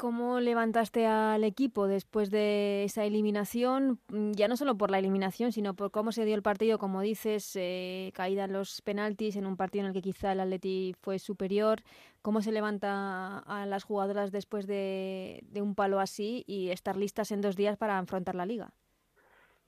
¿Cómo 0.00 0.40
levantaste 0.40 1.06
al 1.06 1.44
equipo 1.44 1.86
después 1.86 2.30
de 2.30 2.84
esa 2.84 3.04
eliminación? 3.04 4.00
Mm, 4.08 4.30
Ya 4.32 4.48
no 4.48 4.56
solo 4.56 4.74
por 4.78 4.90
la 4.90 4.98
eliminación, 4.98 5.52
sino 5.52 5.74
por 5.74 5.90
cómo 5.90 6.10
se 6.10 6.24
dio 6.24 6.34
el 6.34 6.42
partido, 6.42 6.78
como 6.78 7.02
dices, 7.02 7.54
eh, 7.56 8.10
caída 8.14 8.44
en 8.44 8.54
los 8.54 8.80
penaltis 8.80 9.36
en 9.36 9.44
un 9.44 9.58
partido 9.58 9.82
en 9.84 9.88
el 9.88 9.92
que 9.92 10.00
quizá 10.00 10.32
el 10.32 10.40
Atleti 10.40 10.94
fue 11.02 11.18
superior. 11.18 11.82
¿Cómo 12.22 12.40
se 12.40 12.50
levanta 12.50 13.40
a 13.40 13.66
las 13.66 13.84
jugadoras 13.84 14.32
después 14.32 14.66
de, 14.66 15.40
de 15.50 15.60
un 15.60 15.74
palo 15.74 16.00
así 16.00 16.44
y 16.46 16.70
estar 16.70 16.96
listas 16.96 17.30
en 17.30 17.42
dos 17.42 17.54
días 17.54 17.76
para 17.76 17.98
afrontar 17.98 18.34
la 18.34 18.46
liga? 18.46 18.72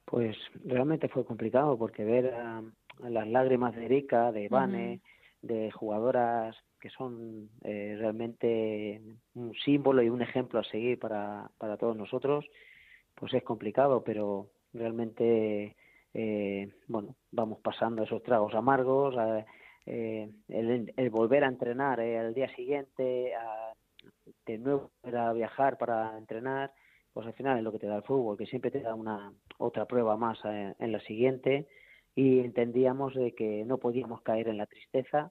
Pues 0.07 0.35
realmente 0.65 1.09
fue 1.11 1.27
complicado 1.27 1.77
porque 1.77 2.05
ver 2.05 2.33
a, 2.35 2.63
a 3.03 3.11
las 3.11 3.29
lágrimas 3.29 3.77
de 3.77 3.85
Erika, 3.85 4.33
de 4.33 4.49
Vane, 4.49 5.03
de 5.43 5.71
jugadoras 5.73 6.57
que 6.83 6.91
son 6.91 7.49
eh, 7.63 7.95
realmente 7.97 9.01
un 9.35 9.55
símbolo 9.55 10.03
y 10.03 10.09
un 10.09 10.21
ejemplo 10.21 10.59
a 10.59 10.65
seguir 10.65 10.99
para, 10.99 11.49
para 11.57 11.77
todos 11.77 11.97
nosotros, 11.97 12.45
pues 13.15 13.33
es 13.35 13.45
complicado, 13.45 14.03
pero 14.03 14.49
realmente, 14.73 15.77
eh, 16.13 16.69
bueno, 16.89 17.15
vamos 17.31 17.61
pasando 17.61 18.03
esos 18.03 18.21
tragos 18.25 18.53
amargos, 18.55 19.17
a- 19.17 19.47
eh, 19.87 20.29
el, 20.49 21.11
volver 21.11 21.45
a 21.45 21.49
entrenar 21.49 22.01
eh, 22.01 22.19
al 22.19 22.35
día 22.35 22.49
siguiente, 22.57 23.33
a, 23.37 23.73
de 24.47 24.59
nuevo 24.59 24.91
a 25.05 25.33
viajar 25.33 25.79
para 25.79 26.19
entrenar, 26.19 26.73
pues 27.13 27.29
al 27.29 27.35
final 27.35 27.59
es 27.59 27.65
lo 27.65 27.71
que 27.71 27.79
te 27.79 27.87
da 27.87 27.97
el 27.97 28.03
fútbol, 28.03 28.37
que 28.37 28.47
siempre 28.47 28.73
te 28.73 28.81
da 28.81 28.95
una 28.97 29.33
otra 29.59 29.87
prueba 29.87 30.17
más 30.17 30.39
eh, 30.45 30.75
en 30.81 30.91
la 30.93 31.01
siguiente. 31.01 31.69
Y 32.15 32.41
entendíamos 32.41 33.15
de 33.15 33.35
que 33.35 33.65
no 33.65 33.79
podíamos 33.79 34.21
caer 34.23 34.49
en 34.49 34.59
la 34.59 34.67
tristeza 34.67 35.31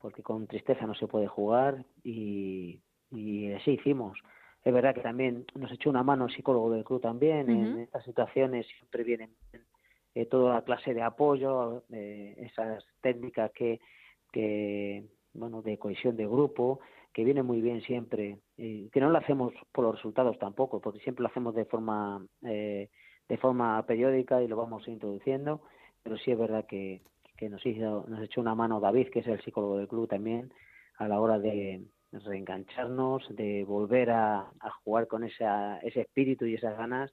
porque 0.00 0.22
con 0.22 0.46
tristeza 0.46 0.86
no 0.86 0.94
se 0.94 1.06
puede 1.06 1.26
jugar 1.26 1.84
y, 2.02 2.80
y 3.10 3.52
así 3.52 3.72
hicimos. 3.72 4.18
Es 4.64 4.72
verdad 4.72 4.94
que 4.94 5.00
también 5.00 5.46
nos 5.54 5.72
echó 5.72 5.90
una 5.90 6.02
mano 6.02 6.26
el 6.26 6.34
psicólogo 6.34 6.70
del 6.70 6.84
club 6.84 7.00
también. 7.00 7.48
En 7.48 7.78
estas 7.78 8.04
situaciones 8.04 8.66
siempre 8.78 9.04
vienen 9.04 9.30
eh, 10.14 10.26
toda 10.26 10.62
clase 10.62 10.94
de 10.94 11.02
apoyo, 11.02 11.84
eh, 11.92 12.34
esas 12.38 12.84
técnicas 13.00 13.52
que, 13.52 13.80
que, 14.32 15.04
bueno, 15.32 15.62
de 15.62 15.78
cohesión 15.78 16.16
de 16.16 16.26
grupo, 16.26 16.80
que 17.12 17.24
viene 17.24 17.42
muy 17.42 17.60
bien 17.60 17.80
siempre, 17.82 18.38
y 18.56 18.90
que 18.90 19.00
no 19.00 19.10
lo 19.10 19.18
hacemos 19.18 19.54
por 19.72 19.84
los 19.84 19.96
resultados 19.96 20.38
tampoco, 20.38 20.80
porque 20.80 21.00
siempre 21.00 21.22
lo 21.22 21.28
hacemos 21.28 21.54
de 21.54 21.64
forma 21.64 22.24
eh, 22.42 22.90
de 23.28 23.36
forma 23.36 23.84
periódica 23.86 24.42
y 24.42 24.48
lo 24.48 24.56
vamos 24.56 24.88
introduciendo, 24.88 25.60
pero 26.02 26.16
sí 26.16 26.30
es 26.30 26.38
verdad 26.38 26.66
que, 26.66 27.02
que 27.38 27.48
nos 27.48 27.64
hizo 27.64 28.04
nos 28.08 28.20
echó 28.22 28.40
una 28.40 28.54
mano 28.54 28.80
David, 28.80 29.08
que 29.10 29.20
es 29.20 29.26
el 29.28 29.40
psicólogo 29.40 29.78
del 29.78 29.88
club 29.88 30.08
también, 30.08 30.52
a 30.98 31.08
la 31.08 31.20
hora 31.20 31.38
de 31.38 31.84
reengancharnos, 32.12 33.24
de 33.30 33.64
volver 33.64 34.10
a, 34.10 34.40
a 34.40 34.70
jugar 34.82 35.06
con 35.06 35.24
esa, 35.24 35.78
ese 35.78 36.02
espíritu 36.02 36.44
y 36.46 36.54
esas 36.54 36.76
ganas, 36.76 37.12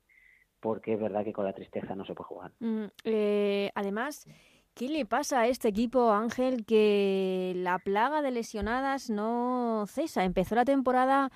porque 0.59 0.93
es 0.93 0.99
verdad 0.99 1.23
que 1.23 1.33
con 1.33 1.45
la 1.45 1.53
tristeza 1.53 1.95
no 1.95 2.05
se 2.05 2.15
puede 2.15 2.27
jugar. 2.27 2.51
Mm, 2.59 2.85
eh, 3.03 3.69
además, 3.75 4.27
¿qué 4.73 4.89
le 4.89 5.05
pasa 5.05 5.41
a 5.41 5.47
este 5.47 5.67
equipo, 5.67 6.11
Ángel, 6.11 6.65
que 6.65 7.53
la 7.57 7.77
plaga 7.77 8.21
de 8.21 8.31
lesionadas 8.31 9.09
no 9.09 9.85
cesa? 9.87 10.23
Empezó 10.23 10.55
la 10.55 10.65
temporada 10.65 11.31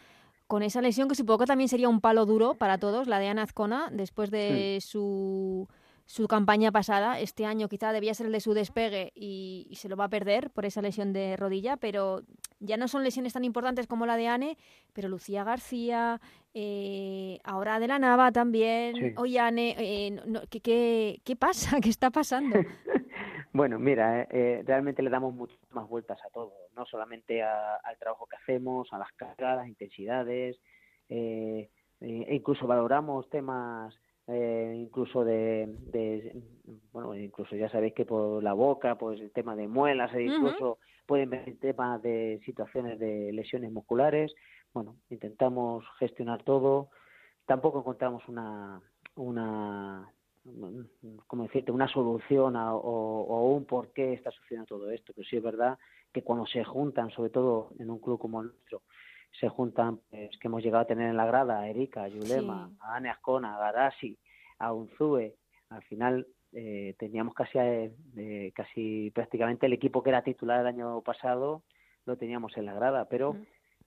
con 0.48 0.64
esa 0.64 0.82
lesión 0.82 1.08
que 1.08 1.16
supongo 1.16 1.40
que 1.40 1.46
también 1.46 1.70
sería 1.70 1.90
un 1.90 2.02
palo 2.02 2.26
duro 2.26 2.56
para 2.56 2.80
todos, 2.80 3.08
la 3.08 3.20
de 3.20 3.28
Ana 3.28 3.44
Azcona, 3.44 3.90
después 3.92 4.32
de 4.32 4.80
su 4.82 5.68
su 6.10 6.28
campaña 6.28 6.72
pasada. 6.72 7.20
Este 7.20 7.45
año 7.45 7.70
quizá 7.70 7.93
debía 7.93 8.16
ser 8.16 8.26
el 8.26 8.32
de 8.32 8.39
su 8.39 8.55
despegue 8.55 9.12
y, 9.14 9.70
se 9.76 9.88
lo 9.89 9.95
va 9.95 10.05
a 10.05 10.10
perder 10.10 10.49
por 10.49 10.66
esa 10.66 10.82
lesión 10.82 11.14
de 11.14 11.38
rodilla, 11.38 11.78
pero 11.78 12.22
ya 12.60 12.78
no 12.78 12.88
son 12.88 13.03
lesiones 13.03 13.34
tan 13.34 13.45
importantes 13.45 13.86
como 13.86 14.07
la 14.07 14.18
de 14.18 14.28
Ane, 14.28 14.57
pero 14.91 15.07
Lucía 15.07 15.43
García, 15.43 16.20
eh, 16.55 17.38
ahora 17.43 17.80
de 17.80 17.88
la 17.88 17.99
Nava 17.99 18.32
también. 18.32 19.14
Oye, 19.18 19.39
Ane, 19.39 19.76
eh, 19.78 20.20
¿qué, 20.49 21.22
qué, 21.24 21.36
pasa? 21.36 21.80
¿Qué 21.80 21.89
está 21.89 22.10
pasando? 22.10 22.57
bueno, 23.53 23.78
mira, 23.78 24.24
eh, 24.32 24.64
realmente 24.66 25.03
le 25.03 25.12
damos 25.12 25.36
muchas 25.36 25.60
más 25.70 25.88
vueltas 25.88 26.18
a 26.26 26.30
todo, 26.32 26.53
no 26.76 26.88
solamente 26.88 27.43
al 27.43 27.99
trabajo 27.99 28.26
que 28.26 28.38
hacemos, 28.38 28.91
a 28.93 28.97
las 28.97 29.12
cargas, 29.12 29.57
las 29.57 29.68
intensidades, 29.68 30.60
e 31.07 31.70
incluso 32.01 32.66
valoramos 32.66 33.30
temas 33.30 33.93
eh, 34.32 34.75
incluso 34.77 35.25
de, 35.25 35.67
bueno 36.91 37.15
incluso 37.15 37.55
ya 37.55 37.67
sabéis 37.69 37.95
que 37.95 38.05
por 38.05 38.43
la 38.43 38.53
boca 38.53 38.95
pues 38.95 39.19
el 39.19 39.32
tema 39.32 39.55
de 39.55 39.67
muelas 39.67 40.13
e 40.13 40.21
incluso 40.21 40.77
pueden 41.07 41.32
venir 41.32 41.59
temas 41.59 41.99
de 42.03 42.39
situaciones 42.45 42.99
de 42.99 43.34
lesiones 43.34 43.71
musculares. 43.71 44.32
Bueno 44.71 44.97
intentamos 45.09 45.84
gestionar 45.97 46.43
todo. 46.43 46.89
Tampoco 47.47 47.80
encontramos 47.80 48.27
una 48.27 48.80
una 49.15 50.13
como 51.25 51.43
decirte 51.43 51.71
una 51.71 51.88
solución 51.88 52.55
o, 52.55 52.75
o, 52.77 53.55
un 53.55 53.65
por 53.65 53.91
qué 53.93 54.13
está 54.13 54.30
sucediendo 54.30 54.67
todo 54.67 54.91
esto. 54.91 55.11
Pero 55.15 55.27
sí 55.27 55.38
es 55.38 55.43
verdad 55.43 55.80
que 56.13 56.23
cuando 56.23 56.45
se 56.45 56.63
juntan 56.63 57.09
sobre 57.09 57.32
todo 57.32 57.71
en 57.80 57.89
un 57.89 57.97
club 57.97 58.19
como 58.19 58.41
el 58.41 58.49
nuestro 58.49 58.84
se 59.32 59.49
juntan, 59.49 59.99
pues, 60.09 60.38
que 60.39 60.47
hemos 60.47 60.63
llegado 60.63 60.84
a 60.84 60.88
tener 60.88 61.09
en 61.09 61.17
la 61.17 61.25
grada 61.25 61.59
a 61.59 61.69
Erika, 61.69 62.03
a 62.03 62.07
Yulema, 62.07 62.71
a 62.80 62.95
Ane 62.95 63.09
Ascona, 63.09 63.55
a 63.55 63.59
Garasi, 63.59 64.17
a 64.59 64.73
Unzue. 64.73 65.36
Al 65.69 65.84
final 65.84 66.27
eh, 66.51 66.95
teníamos 66.97 67.34
casi, 67.34 67.57
eh, 67.59 68.51
casi 68.55 69.11
prácticamente 69.11 69.67
el 69.67 69.73
equipo 69.73 70.01
que 70.01 70.09
era 70.09 70.23
titular 70.23 70.61
el 70.61 70.67
año 70.67 71.01
pasado, 71.01 71.63
lo 72.05 72.17
teníamos 72.17 72.57
en 72.57 72.65
la 72.65 72.73
grada, 72.73 73.05
pero 73.05 73.36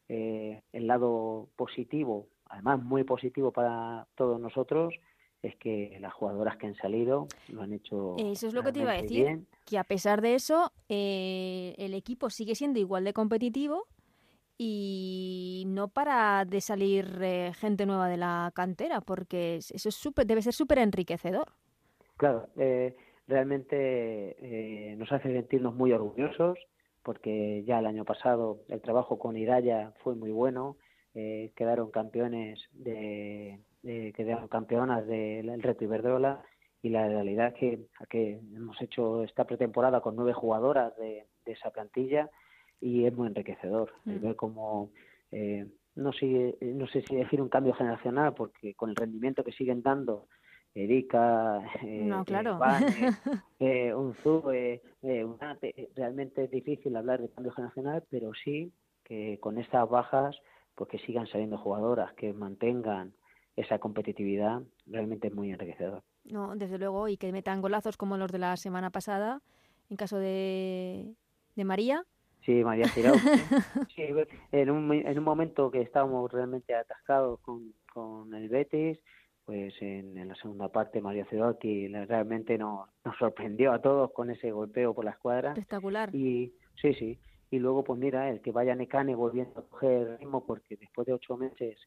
eh, 0.08 0.62
el 0.72 0.86
lado 0.86 1.48
positivo, 1.56 2.28
además 2.46 2.82
muy 2.82 3.02
positivo 3.02 3.50
para 3.50 4.06
todos 4.14 4.40
nosotros, 4.40 4.94
es 5.42 5.56
que 5.56 5.98
las 6.00 6.12
jugadoras 6.12 6.56
que 6.56 6.68
han 6.68 6.76
salido 6.76 7.26
lo 7.48 7.62
han 7.62 7.72
hecho. 7.72 8.14
Eso 8.16 8.46
es 8.46 8.54
lo 8.54 8.62
que 8.62 8.72
te 8.72 8.78
iba 8.78 8.92
a 8.92 9.02
decir, 9.02 9.44
que 9.64 9.76
a 9.76 9.82
pesar 9.82 10.20
de 10.20 10.36
eso, 10.36 10.72
el 10.88 11.94
equipo 11.94 12.30
sigue 12.30 12.54
siendo 12.54 12.78
igual 12.78 13.02
de 13.02 13.12
competitivo 13.12 13.88
y 14.64 15.64
no 15.66 15.88
para 15.88 16.44
de 16.44 16.60
salir 16.60 17.18
eh, 17.20 17.52
gente 17.54 17.84
nueva 17.84 18.08
de 18.08 18.16
la 18.16 18.52
cantera, 18.54 19.00
porque 19.00 19.56
eso 19.56 19.88
es 19.88 19.94
super, 19.94 20.24
debe 20.24 20.40
ser 20.40 20.52
súper 20.52 20.78
enriquecedor. 20.78 21.48
Claro, 22.16 22.48
eh, 22.56 22.94
realmente 23.26 24.36
eh, 24.40 24.94
nos 24.96 25.10
hace 25.10 25.32
sentirnos 25.32 25.74
muy 25.74 25.92
orgullosos, 25.92 26.58
porque 27.02 27.64
ya 27.66 27.80
el 27.80 27.86
año 27.86 28.04
pasado 28.04 28.60
el 28.68 28.80
trabajo 28.80 29.18
con 29.18 29.36
Iraya 29.36 29.92
fue 30.04 30.14
muy 30.14 30.30
bueno, 30.30 30.76
quedaron 31.12 31.90
campeones 31.90 32.60
de, 32.72 33.60
quedaron 33.82 34.48
campeonas 34.48 35.06
del 35.06 35.60
reto 35.60 35.84
Iberdrola 35.84 36.42
y 36.80 36.88
la 36.88 37.06
realidad 37.06 37.48
es 37.48 37.54
que, 37.54 37.80
que 38.08 38.40
hemos 38.54 38.80
hecho 38.80 39.22
esta 39.24 39.44
pretemporada 39.44 40.00
con 40.00 40.16
nueve 40.16 40.32
jugadoras 40.32 40.96
de 40.96 41.26
esa 41.44 41.70
plantilla 41.70 42.30
y 42.82 43.06
es 43.06 43.14
muy 43.16 43.28
enriquecedor 43.28 43.92
el 44.06 44.18
mm. 44.18 44.22
ver 44.22 44.36
cómo 44.36 44.90
eh, 45.30 45.66
no 45.94 46.12
sé 46.12 46.56
no 46.60 46.86
sé 46.88 47.02
si 47.02 47.16
decir 47.16 47.40
un 47.40 47.48
cambio 47.48 47.72
generacional 47.74 48.34
porque 48.34 48.74
con 48.74 48.90
el 48.90 48.96
rendimiento 48.96 49.44
que 49.44 49.52
siguen 49.52 49.82
dando 49.82 50.26
Erika 50.74 51.62
eh, 51.82 52.02
no, 52.04 52.24
claro. 52.24 52.58
eh, 53.60 53.94
Unzube, 53.94 54.82
eh, 55.02 55.26
realmente 55.94 56.44
es 56.44 56.50
difícil 56.50 56.96
hablar 56.96 57.20
de 57.20 57.30
cambio 57.30 57.52
generacional 57.52 58.02
pero 58.10 58.32
sí 58.34 58.72
que 59.04 59.38
con 59.40 59.58
estas 59.58 59.88
bajas 59.88 60.36
pues 60.74 60.90
que 60.90 60.98
sigan 60.98 61.26
saliendo 61.26 61.58
jugadoras 61.58 62.12
que 62.14 62.32
mantengan 62.32 63.12
esa 63.54 63.78
competitividad 63.78 64.62
realmente 64.86 65.28
es 65.28 65.34
muy 65.34 65.52
enriquecedor 65.52 66.02
no 66.24 66.56
desde 66.56 66.78
luego 66.78 67.08
y 67.08 67.16
que 67.16 67.32
metan 67.32 67.60
golazos 67.60 67.96
como 67.96 68.16
los 68.16 68.32
de 68.32 68.38
la 68.38 68.56
semana 68.56 68.90
pasada 68.90 69.40
en 69.90 69.96
caso 69.96 70.18
de 70.18 71.14
de 71.54 71.64
María 71.64 72.06
Sí, 72.44 72.64
María 72.64 72.88
Girau. 72.88 73.14
sí, 73.94 74.02
en, 74.52 74.70
un, 74.70 74.92
en 74.92 75.18
un 75.18 75.24
momento 75.24 75.70
que 75.70 75.80
estábamos 75.80 76.30
realmente 76.30 76.74
atascados 76.74 77.40
con, 77.40 77.72
con 77.92 78.34
el 78.34 78.48
Betis, 78.48 78.98
pues 79.44 79.74
en, 79.80 80.16
en 80.18 80.28
la 80.28 80.34
segunda 80.36 80.68
parte 80.68 81.00
María 81.00 81.24
Cirotti 81.26 81.88
realmente 81.88 82.58
nos, 82.58 82.88
nos 83.04 83.16
sorprendió 83.16 83.72
a 83.72 83.80
todos 83.80 84.12
con 84.12 84.30
ese 84.30 84.50
golpeo 84.50 84.94
por 84.94 85.04
la 85.04 85.12
escuadra. 85.12 85.50
Espectacular. 85.50 86.14
Y 86.14 86.52
sí, 86.80 86.94
sí. 86.94 87.18
Y 87.50 87.58
luego, 87.58 87.84
pues 87.84 87.98
mira, 87.98 88.30
el 88.30 88.40
que 88.40 88.50
vaya 88.50 88.74
Necane 88.74 89.14
volviendo 89.14 89.60
a 89.60 89.68
coger 89.68 90.18
ritmo, 90.18 90.46
porque 90.46 90.76
después 90.76 91.06
de 91.06 91.12
ocho 91.12 91.36
meses 91.36 91.78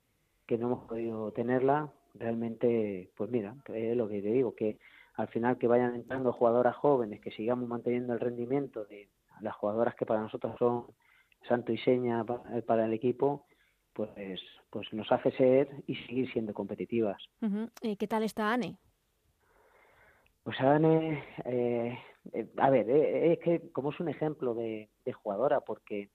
que 0.46 0.58
no 0.58 0.68
hemos 0.68 0.88
podido 0.88 1.32
tenerla, 1.32 1.92
realmente, 2.14 3.10
pues 3.18 3.32
mira, 3.32 3.56
es 3.74 3.98
lo 3.98 4.08
que 4.08 4.22
te 4.22 4.32
digo, 4.32 4.54
que 4.54 4.78
al 5.16 5.28
final 5.30 5.58
que 5.58 5.68
vayan 5.68 5.96
entrando 5.96 6.34
jugadoras 6.34 6.76
jóvenes, 6.76 7.20
que 7.20 7.32
sigamos 7.32 7.68
manteniendo 7.68 8.14
el 8.14 8.20
rendimiento 8.20 8.86
de, 8.86 9.10
las 9.42 9.56
jugadoras 9.56 9.96
que 9.96 10.06
para 10.06 10.22
nosotros 10.22 10.56
son 10.58 10.86
santo 11.48 11.72
y 11.72 11.78
seña 11.78 12.26
eh, 12.54 12.62
para 12.62 12.86
el 12.86 12.94
equipo, 12.94 13.46
pues, 13.94 14.42
pues 14.70 14.92
nos 14.94 15.12
hace 15.12 15.32
ser 15.32 15.70
y 15.88 15.96
seguir 15.96 16.32
siendo 16.32 16.54
competitivas. 16.54 17.22
¿Y 17.82 17.96
qué 17.96 18.08
tal 18.08 18.24
está 18.24 18.52
Ane? 18.54 18.78
Pues 20.44 20.60
Ane, 20.60 21.24
eh, 21.46 21.98
eh, 22.34 22.48
a 22.58 22.70
ver, 22.70 22.90
es 22.90 23.40
que 23.40 23.72
como 23.72 23.92
es 23.92 24.00
un 24.00 24.10
ejemplo 24.10 24.54
de, 24.54 24.90
jugadora, 25.14 25.62
porque 25.62 26.10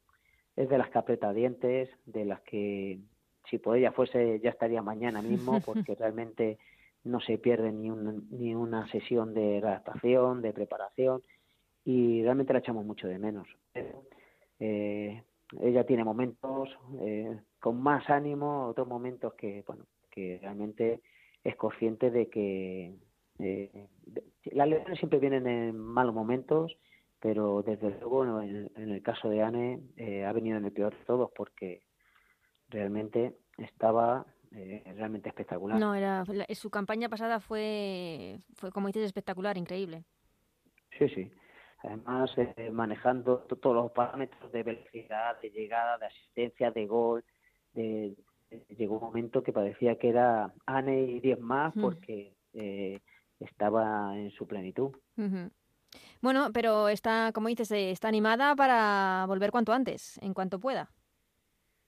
es 0.56 0.68
de 0.68 0.78
las 0.78 0.90
que 0.90 0.98
aprieta 0.98 1.32
dientes, 1.32 1.88
de 2.04 2.24
las 2.24 2.40
que 2.42 3.00
si 3.48 3.58
por 3.58 3.76
ella 3.76 3.92
fuese 3.92 4.40
ya 4.40 4.50
estaría 4.50 4.82
mañana 4.82 5.22
mismo, 5.22 5.60
porque 5.64 5.94
realmente 5.94 6.58
no 7.02 7.20
se 7.20 7.38
pierde 7.38 7.72
ni, 7.72 7.90
un, 7.90 8.28
ni 8.30 8.54
una 8.54 8.86
sesión 8.90 9.32
de 9.32 9.58
adaptación, 9.58 10.42
de 10.42 10.52
preparación, 10.52 11.22
y 11.90 12.22
realmente 12.22 12.52
la 12.52 12.60
echamos 12.60 12.84
mucho 12.84 13.08
de 13.08 13.18
menos. 13.18 13.48
Eh, 14.60 15.22
ella 15.60 15.84
tiene 15.84 16.04
momentos 16.04 16.68
eh, 17.00 17.36
con 17.58 17.82
más 17.82 18.08
ánimo, 18.08 18.66
otros 18.68 18.86
momentos 18.86 19.34
que, 19.34 19.64
bueno, 19.66 19.86
que 20.08 20.38
realmente 20.40 21.00
es 21.42 21.56
consciente 21.56 22.10
de 22.10 22.28
que 22.28 22.94
eh, 23.40 23.88
las 24.52 24.68
lesiones 24.68 24.98
siempre 24.98 25.18
vienen 25.18 25.48
en 25.48 25.76
malos 25.76 26.14
momentos, 26.14 26.76
pero 27.18 27.62
desde 27.62 27.90
luego 27.98 28.40
en, 28.40 28.70
el 28.76 29.02
caso 29.02 29.28
de 29.28 29.42
Anne 29.42 29.80
eh, 29.96 30.24
ha 30.24 30.32
venido 30.32 30.58
en 30.58 30.66
el 30.66 30.72
peor 30.72 30.96
de 30.96 31.04
todos 31.04 31.30
porque 31.34 31.82
realmente 32.68 33.34
estaba 33.58 34.26
eh, 34.52 34.84
realmente 34.94 35.28
espectacular. 35.28 35.80
No, 35.80 35.94
era 35.94 36.24
su 36.54 36.70
campaña 36.70 37.08
pasada 37.08 37.40
fue, 37.40 38.38
fue 38.54 38.70
como 38.70 38.86
dices, 38.86 39.02
espectacular, 39.02 39.58
increíble. 39.58 40.04
Sí, 40.96 41.08
sí 41.08 41.32
además 41.82 42.30
eh, 42.36 42.70
manejando 42.70 43.38
todos 43.38 43.74
los 43.74 43.92
parámetros 43.92 44.52
de 44.52 44.62
velocidad, 44.62 45.40
de 45.40 45.50
llegada, 45.50 45.98
de 45.98 46.06
asistencia, 46.06 46.70
de 46.70 46.86
gol. 46.86 47.24
De, 47.72 48.14
llegó 48.68 48.96
un 48.96 49.02
momento 49.02 49.42
que 49.42 49.52
parecía 49.52 49.96
que 49.96 50.08
era 50.08 50.52
Ane 50.66 51.02
y 51.02 51.20
10 51.20 51.40
más 51.40 51.72
porque 51.80 52.34
eh, 52.52 53.00
estaba 53.38 54.16
en 54.18 54.30
su 54.32 54.46
plenitud. 54.46 54.90
Bueno, 56.20 56.50
pero 56.52 56.88
está, 56.88 57.32
como 57.32 57.48
dices, 57.48 57.70
eh, 57.72 57.90
está 57.90 58.08
animada 58.08 58.54
para 58.56 59.24
volver 59.26 59.50
cuanto 59.50 59.72
antes, 59.72 60.18
en 60.22 60.34
cuanto 60.34 60.58
pueda. 60.58 60.90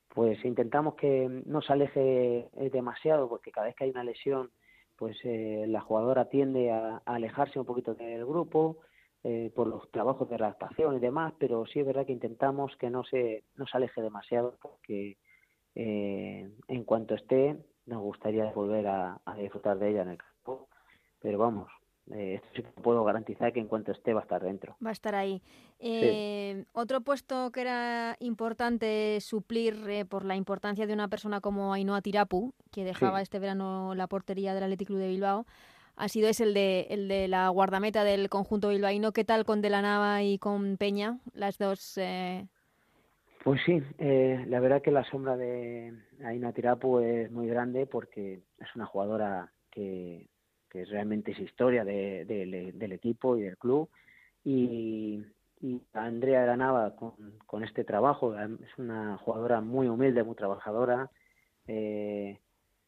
Pues 0.08 0.44
intentamos 0.44 0.94
que 0.94 1.42
no 1.46 1.62
se 1.62 1.72
aleje 1.72 2.48
demasiado, 2.70 3.28
porque 3.28 3.50
cada 3.50 3.66
vez 3.66 3.74
que 3.74 3.84
hay 3.84 3.90
una 3.90 4.04
lesión, 4.04 4.50
pues 4.96 5.16
la 5.24 5.80
jugadora 5.80 6.28
tiende 6.28 6.70
a, 6.70 7.00
alejarse 7.06 7.58
un 7.58 7.64
poquito 7.64 7.94
del 7.94 8.26
grupo, 8.26 8.78
eh, 9.24 9.52
por 9.54 9.68
los 9.68 9.88
trabajos 9.92 10.28
de 10.28 10.34
adaptación 10.34 10.96
y 10.96 10.98
demás, 10.98 11.32
pero 11.38 11.64
sí 11.66 11.78
es 11.78 11.86
verdad 11.86 12.04
que 12.04 12.12
intentamos 12.12 12.74
que 12.76 12.90
no 12.90 13.04
se, 13.04 13.44
no 13.54 13.66
se 13.68 13.76
aleje 13.76 14.02
demasiado 14.02 14.58
porque 14.60 15.16
eh, 15.76 16.50
en 16.66 16.84
cuanto 16.84 17.14
esté 17.14 17.56
nos 17.86 18.02
gustaría 18.02 18.50
volver 18.52 18.88
a, 18.88 19.20
disfrutar 19.36 19.78
de 19.78 19.90
ella 19.90 20.02
en 20.02 20.08
el 20.08 20.18
campo, 20.18 20.68
pero 21.20 21.38
vamos, 21.38 21.70
eh, 22.10 22.34
esto 22.34 22.48
sí 22.56 22.62
puedo 22.82 23.04
garantizar 23.04 23.52
que 23.52 23.60
en 23.60 23.68
cuanto 23.68 23.92
esté 23.92 24.12
va 24.12 24.20
a 24.20 24.22
estar 24.24 24.42
dentro. 24.42 24.76
Va 24.84 24.90
a 24.90 24.92
estar 24.92 25.14
ahí. 25.14 25.40
Eh, 25.78 26.64
otro 26.72 27.00
puesto 27.00 27.52
que 27.52 27.60
era 27.60 28.16
importante 28.18 29.20
suplir 29.20 30.06
por 30.08 30.24
la 30.24 30.34
importancia 30.34 30.86
de 30.86 30.94
una 30.94 31.06
persona 31.06 31.40
como 31.40 31.72
Ainhoa 31.72 32.02
Tirapu, 32.02 32.54
que 32.72 32.82
dejaba 32.82 33.22
este 33.22 33.38
verano 33.38 33.94
la 33.94 34.08
portería 34.08 34.52
del 34.52 34.64
Athletic 34.64 34.88
Club 34.88 34.98
de 34.98 35.08
Bilbao, 35.08 35.46
ha 35.96 36.08
sido 36.08 36.28
es 36.28 36.40
el 36.40 36.54
de, 36.54 36.86
el 36.90 37.08
de 37.08 37.28
la 37.28 37.48
guardameta 37.48 38.04
del 38.04 38.28
conjunto 38.28 38.70
bilbaíno. 38.70 39.12
¿Qué 39.12 39.24
tal 39.24 39.44
con 39.44 39.60
De 39.60 39.70
la 39.70 39.82
Nava 39.82 40.22
y 40.22 40.38
con 40.38 40.76
Peña? 40.76 41.18
Las 41.34 41.58
dos. 41.58 41.98
Eh... 41.98 42.46
Pues 43.44 43.60
sí, 43.66 43.82
eh, 43.98 44.44
la 44.48 44.60
verdad 44.60 44.82
que 44.82 44.90
la 44.90 45.04
sombra 45.04 45.36
de 45.36 45.92
Aina 46.24 46.52
Tirapu 46.52 47.00
es 47.00 47.30
muy 47.30 47.48
grande 47.48 47.86
porque 47.86 48.42
es 48.58 48.76
una 48.76 48.86
jugadora 48.86 49.52
que, 49.70 50.28
que 50.70 50.84
realmente 50.84 51.32
es 51.32 51.40
historia 51.40 51.84
de, 51.84 52.24
del 52.24 52.92
equipo 52.92 53.36
y 53.36 53.42
del 53.42 53.58
club. 53.58 53.88
Y, 54.44 55.24
y 55.60 55.82
Andrea 55.92 56.40
de 56.42 56.46
la 56.46 56.56
Nava 56.56 56.96
con, 56.96 57.14
con 57.46 57.62
este 57.64 57.84
trabajo 57.84 58.34
es 58.38 58.78
una 58.78 59.18
jugadora 59.18 59.60
muy 59.60 59.88
humilde, 59.88 60.24
muy 60.24 60.34
trabajadora. 60.34 61.10
Eh, 61.66 62.38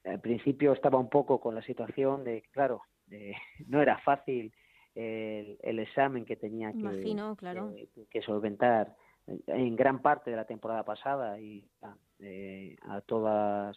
al 0.04 0.20
principio 0.20 0.72
estaba 0.72 0.98
un 0.98 1.08
poco 1.08 1.40
con 1.40 1.54
la 1.54 1.62
situación 1.62 2.24
de, 2.24 2.42
claro, 2.52 2.82
no 3.68 3.80
era 3.82 3.98
fácil 3.98 4.52
el, 4.94 5.78
examen 5.78 6.24
que 6.24 6.36
tenía 6.36 6.72
que, 6.72 8.22
solventar 8.22 8.94
en 9.26 9.76
gran 9.76 10.00
parte 10.00 10.30
de 10.30 10.36
la 10.36 10.44
temporada 10.44 10.84
pasada 10.84 11.38
y 11.40 11.66
a, 11.82 11.96
eh, 12.20 12.76
todas 13.06 13.76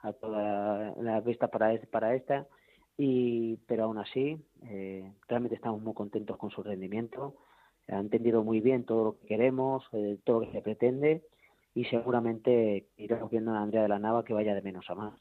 a 0.00 0.12
todas 0.14 0.96
las 0.96 1.24
vistas 1.24 1.50
para, 1.50 1.78
para 1.90 2.14
esta. 2.14 2.46
Y 2.96 3.56
pero 3.66 3.84
aún 3.84 3.98
así 3.98 4.38
eh, 4.66 5.12
realmente 5.28 5.56
estamos 5.56 5.80
muy 5.82 5.94
contentos 5.94 6.36
con 6.36 6.50
su 6.50 6.62
rendimiento. 6.62 7.36
Ha 7.88 7.98
entendido 7.98 8.42
muy 8.42 8.60
bien 8.60 8.84
todo 8.84 9.04
lo 9.04 9.18
que 9.18 9.26
queremos 9.26 9.84
eh, 9.92 10.18
todo 10.24 10.40
lo 10.40 10.46
que 10.46 10.52
se 10.52 10.62
pretende 10.62 11.22
y 11.74 11.84
seguramente 11.84 12.88
iremos 12.96 13.30
viendo 13.30 13.52
a 13.52 13.62
Andrea 13.62 13.82
de 13.82 13.88
la 13.88 13.98
Nava 13.98 14.24
que 14.24 14.34
vaya 14.34 14.54
de 14.54 14.62
menos 14.62 14.88
a 14.90 14.94
más 14.94 15.14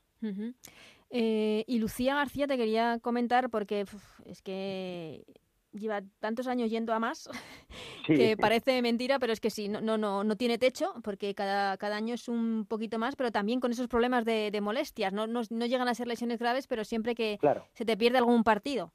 eh, 1.10 1.64
y 1.68 1.80
Lucía 1.80 2.16
García 2.16 2.48
te 2.48 2.58
quería 2.58 3.00
comentar 3.02 3.50
porque 3.50 3.86
es 4.26 4.42
que 4.42 5.26
lleva 5.72 6.02
tantos 6.20 6.48
años 6.48 6.70
yendo 6.70 6.94
a 6.94 7.00
más 7.00 7.30
que 8.06 8.36
parece 8.38 8.82
mentira, 8.82 9.20
pero 9.20 9.34
es 9.34 9.40
que 9.40 9.50
sí, 9.50 9.70
no, 9.70 9.82
no, 9.82 9.98
no, 9.98 10.24
no 10.24 10.36
tiene 10.36 10.58
techo 10.58 10.94
porque 11.04 11.34
cada, 11.36 11.78
cada 11.78 11.96
año 11.96 12.16
es 12.16 12.28
un 12.28 12.66
poquito 12.68 13.00
más, 13.00 13.16
pero 13.16 13.32
también 13.32 13.60
con 13.60 13.72
esos 13.72 13.88
problemas 13.88 14.26
de, 14.26 14.58
molestias. 14.62 15.14
No, 15.14 15.28
no, 15.28 15.42
llegan 15.66 15.88
a 15.88 15.94
ser 15.94 16.08
lesiones 16.08 16.40
graves, 16.40 16.68
pero 16.68 16.84
siempre 16.84 17.16
que 17.16 17.38
se 17.74 17.86
te 17.86 17.98
pierde 17.98 18.18
algún 18.18 18.44
partido. 18.44 18.92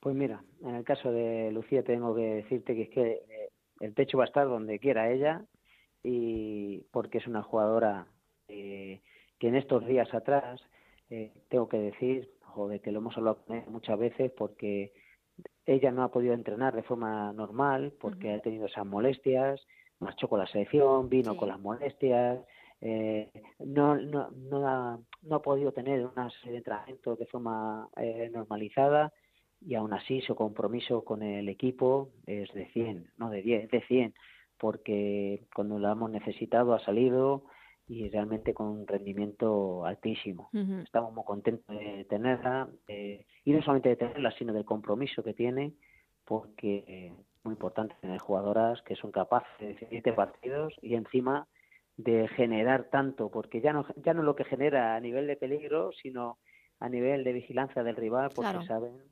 Pues 0.00 0.16
mira, 0.16 0.42
en 0.62 0.74
el 0.74 0.84
caso 0.84 1.12
de 1.12 1.50
Lucía 1.52 1.82
tengo 1.82 2.14
que 2.14 2.22
decirte 2.22 2.74
que 2.74 2.82
es 2.82 2.90
que 2.90 3.02
eh, 3.02 3.50
el 3.80 3.94
techo 3.94 4.18
va 4.18 4.24
a 4.24 4.26
estar 4.26 4.48
donde 4.48 4.78
quiera 4.80 5.12
ella 5.12 5.44
y 6.02 6.80
porque 6.90 7.18
es 7.18 7.26
una 7.26 7.42
jugadora 7.42 8.06
eh, 8.48 9.00
que 9.38 9.48
en 9.48 9.54
estos 9.54 9.86
días 9.86 10.12
atrás 10.12 10.60
eh, 11.12 11.30
tengo 11.50 11.68
que 11.68 11.76
decir, 11.76 12.30
joder, 12.40 12.80
que 12.80 12.90
lo 12.90 13.00
hemos 13.00 13.14
hablado 13.18 13.44
con 13.44 13.56
ella 13.56 13.66
muchas 13.68 13.98
veces 13.98 14.32
porque 14.32 14.94
ella 15.66 15.90
no 15.92 16.04
ha 16.04 16.10
podido 16.10 16.32
entrenar 16.32 16.74
de 16.74 16.82
forma 16.82 17.34
normal 17.34 17.92
porque 18.00 18.32
ha 18.32 18.40
tenido 18.40 18.64
esas 18.64 18.86
molestias, 18.86 19.60
marchó 19.98 20.26
con 20.26 20.38
la 20.38 20.46
selección, 20.46 21.10
vino 21.10 21.36
con 21.36 21.48
las 21.48 21.60
molestias, 21.60 22.40
eh, 22.80 23.30
no, 23.58 23.94
no, 23.96 24.30
no, 24.30 24.66
ha, 24.66 24.98
no 25.20 25.36
ha 25.36 25.42
podido 25.42 25.72
tener 25.72 26.06
una 26.06 26.30
serie 26.30 26.52
de 26.52 26.58
entrenamientos 26.58 27.18
de 27.18 27.26
forma 27.26 27.90
eh, 27.96 28.30
normalizada 28.32 29.12
y 29.60 29.74
aún 29.74 29.92
así 29.92 30.22
su 30.22 30.34
compromiso 30.34 31.04
con 31.04 31.22
el 31.22 31.46
equipo 31.50 32.08
es 32.24 32.50
de 32.54 32.68
100, 32.72 33.12
no 33.18 33.28
de 33.28 33.42
10, 33.42 33.64
es 33.64 33.70
de 33.70 33.82
100, 33.82 34.14
porque 34.56 35.44
cuando 35.54 35.78
la 35.78 35.92
hemos 35.92 36.10
necesitado 36.10 36.72
ha 36.72 36.80
salido, 36.80 37.44
y 37.92 38.08
realmente 38.08 38.54
con 38.54 38.68
un 38.68 38.86
rendimiento 38.86 39.84
altísimo. 39.84 40.48
Estamos 40.82 41.12
muy 41.12 41.24
contentos 41.24 41.76
de 41.76 42.06
tenerla 42.08 42.68
y 42.88 43.52
no 43.52 43.60
solamente 43.60 43.90
de 43.90 43.96
tenerla, 43.96 44.30
sino 44.32 44.54
del 44.54 44.64
compromiso 44.64 45.22
que 45.22 45.34
tiene, 45.34 45.74
porque 46.24 47.08
es 47.08 47.44
muy 47.44 47.52
importante 47.52 47.94
tener 48.00 48.18
jugadoras 48.18 48.80
que 48.82 48.96
son 48.96 49.12
capaces 49.12 49.50
de 49.60 49.74
decidir 49.74 50.14
partidos 50.14 50.74
y 50.80 50.94
encima 50.94 51.46
de 51.98 52.28
generar 52.28 52.84
tanto, 52.84 53.30
porque 53.30 53.60
ya 53.60 53.74
no, 53.74 53.84
ya 53.96 54.14
no 54.14 54.22
lo 54.22 54.36
que 54.36 54.44
genera 54.44 54.96
a 54.96 55.00
nivel 55.00 55.26
de 55.26 55.36
peligro, 55.36 55.92
sino 55.92 56.38
a 56.80 56.88
nivel 56.88 57.24
de 57.24 57.34
vigilancia 57.34 57.82
del 57.84 57.96
rival, 57.96 58.30
porque 58.34 58.66
saben 58.66 59.02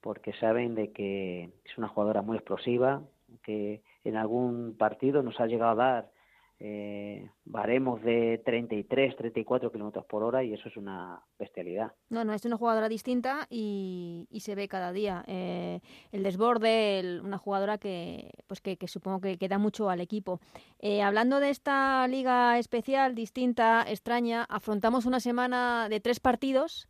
porque 0.00 0.32
saben 0.34 0.74
de 0.74 0.92
que 0.92 1.50
es 1.64 1.78
una 1.78 1.88
jugadora 1.88 2.22
muy 2.22 2.36
explosiva, 2.36 3.02
que 3.42 3.82
en 4.04 4.16
algún 4.16 4.76
partido 4.78 5.22
nos 5.22 5.38
ha 5.40 5.46
llegado 5.46 5.72
a 5.72 5.84
dar 5.84 6.15
eh, 6.58 7.28
baremos 7.44 8.02
de 8.02 8.40
33, 8.44 9.16
34 9.16 9.70
kilómetros 9.70 10.06
por 10.06 10.22
hora 10.22 10.42
y 10.42 10.54
eso 10.54 10.68
es 10.68 10.76
una 10.76 11.20
bestialidad. 11.38 11.92
No, 12.08 12.24
no, 12.24 12.32
es 12.32 12.44
una 12.44 12.56
jugadora 12.56 12.88
distinta 12.88 13.46
y, 13.50 14.26
se 14.40 14.54
ve 14.54 14.68
cada 14.68 14.92
día. 14.92 15.24
Eh, 15.26 15.80
el 16.12 16.22
desborde, 16.22 17.20
una 17.22 17.38
jugadora 17.38 17.78
que, 17.78 18.30
pues 18.46 18.60
que, 18.60 18.78
supongo 18.86 19.20
que, 19.20 19.38
queda 19.38 19.58
mucho 19.58 19.90
al 19.90 20.00
equipo. 20.00 20.40
Eh, 20.78 21.02
hablando 21.02 21.40
de 21.40 21.50
esta 21.50 22.06
liga 22.08 22.58
especial, 22.58 23.14
distinta, 23.14 23.84
extraña, 23.86 24.44
afrontamos 24.44 25.04
una 25.04 25.20
semana 25.20 25.88
de 25.88 26.00
tres 26.00 26.20
partidos. 26.20 26.88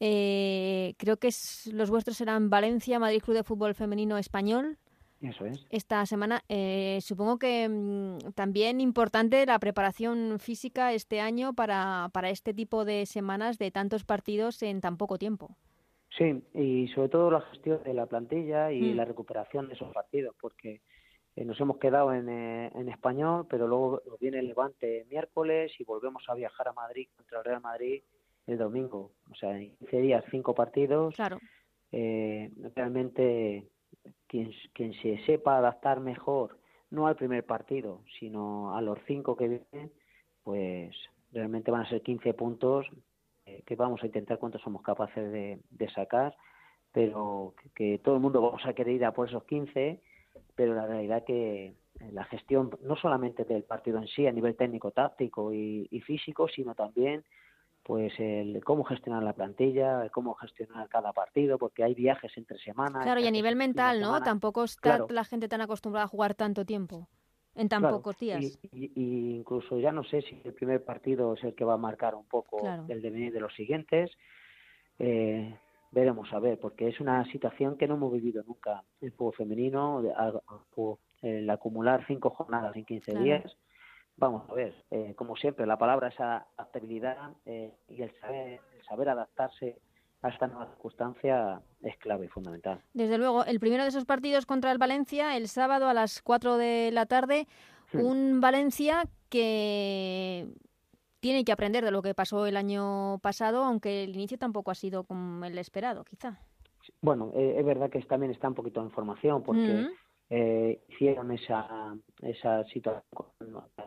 Eh, 0.00 0.94
creo 0.98 1.16
que 1.16 1.30
los 1.72 1.90
vuestros 1.90 2.16
serán 2.16 2.50
Valencia, 2.50 2.98
Madrid 2.98 3.22
Club 3.22 3.36
de 3.36 3.44
Fútbol 3.44 3.74
Femenino 3.74 4.18
Español, 4.18 4.78
eso 5.20 5.46
es. 5.46 5.66
Esta 5.70 6.04
semana, 6.04 6.42
eh, 6.48 6.98
supongo 7.00 7.38
que 7.38 7.68
mm, 7.68 8.32
también 8.34 8.80
importante 8.80 9.46
la 9.46 9.58
preparación 9.58 10.38
física 10.38 10.92
este 10.92 11.20
año 11.20 11.54
para, 11.54 12.10
para 12.12 12.30
este 12.30 12.52
tipo 12.52 12.84
de 12.84 13.06
semanas 13.06 13.58
de 13.58 13.70
tantos 13.70 14.04
partidos 14.04 14.62
en 14.62 14.80
tan 14.80 14.96
poco 14.96 15.18
tiempo. 15.18 15.56
Sí, 16.16 16.42
y 16.54 16.88
sobre 16.88 17.08
todo 17.08 17.30
la 17.30 17.40
gestión 17.42 17.82
de 17.82 17.94
la 17.94 18.06
plantilla 18.06 18.72
y 18.72 18.92
mm. 18.92 18.96
la 18.96 19.04
recuperación 19.04 19.68
de 19.68 19.74
esos 19.74 19.92
partidos, 19.92 20.34
porque 20.40 20.82
eh, 21.34 21.44
nos 21.44 21.58
hemos 21.60 21.78
quedado 21.78 22.12
en, 22.12 22.28
eh, 22.28 22.70
en 22.74 22.88
español, 22.88 23.46
pero 23.48 23.66
luego 23.66 24.02
viene 24.20 24.38
el 24.38 24.48
Levante 24.48 25.06
miércoles 25.10 25.72
y 25.78 25.84
volvemos 25.84 26.24
a 26.28 26.34
viajar 26.34 26.68
a 26.68 26.72
Madrid 26.72 27.08
contra 27.16 27.38
el 27.38 27.44
Real 27.44 27.60
Madrid 27.62 28.02
el 28.46 28.58
domingo. 28.58 29.12
O 29.30 29.34
sea, 29.34 29.58
en 29.58 29.74
15 29.76 30.00
días, 30.00 30.24
cinco 30.30 30.54
partidos. 30.54 31.14
Claro. 31.16 31.38
realmente 31.90 33.68
quien, 34.26 34.52
quien 34.72 34.92
se 34.94 35.18
sepa 35.24 35.58
adaptar 35.58 36.00
mejor, 36.00 36.58
no 36.90 37.06
al 37.06 37.16
primer 37.16 37.44
partido, 37.44 38.02
sino 38.18 38.76
a 38.76 38.80
los 38.80 38.98
cinco 39.06 39.36
que 39.36 39.48
vienen, 39.48 39.92
pues 40.42 40.94
realmente 41.32 41.70
van 41.70 41.82
a 41.82 41.88
ser 41.88 42.02
15 42.02 42.34
puntos 42.34 42.86
eh, 43.44 43.62
que 43.66 43.76
vamos 43.76 44.02
a 44.02 44.06
intentar 44.06 44.38
cuántos 44.38 44.62
somos 44.62 44.82
capaces 44.82 45.32
de, 45.32 45.88
sacar, 45.94 46.36
pero 46.92 47.54
que, 47.74 47.98
todo 47.98 48.16
el 48.16 48.20
mundo 48.20 48.40
vamos 48.40 48.64
a 48.64 48.72
querer 48.72 48.94
ir 48.94 49.04
a 49.04 49.12
por 49.12 49.28
esos 49.28 49.44
15, 49.44 50.00
pero 50.54 50.74
la 50.74 50.86
realidad 50.86 51.24
que 51.24 51.74
la 52.12 52.24
gestión 52.24 52.70
no 52.82 52.96
solamente 52.96 53.44
del 53.44 53.64
partido 53.64 53.98
en 53.98 54.06
sí 54.08 54.26
a 54.26 54.32
nivel 54.32 54.54
técnico, 54.56 54.90
táctico 54.90 55.52
y 55.52 56.02
físico, 56.04 56.46
sino 56.48 56.74
también 56.74 57.24
pues 57.86 58.12
el 58.18 58.64
cómo 58.64 58.82
gestionar 58.82 59.22
la 59.22 59.32
plantilla, 59.32 60.08
cómo 60.10 60.34
gestionar 60.34 60.88
cada 60.88 61.12
partido, 61.12 61.56
porque 61.56 61.84
hay 61.84 61.94
viajes 61.94 62.36
entre 62.36 62.58
semanas. 62.58 63.04
Claro, 63.04 63.20
y 63.20 63.28
a 63.28 63.30
nivel 63.30 63.54
mental, 63.54 64.00
¿no? 64.00 64.20
Tampoco 64.22 64.64
está 64.64 65.06
la 65.08 65.22
gente 65.22 65.46
tan 65.46 65.60
acostumbrada 65.60 66.06
a 66.06 66.08
jugar 66.08 66.34
tanto 66.34 66.64
tiempo, 66.64 67.08
en 67.54 67.68
tan 67.68 67.82
pocos 67.82 68.18
días. 68.18 68.58
Y, 68.72 69.36
incluso 69.36 69.78
ya 69.78 69.92
no 69.92 70.02
sé 70.02 70.22
si 70.22 70.42
el 70.44 70.52
primer 70.52 70.84
partido 70.84 71.34
es 71.34 71.44
el 71.44 71.54
que 71.54 71.64
va 71.64 71.74
a 71.74 71.78
marcar 71.78 72.16
un 72.16 72.26
poco 72.26 72.60
el 72.88 73.00
devenir 73.00 73.32
de 73.32 73.38
los 73.38 73.54
siguientes. 73.54 74.10
Eh, 74.98 75.56
veremos 75.92 76.32
a 76.32 76.40
ver, 76.40 76.58
porque 76.58 76.88
es 76.88 76.98
una 76.98 77.24
situación 77.30 77.76
que 77.76 77.86
no 77.86 77.94
hemos 77.94 78.12
vivido 78.12 78.42
nunca 78.42 78.82
el 79.00 79.12
juego 79.12 79.30
femenino, 79.30 80.02
el 81.22 81.50
acumular 81.50 82.04
cinco 82.08 82.30
jornadas 82.30 82.74
en 82.74 82.84
15 82.84 83.18
días 83.20 83.56
Vamos 84.18 84.48
a 84.48 84.54
ver, 84.54 84.74
eh, 84.90 85.14
como 85.14 85.36
siempre, 85.36 85.66
la 85.66 85.76
palabra 85.76 86.08
esa 86.08 86.46
adaptabilidad 86.56 87.32
eh, 87.44 87.74
y 87.88 88.00
el 88.02 88.12
saber, 88.18 88.60
el 88.74 88.84
saber 88.84 89.10
adaptarse 89.10 89.78
a 90.22 90.28
esta 90.30 90.46
nueva 90.46 90.66
circunstancia 90.66 91.60
es 91.82 91.96
clave 91.98 92.26
y 92.26 92.28
fundamental. 92.28 92.80
Desde 92.94 93.18
luego, 93.18 93.44
el 93.44 93.60
primero 93.60 93.82
de 93.82 93.90
esos 93.90 94.06
partidos 94.06 94.46
contra 94.46 94.72
el 94.72 94.78
Valencia, 94.78 95.36
el 95.36 95.48
sábado 95.48 95.88
a 95.88 95.94
las 95.94 96.22
4 96.22 96.56
de 96.56 96.90
la 96.92 97.04
tarde, 97.06 97.46
un 97.92 98.40
Valencia 98.40 99.04
que 99.28 100.48
tiene 101.20 101.44
que 101.44 101.52
aprender 101.52 101.84
de 101.84 101.90
lo 101.90 102.02
que 102.02 102.14
pasó 102.14 102.46
el 102.46 102.56
año 102.56 103.18
pasado, 103.18 103.64
aunque 103.64 104.04
el 104.04 104.14
inicio 104.14 104.38
tampoco 104.38 104.70
ha 104.70 104.74
sido 104.74 105.04
como 105.04 105.44
el 105.44 105.58
esperado, 105.58 106.04
quizá. 106.04 106.40
Bueno, 107.02 107.32
eh, 107.34 107.56
es 107.58 107.64
verdad 107.64 107.90
que 107.90 108.00
también 108.02 108.32
está 108.32 108.48
un 108.48 108.54
poquito 108.54 108.80
de 108.80 108.86
información 108.86 109.42
porque 109.42 109.88
eh, 110.28 110.82
hicieron 110.88 111.30
esa, 111.30 111.96
esa 112.22 112.64
situación 112.64 113.04
con 113.14 113.26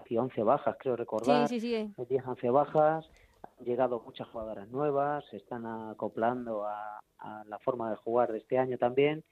11 0.10 0.44
bajas, 0.44 0.76
creo 0.80 0.96
recordar. 0.96 1.48
Sí, 1.48 1.60
sí, 1.60 1.68
sí. 1.68 2.06
10, 2.10 2.28
11 2.28 2.50
bajas. 2.50 3.10
Han 3.44 3.66
llegado 3.66 4.02
muchas 4.02 4.28
jugadoras 4.30 4.70
nuevas, 4.70 5.26
se 5.30 5.38
están 5.38 5.66
acoplando 5.66 6.66
a, 6.66 7.00
a 7.20 7.44
la 7.46 7.60
forma 7.60 7.90
de 7.90 7.98
jugar 7.98 8.32
de 8.32 8.40
este 8.40 8.58
año 8.58 8.78
también. 8.78 9.24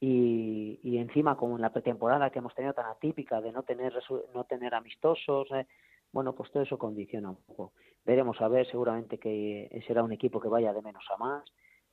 Y, 0.00 0.80
y, 0.82 0.98
encima 0.98 1.36
como 1.36 1.56
en 1.56 1.62
la 1.62 1.72
pretemporada 1.72 2.30
que 2.30 2.40
hemos 2.40 2.54
tenido 2.54 2.74
tan 2.74 2.86
atípica 2.86 3.40
de 3.40 3.52
no 3.52 3.62
tener 3.62 3.94
no 4.34 4.44
tener 4.44 4.74
amistosos 4.74 5.46
eh, 5.52 5.66
bueno 6.12 6.34
pues 6.34 6.50
todo 6.50 6.64
eso 6.64 6.76
condiciona 6.76 7.30
un 7.30 7.36
poco 7.36 7.72
veremos 8.04 8.38
a 8.40 8.48
ver 8.48 8.66
seguramente 8.66 9.18
que 9.18 9.82
será 9.86 10.02
un 10.02 10.12
equipo 10.12 10.40
que 10.40 10.48
vaya 10.48 10.74
de 10.74 10.82
menos 10.82 11.04
a 11.10 11.16
más 11.16 11.44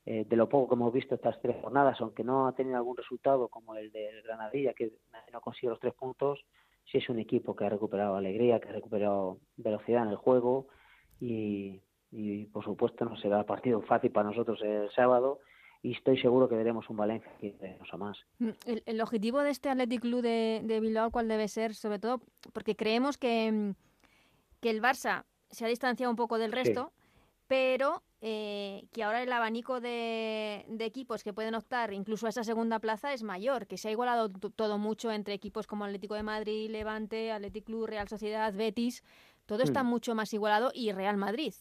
eh, 0.06 0.26
de 0.28 0.36
lo 0.36 0.50
poco 0.50 0.70
que 0.70 0.76
hemos 0.76 0.94
visto 0.94 1.16
estas 1.16 1.40
tres 1.42 1.58
jornadas, 1.62 2.00
aunque 2.02 2.24
no 2.24 2.48
ha 2.48 2.56
tenido 2.56 2.78
algún 2.78 2.98
resultado 2.98 3.48
como 3.48 3.76
el 3.76 3.92
del 3.92 4.22
Granadilla, 4.24 4.74
que 4.74 4.92
no 5.32 5.42
consigue 5.42 5.70
los 5.70 5.80
tres 5.80 5.94
puntos, 5.94 6.40
sí 6.92 6.98
es 6.98 7.10
un 7.10 7.20
equipo 7.20 7.56
que 7.56 7.66
ha 7.66 7.70
recuperado 7.70 8.16
alegría, 8.16 8.60
que 8.60 8.70
ha 8.70 8.74
recuperado 8.74 9.38
velocidad 9.58 10.04
en 10.04 10.10
el 10.10 10.16
juego 10.16 10.68
y, 11.20 11.82
y 12.12 12.46
por 12.46 12.64
supuesto 12.64 13.06
no 13.06 13.16
será 13.18 13.46
partido 13.46 13.82
fácil 13.82 14.12
para 14.12 14.30
nosotros 14.30 14.60
el 14.64 14.90
sábado 14.92 15.40
y 15.84 15.94
estoy 15.94 16.20
seguro 16.22 16.48
que 16.48 16.56
veremos 16.56 16.90
un 16.90 16.98
Valencia 16.98 17.32
que 17.40 17.56
a 17.92 17.98
más. 17.98 18.18
Mm, 18.40 18.50
el, 18.66 18.84
el, 18.86 19.02
objetivo 19.02 19.40
de 19.40 19.50
este 19.50 19.70
Athletic 19.70 20.02
Club 20.02 20.22
de, 20.22 20.62
de 20.64 20.80
Bilbao, 20.80 21.12
¿cuál 21.12 21.28
debe 21.28 21.48
ser? 21.48 21.74
Sobre 21.74 22.00
todo 22.00 22.22
porque 22.54 22.76
creemos 22.76 23.18
que, 23.18 23.52
mm, 23.52 23.72
que 24.62 24.70
el 24.70 24.82
Barça 24.82 25.26
se 25.50 25.66
ha 25.66 25.68
distanciado 25.68 26.12
un 26.12 26.18
poco 26.18 26.38
del 26.38 26.52
resto, 26.52 26.92
pero 27.48 28.04
eh, 28.24 28.84
que 28.94 29.02
ahora 29.02 29.24
el 29.24 29.32
abanico 29.32 29.82
de, 29.82 30.64
equipos 30.80 31.24
que 31.24 31.34
pueden 31.34 31.56
optar 31.56 31.92
incluso 31.92 32.28
a 32.28 32.30
esa 32.30 32.44
segunda 32.44 32.80
plaza 32.80 33.14
es 33.14 33.24
mayor, 33.24 33.66
que 33.66 33.78
se 33.78 33.90
ha 33.90 33.92
igualado 33.92 34.30
todo 34.30 34.78
mucho 34.78 35.12
entre 35.12 35.34
equipos 35.34 35.66
como 35.66 35.86
Atlético 35.86 36.14
de 36.14 36.22
Madrid, 36.22 36.70
Levante, 36.70 37.32
Atlético 37.32 37.66
Club, 37.66 37.88
Real 37.88 38.08
Sociedad, 38.08 38.54
Betis, 38.54 39.04
todo 39.48 39.64
está 39.64 39.84
hmm. 39.84 39.88
mucho 39.88 40.14
más 40.14 40.34
igualado 40.34 40.72
y 40.74 40.92
Real 40.92 41.18
Madrid. 41.18 41.54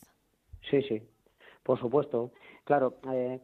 Sí, 0.71 0.83
sí, 0.83 1.03
por 1.63 1.81
supuesto. 1.81 2.33
Claro, 2.65 2.99
eh, 3.11 3.41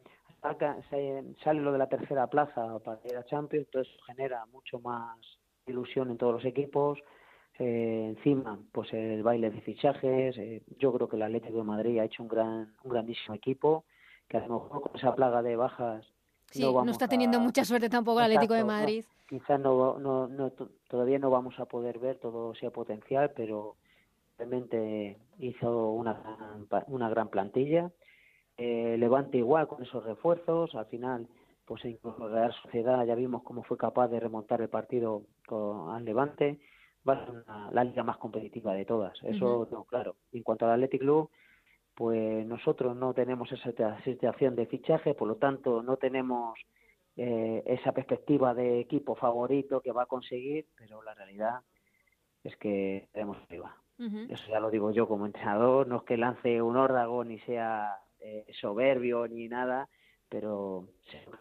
sale 1.43 1.61
lo 1.61 1.73
de 1.73 1.79
la 1.79 1.89
tercera 1.89 2.27
plaza 2.27 2.79
para 2.81 3.01
ir 3.05 3.17
a 3.17 3.25
Champions, 3.25 3.67
entonces 3.67 3.95
genera 4.07 4.45
mucho 4.47 4.79
más 4.81 5.19
ilusión 5.67 6.11
en 6.11 6.19
todos 6.19 6.35
los 6.35 6.45
equipos, 6.45 6.99
eh, 7.59 8.15
encima, 8.17 8.59
pues 8.73 8.93
el 8.93 9.23
baile 9.23 9.51
de 9.51 9.61
fichajes. 9.61 10.37
Eh, 10.37 10.63
yo 10.79 10.93
creo 10.93 11.09
que 11.09 11.17
el 11.17 11.23
Atlético 11.23 11.59
de 11.59 11.65
Madrid 11.65 11.99
ha 11.99 12.05
hecho 12.05 12.23
un 12.23 12.29
gran, 12.29 12.75
un 12.85 12.91
grandísimo 12.91 13.35
equipo. 13.35 13.85
Que 14.29 14.39
a 14.39 14.47
lo 14.47 14.55
mejor 14.61 14.83
con 14.83 14.97
esa 14.97 15.15
plaga 15.15 15.43
de 15.43 15.57
bajas. 15.57 16.05
Sí, 16.51 16.63
no, 16.63 16.91
está 16.91 17.09
teniendo 17.09 17.41
mucha 17.41 17.65
suerte 17.65 17.89
tampoco 17.89 18.21
el 18.21 18.27
Atlético 18.27 18.55
de 18.55 18.65
Madrid. 18.65 19.05
quizás 19.29 19.61
no, 19.61 19.99
no, 19.99 20.27
no, 20.29 20.53
todavía 20.89 21.19
no 21.19 21.31
vamos 21.31 21.59
a 21.59 21.67
poder 21.67 21.99
ver 21.99 22.19
todo 22.19 22.53
ese 22.53 22.71
potencial, 22.71 23.33
pero 23.35 23.77
realmente 24.39 25.19
hizo 25.39 25.91
una, 25.91 26.59
una 26.89 27.09
gran 27.09 27.29
plantilla. 27.29 27.91
Eh, 28.57 28.97
Levante 28.99 29.39
igual 29.39 29.69
con 29.69 29.83
esos 29.83 30.05
refuerzos. 30.05 30.75
Al 30.75 30.87
final, 30.87 31.29
pues 31.65 31.85
incluso 31.85 32.29
la 32.29 32.41
Real 32.41 32.55
Sociedad 32.63 33.05
ya 33.05 33.15
vimos 33.15 33.43
cómo 33.43 33.63
fue 33.63 33.77
capaz 33.77 34.09
de 34.09 34.21
remontar 34.21 34.61
el 34.61 34.69
partido 34.69 35.23
con, 35.47 35.91
al 35.95 36.05
Levante 36.05 36.59
va 37.09 37.15
a 37.15 37.27
ser 37.27 37.45
la 37.73 37.85
liga 37.85 38.03
más 38.03 38.19
competitiva 38.19 38.75
de 38.75 38.85
todas. 38.85 39.19
Eso, 39.23 39.69
no, 39.71 39.85
claro. 39.85 40.17
En 40.33 40.43
cuanto 40.43 40.67
al 40.67 40.73
Athletic 40.73 41.01
Club, 41.01 41.31
pues 41.95 42.47
nosotros 42.47 42.97
no 42.97 43.15
tenemos 43.15 43.51
esa 43.53 44.01
situación 44.03 44.55
de 44.55 44.67
fichaje, 44.67 45.15
por 45.15 45.29
lo 45.29 45.37
tanto 45.37 45.83
no 45.83 45.97
tenemos 45.97 46.59
eh, 47.17 47.63
esa 47.65 47.93
perspectiva 47.93 48.53
de 48.55 48.81
equipo 48.81 49.15
favorito 49.15 49.81
que 49.81 49.93
va 49.93 50.03
a 50.03 50.07
conseguir, 50.07 50.67
pero 50.77 51.03
la 51.03 51.15
realidad 51.15 51.61
es 52.45 52.57
que 52.57 53.09
tenemos 53.13 53.39
arriba. 53.39 53.77
Eso 53.99 54.51
ya 54.51 54.61
lo 54.61 54.71
digo 54.71 54.91
yo 54.91 55.09
como 55.09 55.25
entrenador, 55.25 55.87
no 55.87 55.97
es 55.97 56.03
que 56.03 56.19
lance 56.19 56.61
un 56.61 56.77
órdago 56.77 57.25
ni 57.25 57.39
sea 57.41 57.99
eh, 58.21 58.45
soberbio 58.61 59.27
ni 59.27 59.49
nada, 59.49 59.89
pero 60.29 60.87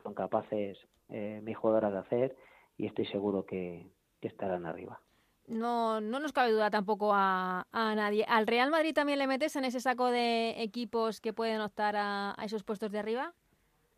son 0.04 0.14
capaces 0.14 0.78
eh, 1.10 1.42
mis 1.44 1.58
jugadoras 1.58 1.92
de 1.92 2.00
hacer 2.00 2.36
y 2.78 2.86
estoy 2.86 3.08
seguro 3.08 3.46
que 3.46 3.92
estarán 4.22 4.66
arriba 4.66 5.02
no, 5.48 6.02
no 6.02 6.20
nos 6.20 6.34
cabe 6.34 6.52
duda 6.52 6.70
tampoco 6.70 7.12
a, 7.14 7.68
a, 7.72 7.96
nadie. 7.96 8.26
¿Al 8.28 8.48
Real 8.48 8.72
Madrid 8.72 8.94
también 8.94 9.20
le 9.20 9.28
metes 9.28 9.56
en 9.56 9.66
ese 9.66 9.80
saco 9.80 10.10
de 10.12 10.62
equipos 10.62 11.22
que 11.22 11.34
pueden 11.34 11.62
optar 11.62 11.96
a, 11.98 12.36
esos 12.44 12.64
puestos 12.64 12.92
de 12.92 13.00
arriba? 13.00 13.34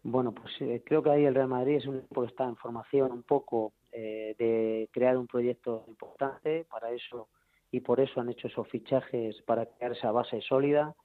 Bueno, 0.03 0.31
pues 0.31 0.53
eh, 0.61 0.81
creo 0.85 1.03
que 1.03 1.09
ahí 1.09 1.25
el 1.25 1.35
Real 1.35 1.47
Madrid 1.47 1.77
es 1.77 1.85
un 1.85 1.97
equipo 1.97 2.21
que 2.21 2.27
está 2.27 2.45
en 2.45 2.55
formación 2.55 3.11
un 3.11 3.23
poco 3.23 3.73
eh, 3.91 4.35
de 4.37 4.89
crear 4.91 5.17
un 5.17 5.27
proyecto 5.27 5.85
importante 5.87 6.65
para 6.69 6.91
eso 6.91 7.27
y 7.71 7.81
por 7.81 7.99
eso 7.99 8.21
han 8.21 8.29
hecho 8.29 8.47
esos 8.47 8.67
fichajes 8.69 9.41
para 9.43 9.65
crear 9.65 9.91
esa 9.91 10.11
base 10.11 10.41
sólida. 10.41 10.95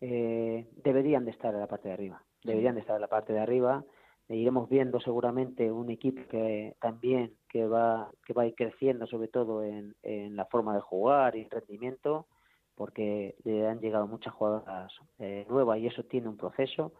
Eh, 0.00 0.68
deberían 0.84 1.24
de 1.24 1.30
estar 1.30 1.54
en 1.54 1.60
la 1.60 1.66
parte 1.66 1.88
de 1.88 1.94
arriba, 1.94 2.22
deberían 2.44 2.74
de 2.74 2.82
estar 2.82 2.96
en 2.96 3.00
la 3.00 3.08
parte 3.08 3.32
de 3.32 3.40
arriba 3.40 3.84
iremos 4.28 4.68
viendo 4.68 5.00
seguramente 5.00 5.70
un 5.70 5.90
equipo 5.90 6.22
que 6.28 6.74
también 6.80 7.34
que 7.56 7.66
va 7.66 8.10
que 8.26 8.34
va 8.34 8.42
a 8.42 8.46
ir 8.46 8.54
creciendo 8.54 9.06
sobre 9.06 9.28
todo 9.28 9.64
en, 9.64 9.96
en 10.02 10.36
la 10.36 10.44
forma 10.44 10.74
de 10.74 10.80
jugar 10.80 11.36
y 11.36 11.40
en 11.40 11.50
rendimiento 11.50 12.26
porque 12.74 13.34
le 13.44 13.66
han 13.66 13.80
llegado 13.80 14.06
muchas 14.06 14.34
jugadoras 14.34 14.92
eh, 15.18 15.46
nuevas 15.48 15.78
y 15.78 15.86
eso 15.86 16.02
tiene 16.04 16.28
un 16.28 16.36
proceso 16.36 16.92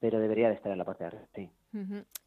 pero 0.00 0.20
debería 0.20 0.48
de 0.48 0.56
estar 0.56 0.70
en 0.70 0.76
la 0.76 0.84
parte 0.84 1.04
de 1.04 1.08
arriba 1.08 1.26
sí. 1.34 1.50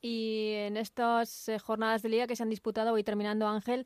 y 0.01 0.53
en 0.55 0.77
estas 0.77 1.49
eh, 1.49 1.59
jornadas 1.59 2.01
de 2.01 2.09
liga 2.09 2.25
que 2.25 2.35
se 2.35 2.41
han 2.41 2.49
disputado 2.49 2.93
hoy 2.93 3.03
terminando 3.03 3.47
Ángel 3.47 3.85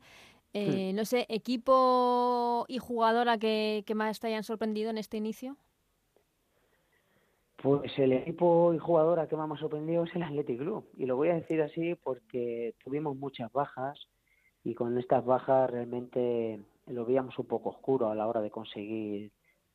eh, 0.54 0.92
no 0.94 1.04
sé 1.04 1.26
equipo 1.28 2.64
y 2.68 2.78
jugadora 2.78 3.36
que, 3.36 3.84
que 3.86 3.94
más 3.94 4.20
te 4.20 4.28
hayan 4.28 4.42
sorprendido 4.42 4.88
en 4.88 4.96
este 4.96 5.18
inicio 5.18 5.58
pues 7.62 7.96
el 7.98 8.12
equipo 8.12 8.74
y 8.74 8.78
jugadora 8.78 9.28
que 9.28 9.36
más 9.36 9.48
me 9.48 9.54
ha 9.54 9.58
sorprendido 9.58 10.02
es 10.04 10.14
el 10.16 10.24
Athletic 10.24 10.58
Club. 10.58 10.84
Y 10.96 11.06
lo 11.06 11.16
voy 11.16 11.28
a 11.28 11.34
decir 11.34 11.62
así 11.62 11.94
porque 11.94 12.74
tuvimos 12.82 13.16
muchas 13.16 13.52
bajas 13.52 13.98
y 14.64 14.74
con 14.74 14.98
estas 14.98 15.24
bajas 15.24 15.70
realmente 15.70 16.60
lo 16.88 17.04
veíamos 17.04 17.38
un 17.38 17.46
poco 17.46 17.70
oscuro 17.70 18.10
a 18.10 18.14
la 18.16 18.26
hora 18.26 18.40
de 18.40 18.50
conseguir 18.50 19.30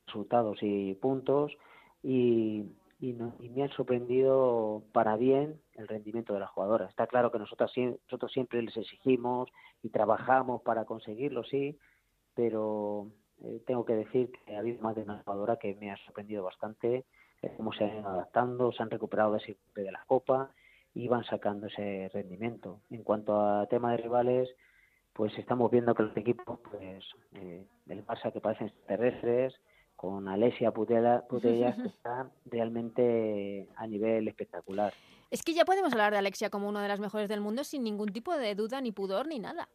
resultados 0.05 0.57
y 0.61 0.95
puntos 0.95 1.55
y, 2.03 2.65
y, 2.99 3.13
me 3.13 3.63
han 3.63 3.69
sorprendido 3.69 4.83
para 4.91 5.15
bien 5.15 5.61
el 5.75 5.87
rendimiento 5.87 6.33
de 6.33 6.41
las 6.41 6.49
jugadoras. 6.49 6.89
Está 6.89 7.07
claro 7.07 7.31
que 7.31 7.39
nosotros, 7.39 7.71
nosotros 7.77 8.31
siempre 8.31 8.61
les 8.61 8.75
exigimos 8.75 9.49
y 9.81 9.89
trabajamos 9.89 10.61
para 10.61 10.85
conseguirlo, 10.85 11.43
sí, 11.43 11.77
pero 12.33 13.07
eh, 13.43 13.61
tengo 13.65 13.85
que 13.85 13.95
decir 13.95 14.31
que 14.45 14.55
ha 14.55 14.59
habido 14.59 14.81
más 14.81 14.95
de 14.95 15.03
una 15.03 15.21
jugadora 15.23 15.57
que 15.57 15.75
me 15.75 15.91
ha 15.91 15.97
sorprendido 16.05 16.43
bastante 16.43 17.05
cómo 17.55 17.73
se 17.73 17.85
han 17.85 18.05
adaptando, 18.05 18.71
se 18.71 18.83
han 18.83 18.89
recuperado 18.89 19.33
de 19.33 19.57
de 19.75 19.91
la 19.91 20.03
Copa 20.05 20.51
y 20.93 21.07
van 21.07 21.23
sacando 21.25 21.67
ese 21.67 22.09
rendimiento. 22.13 22.81
En 22.89 23.03
cuanto 23.03 23.39
a 23.39 23.67
tema 23.67 23.91
de 23.91 23.97
rivales, 23.97 24.49
pues 25.13 25.37
estamos 25.37 25.69
viendo 25.71 25.93
que 25.93 26.03
los 26.03 26.17
equipos 26.17 26.59
pues 26.71 27.03
eh, 27.33 27.65
del 27.85 28.05
Barça 28.05 28.31
que 28.31 28.41
parecen 28.41 28.71
terrestres, 28.87 29.53
con 29.95 30.27
Alesia 30.27 30.71
Putela, 30.71 31.25
Putellas 31.27 31.75
que 31.81 31.87
están 31.87 32.31
realmente 32.45 33.67
a 33.75 33.87
nivel 33.87 34.27
espectacular. 34.27 34.93
Es 35.29 35.43
que 35.43 35.53
ya 35.53 35.65
podemos 35.65 35.91
hablar 35.91 36.13
de 36.13 36.19
Alexia 36.19 36.49
como 36.49 36.69
una 36.69 36.81
de 36.81 36.87
las 36.87 36.99
mejores 36.99 37.27
del 37.27 37.41
mundo 37.41 37.63
sin 37.63 37.83
ningún 37.83 38.13
tipo 38.13 38.37
de 38.37 38.55
duda, 38.55 38.79
ni 38.79 38.91
pudor, 38.91 39.27
ni 39.27 39.39
nada. 39.39 39.67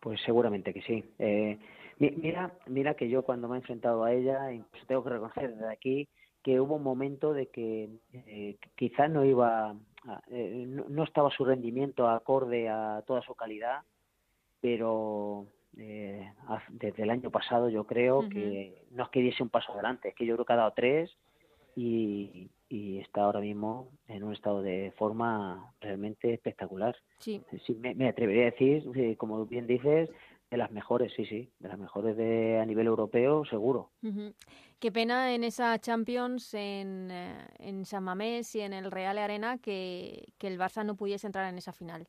Pues 0.00 0.20
seguramente 0.24 0.72
que 0.72 0.82
sí. 0.82 1.04
Eh, 1.18 1.58
mira, 1.98 2.52
mira 2.66 2.94
que 2.94 3.08
yo 3.08 3.22
cuando 3.22 3.48
me 3.48 3.56
he 3.56 3.60
enfrentado 3.60 4.04
a 4.04 4.12
ella, 4.12 4.50
tengo 4.86 5.02
que 5.02 5.10
reconocer 5.10 5.54
desde 5.54 5.72
aquí 5.72 6.08
que 6.44 6.60
hubo 6.60 6.76
un 6.76 6.82
momento 6.82 7.32
de 7.32 7.46
que 7.46 7.88
eh, 8.12 8.58
quizás 8.76 9.10
no 9.10 9.24
iba, 9.24 9.74
eh, 10.30 10.66
no, 10.66 11.02
estaba 11.02 11.30
su 11.30 11.44
rendimiento 11.44 12.06
acorde 12.06 12.68
a 12.68 13.02
toda 13.06 13.22
su 13.22 13.34
calidad, 13.34 13.80
pero 14.60 15.46
eh, 15.78 16.30
desde 16.68 17.02
el 17.02 17.10
año 17.10 17.30
pasado 17.30 17.70
yo 17.70 17.84
creo 17.84 18.28
que 18.28 18.84
no 18.90 19.04
es 19.04 19.08
que 19.08 19.20
diese 19.20 19.42
un 19.42 19.48
paso 19.48 19.72
adelante, 19.72 20.10
es 20.10 20.14
que 20.14 20.26
yo 20.26 20.34
creo 20.34 20.44
que 20.44 20.52
ha 20.52 20.56
dado 20.56 20.74
tres 20.76 21.16
y, 21.74 22.50
y 22.68 22.98
está 22.98 23.22
ahora 23.22 23.40
mismo 23.40 23.88
en 24.06 24.22
un 24.22 24.34
estado 24.34 24.60
de 24.60 24.92
forma 24.98 25.72
realmente 25.80 26.34
espectacular. 26.34 26.94
Sí. 27.20 27.42
me, 27.80 27.94
me, 27.94 28.08
atrevería 28.08 28.48
a 28.48 28.50
decir, 28.50 29.16
como 29.16 29.46
bien 29.46 29.66
dices, 29.66 30.10
de 30.50 30.56
las 30.56 30.70
mejores, 30.70 31.12
sí, 31.14 31.24
sí, 31.26 31.50
de 31.58 31.68
las 31.68 31.78
mejores 31.78 32.16
de 32.16 32.60
a 32.60 32.66
nivel 32.66 32.86
europeo, 32.86 33.44
seguro. 33.44 33.90
Qué 34.78 34.92
pena 34.92 35.34
en 35.34 35.44
esa 35.44 35.78
Champions 35.78 36.54
en, 36.54 37.10
eh, 37.10 37.46
en 37.58 37.84
San 37.84 38.04
Mamés 38.04 38.54
y 38.54 38.60
en 38.60 38.72
el 38.72 38.90
Real 38.90 39.18
Arena 39.18 39.58
que, 39.58 40.28
que 40.38 40.46
el 40.46 40.58
Barça 40.58 40.84
no 40.84 40.96
pudiese 40.96 41.26
entrar 41.26 41.48
en 41.48 41.58
esa 41.58 41.72
final. 41.72 42.06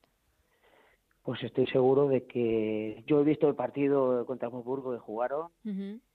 Pues 1.25 1.41
estoy 1.41 1.65
seguro 1.65 2.07
de 2.07 2.27
que 2.27 3.03
yo 3.07 3.19
he 3.19 3.23
visto 3.23 3.47
el 3.47 3.55
partido 3.55 4.27
contra 4.27 4.47
Burgo 4.47 4.91
que 4.91 4.99
jugaron 4.99 5.49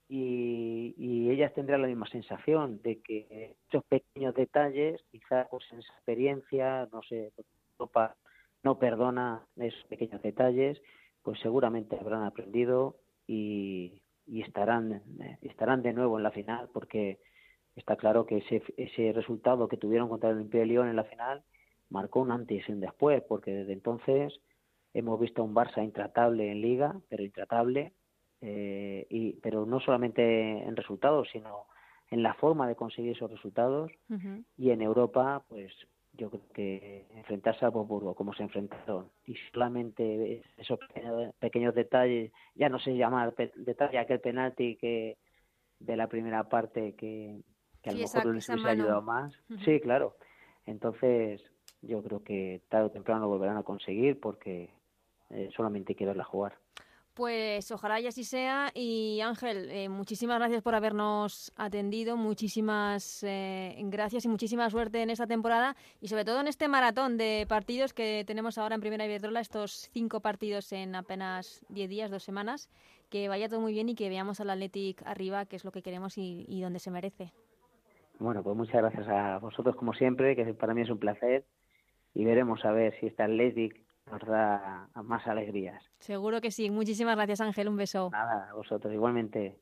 y, 0.09 1.29
ellas 1.31 1.53
tendrían 1.53 1.83
la 1.83 1.89
misma 1.89 2.07
sensación 2.09 2.81
de 2.83 3.01
que 3.01 3.57
estos 3.65 3.83
pequeños 3.85 4.35
detalles, 4.37 5.01
quizás 5.11 5.49
pues, 5.51 5.65
en 5.73 5.81
esa 5.81 5.93
experiencia, 5.95 6.89
no 6.93 7.03
sé, 7.03 7.33
Europa 7.73 8.17
no 8.63 8.79
perdona 8.79 9.45
esos 9.57 9.83
pequeños 9.85 10.23
detalles, 10.23 10.81
pues 11.23 11.39
seguramente 11.41 11.97
habrán 11.99 12.25
aprendido 12.25 12.97
y, 13.27 14.03
estarán, 14.27 15.03
estarán 15.43 15.83
de 15.83 15.93
nuevo 15.93 16.17
en 16.17 16.23
la 16.23 16.31
final 16.31 16.69
porque 16.73 17.19
está 17.75 17.97
claro 17.97 18.27
que 18.27 18.39
ese, 18.39 18.63
ese 18.77 19.13
resultado 19.13 19.69
que 19.69 19.77
tuvieron 19.77 20.09
contra 20.09 20.31
el 20.31 20.37
Olimpia 20.37 20.61
de 20.61 20.67
Lyon 20.67 20.89
en 20.89 20.97
la 20.97 21.05
final 21.05 21.43
marcó 21.89 22.21
un 22.21 22.31
antes 22.31 22.69
y 22.69 22.73
un 22.73 22.81
después, 22.81 23.23
porque 23.29 23.53
desde 23.53 23.73
entonces 23.73 24.41
hemos 24.95 25.21
visto 25.21 25.43
a 25.43 25.45
un 25.45 25.55
Barça 25.55 25.85
intratable 25.85 26.51
en 26.51 26.61
liga, 26.61 27.01
pero 27.09 27.23
intratable, 27.23 27.93
eh, 28.41 29.07
y, 29.11 29.35
pero 29.41 29.67
no 29.67 29.81
solamente 29.81 30.63
en 30.63 30.77
resultados, 30.77 31.29
sino 31.33 31.67
en 32.11 32.23
la 32.23 32.35
forma 32.35 32.67
de 32.67 32.77
conseguir 32.77 33.13
esos 33.13 33.31
resultados. 33.31 33.91
Y 34.57 34.71
en 34.71 34.83
Europa, 34.83 35.45
pues 35.49 35.73
yo 36.13 36.31
creo 36.31 36.43
que 36.53 37.07
enfrentarse 37.15 37.65
a 37.65 37.71
Boburgo 37.71 38.15
como 38.15 38.35
se 38.35 38.43
enfrentaron 38.43 39.11
y 39.25 39.37
solamente 39.53 40.43
esos 40.57 40.79
pequeños, 41.39 41.75
detalles, 41.75 42.33
ya 42.55 42.69
no 42.69 42.79
sé 42.79 42.97
llamar 42.97 43.35
detalle 43.57 43.99
aquel 43.99 44.21
penalti 44.21 44.77
que 44.77 45.17
de 45.79 45.97
la 45.97 46.09
primera 46.09 46.49
parte 46.49 46.95
que, 46.95 47.43
a 47.85 47.93
lo 47.93 47.99
mejor 47.99 48.35
les 48.35 48.49
hubiese 48.49 48.69
ayudado 48.69 49.03
más. 49.03 49.33
Sí, 49.65 49.81
claro. 49.81 50.17
Entonces, 50.67 51.43
yo 51.83 52.03
creo 52.03 52.23
que 52.23 52.61
tarde 52.69 52.87
o 52.87 52.91
temprano 52.91 53.23
lo 53.23 53.29
volverán 53.29 53.57
a 53.57 53.63
conseguir 53.63 54.21
porque 54.21 54.71
eh, 55.31 55.49
solamente 55.57 55.93
hay 55.93 55.97
que 55.97 56.07
verla 56.07 56.25
jugar. 56.25 56.59
Pues 57.21 57.71
ojalá 57.71 58.01
y 58.01 58.07
así 58.07 58.25
sea. 58.25 58.71
Y 58.73 59.21
Ángel, 59.21 59.69
eh, 59.71 59.91
muchísimas 59.91 60.39
gracias 60.39 60.63
por 60.63 60.75
habernos 60.75 61.53
atendido, 61.55 62.17
muchísimas 62.17 63.23
eh, 63.25 63.77
gracias 63.79 64.25
y 64.25 64.29
muchísima 64.29 64.71
suerte 64.71 65.03
en 65.03 65.11
esta 65.11 65.27
temporada 65.27 65.77
y 66.01 66.09
sobre 66.09 66.25
todo 66.25 66.41
en 66.41 66.47
este 66.47 66.67
maratón 66.67 67.19
de 67.19 67.45
partidos 67.47 67.93
que 67.93 68.25
tenemos 68.27 68.57
ahora 68.57 68.75
en 68.75 68.81
Primera 68.81 69.05
Iberdrola, 69.05 69.41
estos 69.41 69.91
cinco 69.93 70.21
partidos 70.21 70.73
en 70.73 70.95
apenas 70.95 71.63
diez 71.69 71.91
días, 71.91 72.11
dos 72.11 72.23
semanas. 72.23 72.71
Que 73.11 73.29
vaya 73.29 73.51
todo 73.51 73.61
muy 73.61 73.75
bien 73.75 73.91
y 73.91 73.95
que 73.95 74.09
veamos 74.09 74.41
al 74.41 74.49
Athletic 74.49 75.03
arriba, 75.05 75.45
que 75.45 75.57
es 75.57 75.65
lo 75.67 75.73
que 75.73 75.83
queremos 75.83 76.17
y, 76.17 76.63
donde 76.63 76.79
se 76.79 76.91
merece. 76.91 77.35
Bueno, 78.19 78.43
pues 78.43 78.57
muchas 78.57 78.77
gracias 78.77 79.07
a 79.09 79.37
vosotros 79.41 79.77
como 79.77 79.93
siempre, 79.93 80.35
que 80.37 80.55
para 80.55 80.73
mí 80.73 80.81
es 80.81 80.89
un 80.89 80.99
placer 80.99 81.45
y 82.15 82.25
veremos 82.25 82.65
a 82.65 82.73
ver 82.73 82.99
si 82.99 83.09
este 83.09 83.23
Athletic 83.23 83.90
nos 84.11 84.21
da 84.27 84.89
más 85.03 85.27
alegrías. 85.27 85.83
Seguro 85.99 86.41
que 86.41 86.51
sí. 86.51 86.71
Muchísimas 86.71 87.17
gracias, 87.17 87.41
Ángel. 87.41 87.69
Un 87.69 87.77
beso. 87.77 88.11
Nada, 88.13 88.49
a 88.51 88.55
vosotros 88.55 88.93
igualmente. 88.93 89.57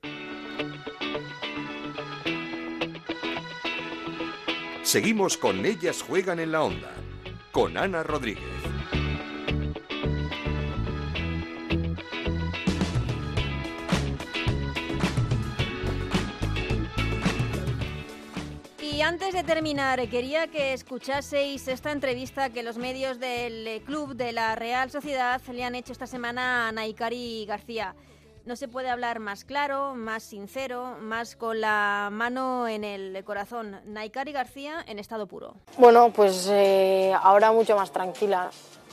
Seguimos 4.82 5.36
con 5.36 5.66
Ellas 5.66 6.02
Juegan 6.02 6.40
en 6.40 6.52
la 6.52 6.62
Onda, 6.62 6.90
con 7.52 7.76
Ana 7.76 8.02
Rodríguez. 8.02 8.77
Antes 19.08 19.32
de 19.32 19.42
terminar, 19.42 20.06
quería 20.10 20.48
que 20.48 20.74
escuchaseis 20.74 21.66
esta 21.66 21.92
entrevista 21.92 22.50
que 22.50 22.62
los 22.62 22.76
medios 22.76 23.18
del 23.18 23.82
club 23.86 24.14
de 24.14 24.32
la 24.32 24.54
Real 24.54 24.90
Sociedad 24.90 25.40
le 25.50 25.64
han 25.64 25.74
hecho 25.74 25.92
esta 25.92 26.06
semana 26.06 26.68
a 26.68 26.72
Naikari 26.72 27.46
García. 27.46 27.94
No 28.44 28.54
se 28.54 28.68
puede 28.68 28.90
hablar 28.90 29.18
más 29.18 29.44
claro, 29.44 29.94
más 29.94 30.24
sincero, 30.24 30.98
más 31.00 31.36
con 31.36 31.62
la 31.62 32.10
mano 32.12 32.68
en 32.68 32.84
el 32.84 33.24
corazón. 33.24 33.80
Naikari 33.86 34.32
García 34.32 34.84
en 34.86 34.98
estado 34.98 35.26
puro. 35.26 35.54
Bueno, 35.78 36.10
pues 36.10 36.46
eh, 36.50 37.14
ahora 37.22 37.50
mucho 37.50 37.76
más 37.76 37.90
tranquila. 37.90 38.50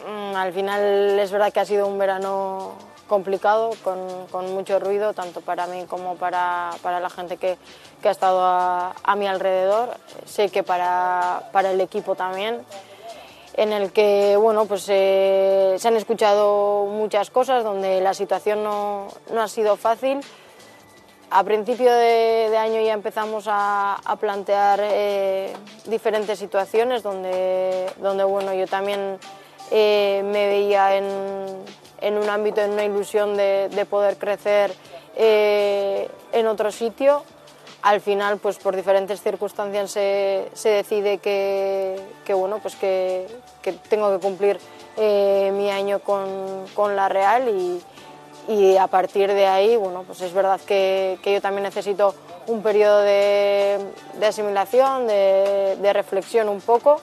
Mm, 0.08 0.34
al 0.34 0.54
final 0.54 1.20
es 1.20 1.30
verdad 1.30 1.52
que 1.52 1.60
ha 1.60 1.66
sido 1.66 1.88
un 1.88 1.98
verano 1.98 2.78
complicado, 3.08 3.72
con, 3.84 4.54
mucho 4.54 4.80
ruido, 4.80 5.14
tanto 5.14 5.42
para 5.42 5.68
mí 5.68 5.86
como 5.88 6.16
para, 6.16 6.72
la 6.84 7.10
gente 7.10 7.38
que, 7.38 7.58
ha 8.04 8.10
estado 8.10 8.42
a, 8.42 9.16
mi 9.18 9.28
alrededor. 9.28 9.96
Sé 10.26 10.50
que 10.50 10.64
para, 10.64 11.44
el 11.64 11.82
equipo 11.82 12.16
también, 12.16 12.66
en 13.54 13.72
el 13.72 13.92
que 13.92 14.38
bueno, 14.38 14.66
pues, 14.66 14.86
eh, 14.90 15.76
se 15.78 15.88
han 15.88 15.96
escuchado 15.96 16.86
muchas 16.86 17.30
cosas, 17.30 17.64
donde 17.64 18.02
la 18.02 18.14
situación 18.14 18.64
no, 18.64 19.08
ha 19.38 19.48
sido 19.48 19.78
fácil. 19.78 20.20
A 21.32 21.44
principio 21.44 21.92
de, 21.92 22.56
año 22.58 22.82
ya 22.82 22.94
empezamos 22.94 23.46
a, 23.48 24.00
plantear 24.20 24.80
eh, 24.82 25.54
diferentes 25.86 26.40
situaciones 26.40 27.04
donde, 27.04 27.88
donde 27.98 28.24
bueno, 28.24 28.54
yo 28.54 28.68
también 28.68 29.20
eh, 29.72 30.22
me 30.24 30.48
veía 30.48 30.96
en, 30.96 31.06
en 32.06 32.20
un 32.20 32.30
ámbito, 32.30 32.62
en 32.62 32.72
una 32.72 32.86
ilusión 32.86 33.36
de, 33.36 33.88
poder 33.90 34.18
crecer 34.18 34.72
eh, 35.16 36.08
en 36.32 36.48
otro 36.48 36.72
sitio. 36.72 37.24
Al 37.82 38.00
final, 38.00 38.38
pues 38.38 38.58
por 38.58 38.76
diferentes 38.76 39.22
circunstancias 39.22 39.92
se, 39.92 40.50
decide 40.64 41.18
que, 41.18 42.00
bueno, 42.30 42.60
pues 42.60 42.76
que, 42.76 43.28
tengo 43.90 44.12
que 44.12 44.24
cumplir 44.24 44.60
eh, 44.98 45.52
mi 45.54 45.72
año 45.72 46.00
con, 46.00 46.96
la 46.96 47.10
Real 47.10 47.50
y, 48.48 48.78
a 48.78 48.86
partir 48.86 49.34
de 49.34 49.48
ahí, 49.48 49.76
bueno, 49.76 50.04
pues 50.06 50.22
es 50.22 50.32
verdad 50.32 50.62
que, 50.62 51.18
yo 51.24 51.42
también 51.42 51.64
necesito 51.64 52.14
un 52.46 52.62
periodo 52.62 53.02
de, 53.02 53.80
asimilación, 54.24 55.08
de 55.08 55.92
reflexión 55.92 56.50
un 56.50 56.62
poco 56.62 57.02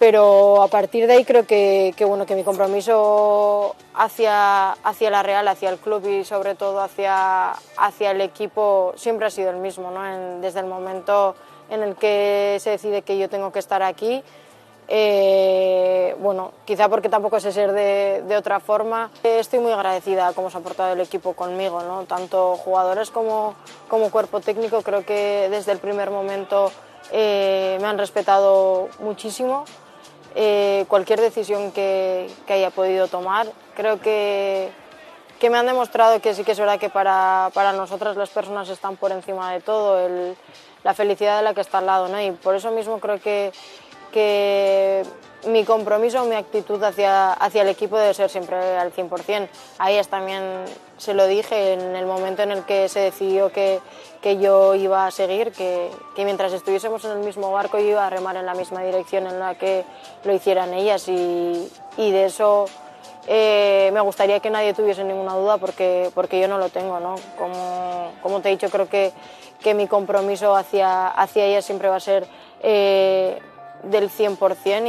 pero 0.00 0.62
a 0.62 0.68
partir 0.68 1.06
de 1.06 1.12
ahí 1.12 1.26
creo 1.26 1.46
que, 1.46 1.94
bueno, 2.08 2.24
que 2.24 2.34
mi 2.34 2.42
compromiso 2.42 3.76
hacia, 3.94 4.72
hacia 4.72 5.10
la 5.10 5.22
Real, 5.22 5.46
hacia 5.46 5.68
el 5.68 5.76
club 5.76 6.08
y 6.08 6.24
sobre 6.24 6.54
todo 6.54 6.80
hacia, 6.80 7.50
hacia 7.76 8.12
el 8.12 8.22
equipo 8.22 8.94
siempre 8.96 9.26
ha 9.26 9.30
sido 9.30 9.50
el 9.50 9.58
mismo, 9.58 9.90
¿no? 9.90 10.40
desde 10.40 10.60
el 10.60 10.64
momento 10.64 11.34
en 11.68 11.82
el 11.82 11.96
que 11.96 12.56
se 12.60 12.70
decide 12.70 13.02
que 13.02 13.18
yo 13.18 13.28
tengo 13.28 13.52
que 13.52 13.58
estar 13.58 13.82
aquí. 13.82 14.24
Eh, 14.88 16.16
bueno, 16.18 16.52
quizá 16.64 16.88
porque 16.88 17.10
tampoco 17.10 17.38
sé 17.38 17.52
ser 17.52 17.72
de, 17.72 18.24
de, 18.26 18.36
otra 18.38 18.58
forma. 18.58 19.10
Estoy 19.22 19.58
muy 19.58 19.72
agradecida 19.72 20.28
a 20.28 20.32
cómo 20.32 20.48
se 20.48 20.56
ha 20.56 20.60
portado 20.62 20.94
el 20.94 21.00
equipo 21.00 21.34
conmigo, 21.34 21.82
¿no? 21.82 22.04
tanto 22.04 22.56
jugadores 22.56 23.10
como, 23.10 23.54
como 23.88 24.10
cuerpo 24.10 24.40
técnico. 24.40 24.80
Creo 24.80 25.04
que 25.04 25.48
desde 25.50 25.72
el 25.72 25.78
primer 25.78 26.10
momento 26.10 26.72
eh, 27.12 27.76
me 27.82 27.86
han 27.86 27.98
respetado 27.98 28.88
muchísimo. 29.00 29.66
Eh, 30.34 30.84
cualquier 30.88 31.20
decisión 31.20 31.72
que, 31.72 32.28
haya 32.48 32.70
podido 32.70 33.08
tomar. 33.08 33.46
Creo 33.74 34.00
que, 34.00 34.70
me 35.42 35.56
han 35.56 35.66
demostrado 35.66 36.20
que 36.20 36.34
sí 36.34 36.44
que 36.44 36.52
es 36.52 36.58
verdad 36.58 36.78
que 36.78 36.90
para, 36.90 37.50
nosotras 37.74 38.16
las 38.16 38.30
personas 38.30 38.68
están 38.68 38.96
por 38.96 39.10
encima 39.12 39.52
de 39.52 39.60
todo, 39.60 40.34
la 40.84 40.94
felicidad 40.94 41.38
de 41.38 41.42
la 41.42 41.54
que 41.54 41.60
está 41.60 41.78
al 41.78 41.86
lado. 41.86 42.08
¿no? 42.08 42.20
Y 42.20 42.30
por 42.32 42.54
eso 42.54 42.70
mismo 42.70 43.00
creo 43.00 43.20
que, 43.20 43.52
que 44.10 45.02
mi 45.46 45.64
compromiso, 45.64 46.24
mi 46.24 46.34
actitud 46.34 46.82
hacia, 46.82 47.32
hacia 47.32 47.62
el 47.62 47.68
equipo 47.68 47.96
debe 47.96 48.14
ser 48.14 48.28
siempre 48.28 48.56
al 48.56 48.92
100%. 48.92 49.48
A 49.78 49.90
ellas 49.90 50.08
también 50.08 50.42
se 50.98 51.14
lo 51.14 51.26
dije 51.26 51.72
en 51.72 51.96
el 51.96 52.06
momento 52.06 52.42
en 52.42 52.50
el 52.50 52.64
que 52.64 52.88
se 52.88 53.00
decidió 53.00 53.50
que, 53.50 53.80
que 54.20 54.38
yo 54.38 54.74
iba 54.74 55.06
a 55.06 55.10
seguir, 55.10 55.52
que, 55.52 55.90
que, 56.14 56.24
mientras 56.24 56.52
estuviésemos 56.52 57.04
en 57.04 57.12
el 57.12 57.18
mismo 57.20 57.52
barco 57.52 57.78
yo 57.78 57.86
iba 57.86 58.06
a 58.06 58.10
remar 58.10 58.36
en 58.36 58.44
la 58.44 58.54
misma 58.54 58.82
dirección 58.82 59.26
en 59.26 59.38
la 59.38 59.54
que 59.54 59.84
lo 60.24 60.34
hicieran 60.34 60.74
ellas 60.74 61.08
y, 61.08 61.70
y 61.96 62.10
de 62.10 62.26
eso 62.26 62.66
eh, 63.26 63.90
me 63.92 64.00
gustaría 64.00 64.40
que 64.40 64.50
nadie 64.50 64.74
tuviese 64.74 65.04
ninguna 65.04 65.34
duda 65.34 65.58
porque, 65.58 66.10
porque 66.14 66.40
yo 66.40 66.48
no 66.48 66.58
lo 66.58 66.68
tengo. 66.68 67.00
¿no? 67.00 67.14
Como, 67.38 68.12
como 68.22 68.40
te 68.40 68.48
he 68.48 68.52
dicho, 68.52 68.68
creo 68.68 68.88
que, 68.88 69.12
que 69.60 69.72
mi 69.72 69.86
compromiso 69.86 70.54
hacia, 70.54 71.08
hacia 71.08 71.46
ellas 71.46 71.64
siempre 71.64 71.88
va 71.88 71.96
a 71.96 72.00
ser... 72.00 72.26
Eh, 72.62 73.40
del 73.84 74.10
100% 74.10 74.86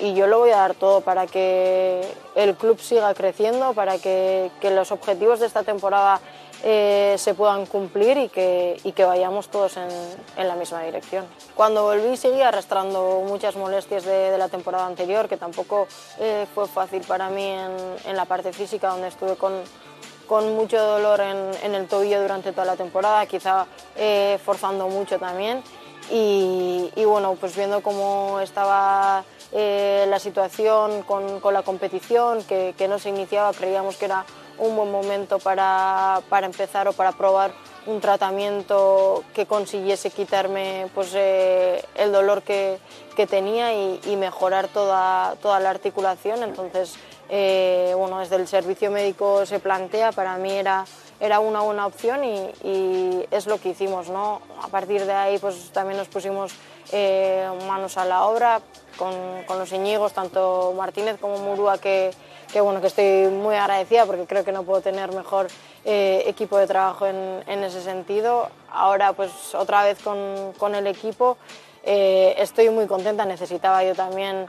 y, 0.00 0.04
y, 0.04 0.14
yo 0.14 0.26
lo 0.26 0.38
voy 0.38 0.50
a 0.50 0.56
dar 0.56 0.74
todo 0.74 1.00
para 1.00 1.26
que 1.26 2.02
el 2.34 2.54
club 2.54 2.78
siga 2.80 3.12
creciendo, 3.14 3.72
para 3.72 3.98
que, 3.98 4.50
los 4.62 4.92
objetivos 4.92 5.40
de 5.40 5.46
esta 5.46 5.62
temporada 5.62 6.20
eh, 6.62 7.14
se 7.18 7.34
puedan 7.34 7.66
cumplir 7.66 8.16
y 8.18 8.28
que, 8.28 9.04
vayamos 9.04 9.48
todos 9.48 9.76
en, 9.76 10.48
la 10.48 10.54
misma 10.54 10.82
dirección. 10.82 11.26
Cuando 11.54 11.82
volví 11.84 12.16
seguí 12.16 12.42
arrastrando 12.42 13.22
muchas 13.26 13.56
molestias 13.56 14.04
de, 14.04 14.36
la 14.38 14.48
temporada 14.48 14.86
anterior, 14.86 15.28
que 15.28 15.36
tampoco 15.36 15.88
eh, 16.18 16.46
fue 16.54 16.66
fácil 16.66 17.02
para 17.02 17.30
mí 17.30 17.44
en, 18.04 18.16
la 18.16 18.24
parte 18.24 18.52
física, 18.52 18.88
donde 18.88 19.08
estuve 19.08 19.36
con, 19.36 20.56
mucho 20.56 20.78
dolor 20.78 21.20
en, 21.20 21.50
en, 21.62 21.74
el 21.74 21.86
tobillo 21.86 22.20
durante 22.20 22.52
toda 22.52 22.64
la 22.64 22.76
temporada, 22.76 23.24
quizá 23.26 23.66
eh, 23.96 24.38
forzando 24.44 24.88
mucho 24.88 25.18
también. 25.18 25.62
Y, 26.10 27.04
bueno, 27.04 27.36
pues 27.40 27.56
viendo 27.56 27.82
cómo 27.82 28.40
estaba 28.40 29.24
eh, 29.52 30.06
la 30.08 30.18
situación 30.18 31.02
con, 31.02 31.40
con 31.40 31.54
la 31.54 31.62
competición, 31.62 32.42
que, 32.44 32.74
que, 32.76 32.88
no 32.88 32.98
se 32.98 33.08
iniciaba, 33.08 33.52
creíamos 33.52 33.96
que 33.96 34.06
era 34.06 34.24
un 34.58 34.76
buen 34.76 34.90
momento 34.90 35.38
para, 35.38 36.20
para 36.28 36.46
empezar 36.46 36.88
o 36.88 36.92
para 36.92 37.12
probar 37.12 37.52
un 37.86 38.00
tratamiento 38.00 39.24
que 39.34 39.46
consiguiese 39.46 40.10
quitarme 40.10 40.88
pues, 40.94 41.12
eh, 41.14 41.84
el 41.94 42.12
dolor 42.12 42.42
que, 42.42 42.78
que 43.14 43.26
tenía 43.26 43.72
y, 43.72 44.16
mejorar 44.16 44.68
toda, 44.68 45.36
toda 45.40 45.60
la 45.60 45.70
articulación. 45.70 46.42
Entonces, 46.42 46.96
eh, 47.28 47.94
bueno, 47.96 48.18
desde 48.18 48.36
el 48.36 48.48
servicio 48.48 48.90
médico 48.90 49.46
se 49.46 49.60
plantea, 49.60 50.12
para 50.12 50.36
mí 50.36 50.52
era, 50.52 50.84
era 51.20 51.40
una 51.40 51.60
buena 51.60 51.86
opción 51.86 52.24
y, 52.24 53.26
es 53.30 53.46
lo 53.46 53.58
que 53.58 53.70
hicimos. 53.70 54.08
¿no? 54.08 54.40
A 54.62 54.68
partir 54.68 55.04
de 55.04 55.12
ahí 55.12 55.38
pues, 55.38 55.70
también 55.72 55.98
nos 55.98 56.08
pusimos 56.08 56.52
eh, 56.92 57.48
manos 57.66 57.96
a 57.96 58.04
la 58.04 58.26
obra 58.26 58.60
con, 58.96 59.14
con, 59.46 59.58
los 59.58 59.72
Iñigos, 59.72 60.12
tanto 60.12 60.72
Martínez 60.76 61.18
como 61.20 61.38
Murúa, 61.38 61.78
que, 61.78 62.10
que, 62.52 62.60
bueno, 62.60 62.80
que 62.80 62.86
estoy 62.86 63.26
muy 63.28 63.54
agradecida 63.54 64.06
porque 64.06 64.26
creo 64.26 64.44
que 64.44 64.52
no 64.52 64.62
puedo 64.62 64.80
tener 64.80 65.12
mejor 65.12 65.48
eh, 65.84 66.24
equipo 66.26 66.58
de 66.58 66.66
trabajo 66.66 67.06
en, 67.06 67.42
en, 67.46 67.64
ese 67.64 67.82
sentido. 67.82 68.48
Ahora 68.70 69.12
pues 69.12 69.54
otra 69.54 69.82
vez 69.84 69.98
con, 70.02 70.52
con 70.58 70.74
el 70.74 70.86
equipo 70.86 71.36
eh, 71.82 72.34
estoy 72.38 72.70
muy 72.70 72.86
contenta, 72.86 73.24
necesitaba 73.24 73.82
yo 73.84 73.94
también 73.94 74.46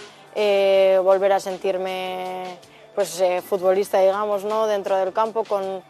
volver 1.03 1.31
a 1.31 1.39
sentirme 1.39 2.59
pues, 2.93 3.23
futbolista, 3.49 3.99
digamos, 3.99 4.43
¿no? 4.43 4.67
dentro 4.67 4.95
del 4.95 5.11
campo 5.11 5.43
con, 5.43 5.81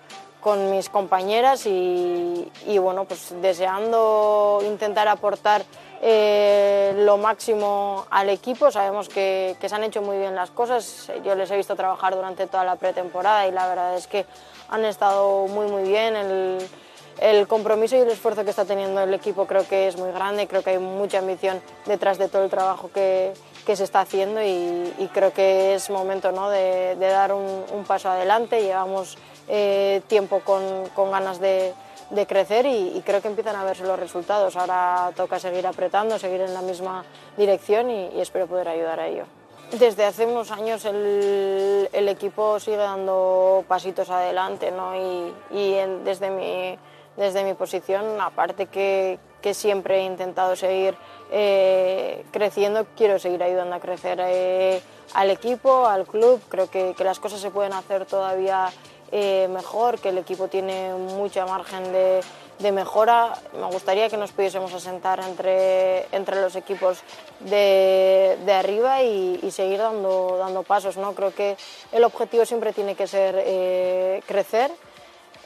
con 0.42 0.72
mis 0.72 0.90
compañeras 0.90 1.66
y, 1.66 2.50
bueno, 2.80 3.06
pues 3.06 3.34
deseando 3.42 4.62
intentar 4.66 5.08
aportar 5.08 5.64
eh, 6.02 6.94
lo 6.98 7.18
máximo 7.18 8.06
al 8.10 8.30
equipo. 8.30 8.70
Sabemos 8.72 9.10
que, 9.10 9.58
se 9.60 9.76
han 9.76 9.84
hecho 9.84 10.02
muy 10.02 10.18
bien 10.18 10.36
las 10.36 10.52
cosas. 10.52 11.12
Yo 11.26 11.36
les 11.36 11.50
he 11.52 11.58
visto 11.58 11.76
trabajar 11.76 12.16
durante 12.16 12.48
toda 12.48 12.64
la 12.64 12.76
pretemporada 12.76 13.48
y 13.48 13.52
la 13.52 13.68
verdad 13.68 13.96
es 13.96 14.08
que 14.08 14.26
han 14.70 14.86
estado 14.86 15.48
muy, 15.48 15.68
muy 15.68 15.84
bien. 15.84 16.16
El, 17.20 17.48
compromiso 17.48 17.96
y 17.96 18.00
el 18.00 18.12
esfuerzo 18.12 18.44
que 18.44 18.52
está 18.52 18.64
teniendo 18.64 19.02
el 19.02 19.12
equipo 19.12 19.48
creo 19.48 19.68
que 19.68 19.88
es 19.88 19.98
muy 19.98 20.12
grande, 20.12 20.48
creo 20.48 20.62
que 20.62 20.70
hay 20.72 20.78
mucha 20.78 21.18
ambición 21.18 21.60
detrás 21.88 22.20
de 22.20 22.30
todo 22.30 22.44
el 22.44 22.50
trabajo 22.52 22.92
que, 22.94 23.34
que 23.66 23.76
se 23.76 23.86
está 23.86 24.02
haciendo 24.02 24.40
y, 24.44 25.10
creo 25.14 25.34
que 25.34 25.74
es 25.74 25.90
momento 25.90 26.32
¿no? 26.32 26.52
de, 26.52 26.96
de 26.96 27.08
dar 27.08 27.34
un, 27.34 27.66
un, 27.74 27.86
paso 27.86 28.10
adelante. 28.10 28.62
Llevamos 28.62 29.18
eh, 29.48 30.02
tiempo 30.08 30.42
con, 30.42 30.90
con 30.96 31.12
ganas 31.12 31.40
de, 31.40 31.74
crecer 32.28 32.66
y, 32.66 33.02
creo 33.06 33.22
que 33.22 33.28
empiezan 33.28 33.56
a 33.56 33.64
verse 33.64 33.84
los 33.84 34.00
resultados. 34.00 34.56
Ahora 34.56 35.12
toca 35.16 35.40
seguir 35.40 35.68
apretando, 35.68 36.18
seguir 36.18 36.42
en 36.42 36.54
la 36.54 36.62
misma 36.62 37.04
dirección 37.38 37.90
y, 37.90 38.22
espero 38.22 38.48
poder 38.48 38.68
ayudar 38.70 39.00
a 39.00 39.08
ello. 39.08 39.26
Desde 39.72 40.06
hace 40.06 40.26
unos 40.26 40.52
años 40.52 40.86
el, 40.86 41.90
el 41.92 42.08
equipo 42.08 42.58
sigue 42.60 42.78
dando 42.78 43.66
pasitos 43.68 44.10
adelante 44.10 44.72
¿no? 44.72 44.96
y, 44.96 45.74
desde 46.06 46.30
mi 46.30 46.78
desde 47.18 47.44
mi 47.44 47.56
posición, 47.56 48.22
aparte 48.22 48.68
que, 48.68 49.20
que 49.42 49.54
siempre 49.56 50.00
he 50.00 50.04
intentado 50.06 50.56
seguir 50.56 50.96
eh, 51.32 52.24
creciendo, 52.32 52.86
quiero 52.96 53.20
seguir 53.20 53.42
ayudando 53.44 53.76
a 53.76 53.80
crecer 53.80 54.20
eh, 54.22 54.82
al 55.14 55.32
equipo, 55.32 55.88
al 55.88 56.06
club. 56.06 56.40
Creo 56.48 56.70
que, 56.70 56.94
que, 56.96 57.04
las 57.04 57.20
cosas 57.20 57.42
se 57.42 57.50
pueden 57.50 57.74
hacer 57.74 58.06
todavía 58.06 58.70
eh, 59.12 59.48
mejor, 59.50 60.00
que 60.00 60.10
el 60.10 60.18
equipo 60.18 60.48
tiene 60.48 60.94
mucha 60.94 61.46
margen 61.46 61.92
de, 61.92 62.22
de, 62.60 62.72
mejora. 62.72 63.38
Me 63.54 63.66
gustaría 63.68 64.10
que 64.10 64.18
nos 64.18 64.32
pudiésemos 64.32 64.74
asentar 64.74 65.20
entre, 65.22 66.06
entre 66.16 66.42
los 66.42 66.56
equipos 66.56 67.00
de, 67.40 68.38
de 68.46 68.54
arriba 68.54 69.04
y, 69.04 69.40
y, 69.42 69.52
seguir 69.52 69.80
dando, 69.80 70.38
dando 70.38 70.64
pasos. 70.64 70.98
¿no? 70.98 71.14
Creo 71.14 71.34
que 71.34 71.58
el 71.92 72.04
objetivo 72.04 72.46
siempre 72.46 72.74
tiene 72.74 72.96
que 72.96 73.08
ser 73.08 73.36
eh, 73.38 74.22
crecer 74.26 74.72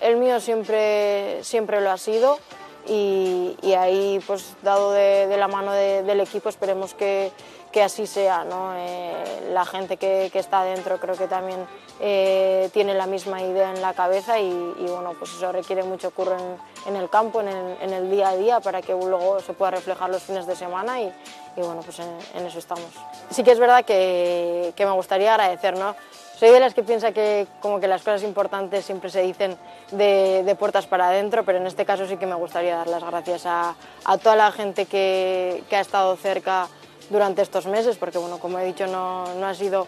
el 0.02 0.18
mío 0.18 0.40
siempre, 0.40 1.44
siempre 1.44 1.80
lo 1.80 1.92
ha 1.92 1.98
sido 1.98 2.40
y, 2.88 3.56
y 3.62 3.74
ahí, 3.74 4.20
pues 4.26 4.56
dado 4.64 4.92
de, 4.92 5.28
de 5.28 5.38
la 5.38 5.48
mano 5.48 5.72
de, 5.72 6.02
del 6.04 6.20
equipo, 6.20 6.50
esperemos 6.50 6.96
que, 6.96 7.32
que 7.72 7.82
así 7.84 8.08
sea. 8.08 8.46
Eh, 8.78 9.50
la 9.52 9.66
gente 9.66 9.98
que, 9.98 10.32
está 10.34 10.64
dentro 10.64 11.00
creo 11.00 11.16
que 11.16 11.28
también 11.28 11.66
eh, 12.00 12.70
tiene 12.74 12.94
la 12.94 13.06
misma 13.06 13.42
idea 13.42 13.72
en 13.72 13.82
la 13.82 13.94
cabeza 13.94 14.40
y, 14.40 14.54
bueno, 14.80 15.14
pues 15.18 15.32
eso 15.32 15.52
requiere 15.52 15.84
mucho 15.84 16.12
curro 16.12 16.38
en, 16.86 16.96
el 16.96 17.10
campo, 17.10 17.42
en 17.42 17.48
el, 17.48 18.12
día 18.12 18.30
a 18.30 18.36
día, 18.36 18.60
para 18.60 18.82
que 18.82 18.94
luego 18.94 19.40
se 19.40 19.54
pueda 19.54 19.72
reflejar 19.72 20.10
los 20.10 20.24
fines 20.24 20.46
de 20.46 20.56
semana 20.56 21.02
y, 21.02 21.12
bueno, 21.58 21.82
pues 21.82 22.00
en, 22.00 22.10
en, 22.36 22.46
eso 22.46 22.60
estamos. 22.60 22.90
Sí 23.30 23.44
que 23.44 23.52
es 23.52 23.60
verdad 23.60 23.86
que, 23.86 24.74
me 24.78 24.92
gustaría 24.92 25.34
agradecer, 25.34 25.78
¿no? 25.78 25.96
soy 26.42 26.50
de 26.50 26.60
las 26.60 26.74
que 26.74 26.82
piensa 26.82 27.12
que 27.12 27.46
como 27.60 27.80
que 27.80 27.88
las 27.88 28.02
cosas 28.02 28.24
importantes 28.24 28.84
siempre 28.84 29.12
se 29.12 29.22
dicen 29.22 29.56
de, 29.92 30.56
puertas 30.58 30.88
para 30.88 31.10
adentro, 31.10 31.46
pero 31.46 31.60
en 31.60 31.68
este 31.68 31.86
caso 31.86 32.08
sí 32.08 32.18
que 32.18 32.26
me 32.26 32.34
gustaría 32.34 32.78
dar 32.78 32.88
las 32.88 33.04
gracias 33.04 33.44
a, 33.46 33.76
toda 34.24 34.36
la 34.36 34.52
gente 34.52 34.88
que, 34.88 35.64
ha 35.72 35.80
estado 35.80 36.16
cerca 36.16 36.68
durante 37.12 37.42
estos 37.42 37.68
meses, 37.68 37.98
porque 37.98 38.18
bueno, 38.18 38.40
como 38.40 38.58
he 38.58 38.66
dicho, 38.66 38.88
no, 38.88 39.26
no 39.36 39.46
ha 39.46 39.54
sido 39.54 39.88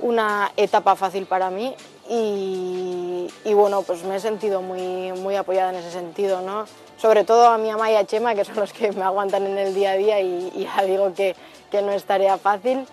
una 0.00 0.50
etapa 0.56 0.96
fácil 0.96 1.26
para 1.26 1.50
mí 1.50 1.74
y, 2.08 3.54
bueno, 3.54 3.82
pues 3.82 4.02
me 4.04 4.16
he 4.16 4.20
sentido 4.20 4.60
muy, 4.60 5.12
muy 5.12 5.36
apoyada 5.36 5.70
en 5.70 5.76
ese 5.76 5.90
sentido, 5.90 6.40
¿no? 6.40 6.66
Sobre 6.98 7.24
todo 7.24 7.46
a 7.46 7.58
mi 7.58 7.70
mamá 7.70 7.90
y 7.90 7.96
a 7.96 8.04
Chema, 8.04 8.34
que 8.34 8.44
son 8.44 8.56
los 8.56 8.72
que 8.72 8.92
me 8.92 9.04
aguantan 9.04 9.46
en 9.46 9.58
el 9.58 9.74
día 9.74 9.92
a 9.92 9.96
día 9.96 10.20
y, 10.20 10.52
y 10.54 10.64
ya 10.64 10.82
digo 10.84 11.14
que, 11.14 11.34
que 11.70 11.82
no 11.82 11.92
es 11.92 12.04
tarea 12.04 12.36
fácil. 12.38 12.86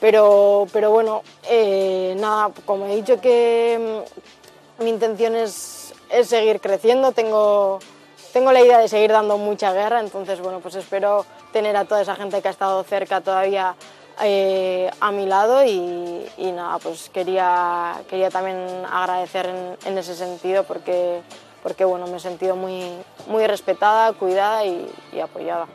Pero, 0.00 0.66
pero 0.72 0.90
bueno, 0.90 1.22
eh, 1.48 2.14
nada, 2.18 2.50
como 2.66 2.86
he 2.86 2.96
dicho 2.96 3.20
que 3.20 4.04
mm, 4.78 4.84
mi 4.84 4.90
intención 4.90 5.34
es, 5.34 5.94
es 6.10 6.28
seguir 6.28 6.60
creciendo, 6.60 7.12
tengo, 7.12 7.78
tengo 8.32 8.52
la 8.52 8.60
idea 8.60 8.78
de 8.78 8.88
seguir 8.88 9.10
dando 9.10 9.38
mucha 9.38 9.72
guerra, 9.72 10.00
entonces 10.00 10.40
bueno, 10.40 10.60
pues 10.60 10.74
espero 10.74 11.24
tener 11.56 11.74
a 11.74 11.86
toda 11.86 12.02
esa 12.02 12.14
gente 12.14 12.42
que 12.42 12.48
ha 12.48 12.50
estado 12.50 12.82
cerca 12.84 13.22
todavía 13.22 13.74
eh, 14.22 14.90
a 15.00 15.10
mi 15.10 15.24
lado 15.24 15.64
y, 15.64 16.52
nada, 16.52 16.78
pues 16.78 17.08
quería, 17.08 17.94
quería 18.10 18.28
también 18.28 18.58
agradecer 18.92 19.46
en, 19.86 19.96
ese 19.96 20.14
sentido 20.14 20.64
porque, 20.64 21.22
porque 21.62 21.86
bueno, 21.86 22.08
me 22.08 22.18
he 22.18 22.20
sentido 22.20 22.56
muy, 22.56 22.90
muy 23.26 23.46
respetada, 23.46 24.12
cuidada 24.12 24.66
y 24.66 25.18
apoyada. 25.18 25.66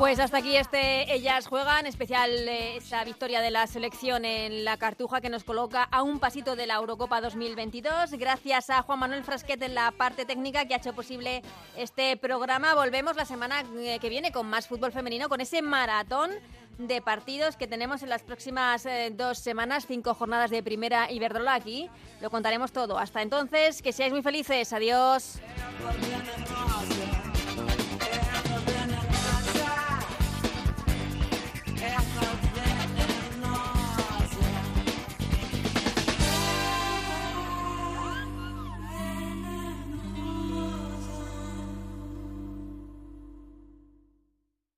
Pues 0.00 0.18
hasta 0.18 0.38
aquí 0.38 0.56
este 0.56 1.12
Ellas 1.12 1.46
Juegan, 1.46 1.84
especial 1.84 2.30
eh, 2.30 2.78
esa 2.78 3.04
victoria 3.04 3.42
de 3.42 3.50
la 3.50 3.66
selección 3.66 4.24
en 4.24 4.64
la 4.64 4.78
Cartuja 4.78 5.20
que 5.20 5.28
nos 5.28 5.44
coloca 5.44 5.82
a 5.82 6.02
un 6.02 6.18
pasito 6.20 6.56
de 6.56 6.66
la 6.66 6.76
Eurocopa 6.76 7.20
2022. 7.20 8.12
Gracias 8.12 8.70
a 8.70 8.80
Juan 8.80 8.98
Manuel 8.98 9.24
Frasquet 9.24 9.60
en 9.60 9.74
la 9.74 9.90
parte 9.90 10.24
técnica 10.24 10.64
que 10.64 10.72
ha 10.72 10.78
hecho 10.78 10.94
posible 10.94 11.42
este 11.76 12.16
programa. 12.16 12.74
Volvemos 12.74 13.14
la 13.14 13.26
semana 13.26 13.62
eh, 13.76 13.98
que 14.00 14.08
viene 14.08 14.32
con 14.32 14.46
más 14.46 14.68
fútbol 14.68 14.90
femenino, 14.90 15.28
con 15.28 15.42
ese 15.42 15.60
maratón 15.60 16.30
de 16.78 17.02
partidos 17.02 17.56
que 17.56 17.66
tenemos 17.66 18.02
en 18.02 18.08
las 18.08 18.22
próximas 18.22 18.86
eh, 18.86 19.12
dos 19.14 19.38
semanas, 19.38 19.84
cinco 19.86 20.14
jornadas 20.14 20.50
de 20.50 20.62
primera 20.62 21.12
Iberdrola 21.12 21.52
aquí. 21.52 21.90
Lo 22.22 22.30
contaremos 22.30 22.72
todo. 22.72 22.98
Hasta 22.98 23.20
entonces, 23.20 23.82
que 23.82 23.92
seáis 23.92 24.14
muy 24.14 24.22
felices. 24.22 24.72
Adiós. 24.72 25.42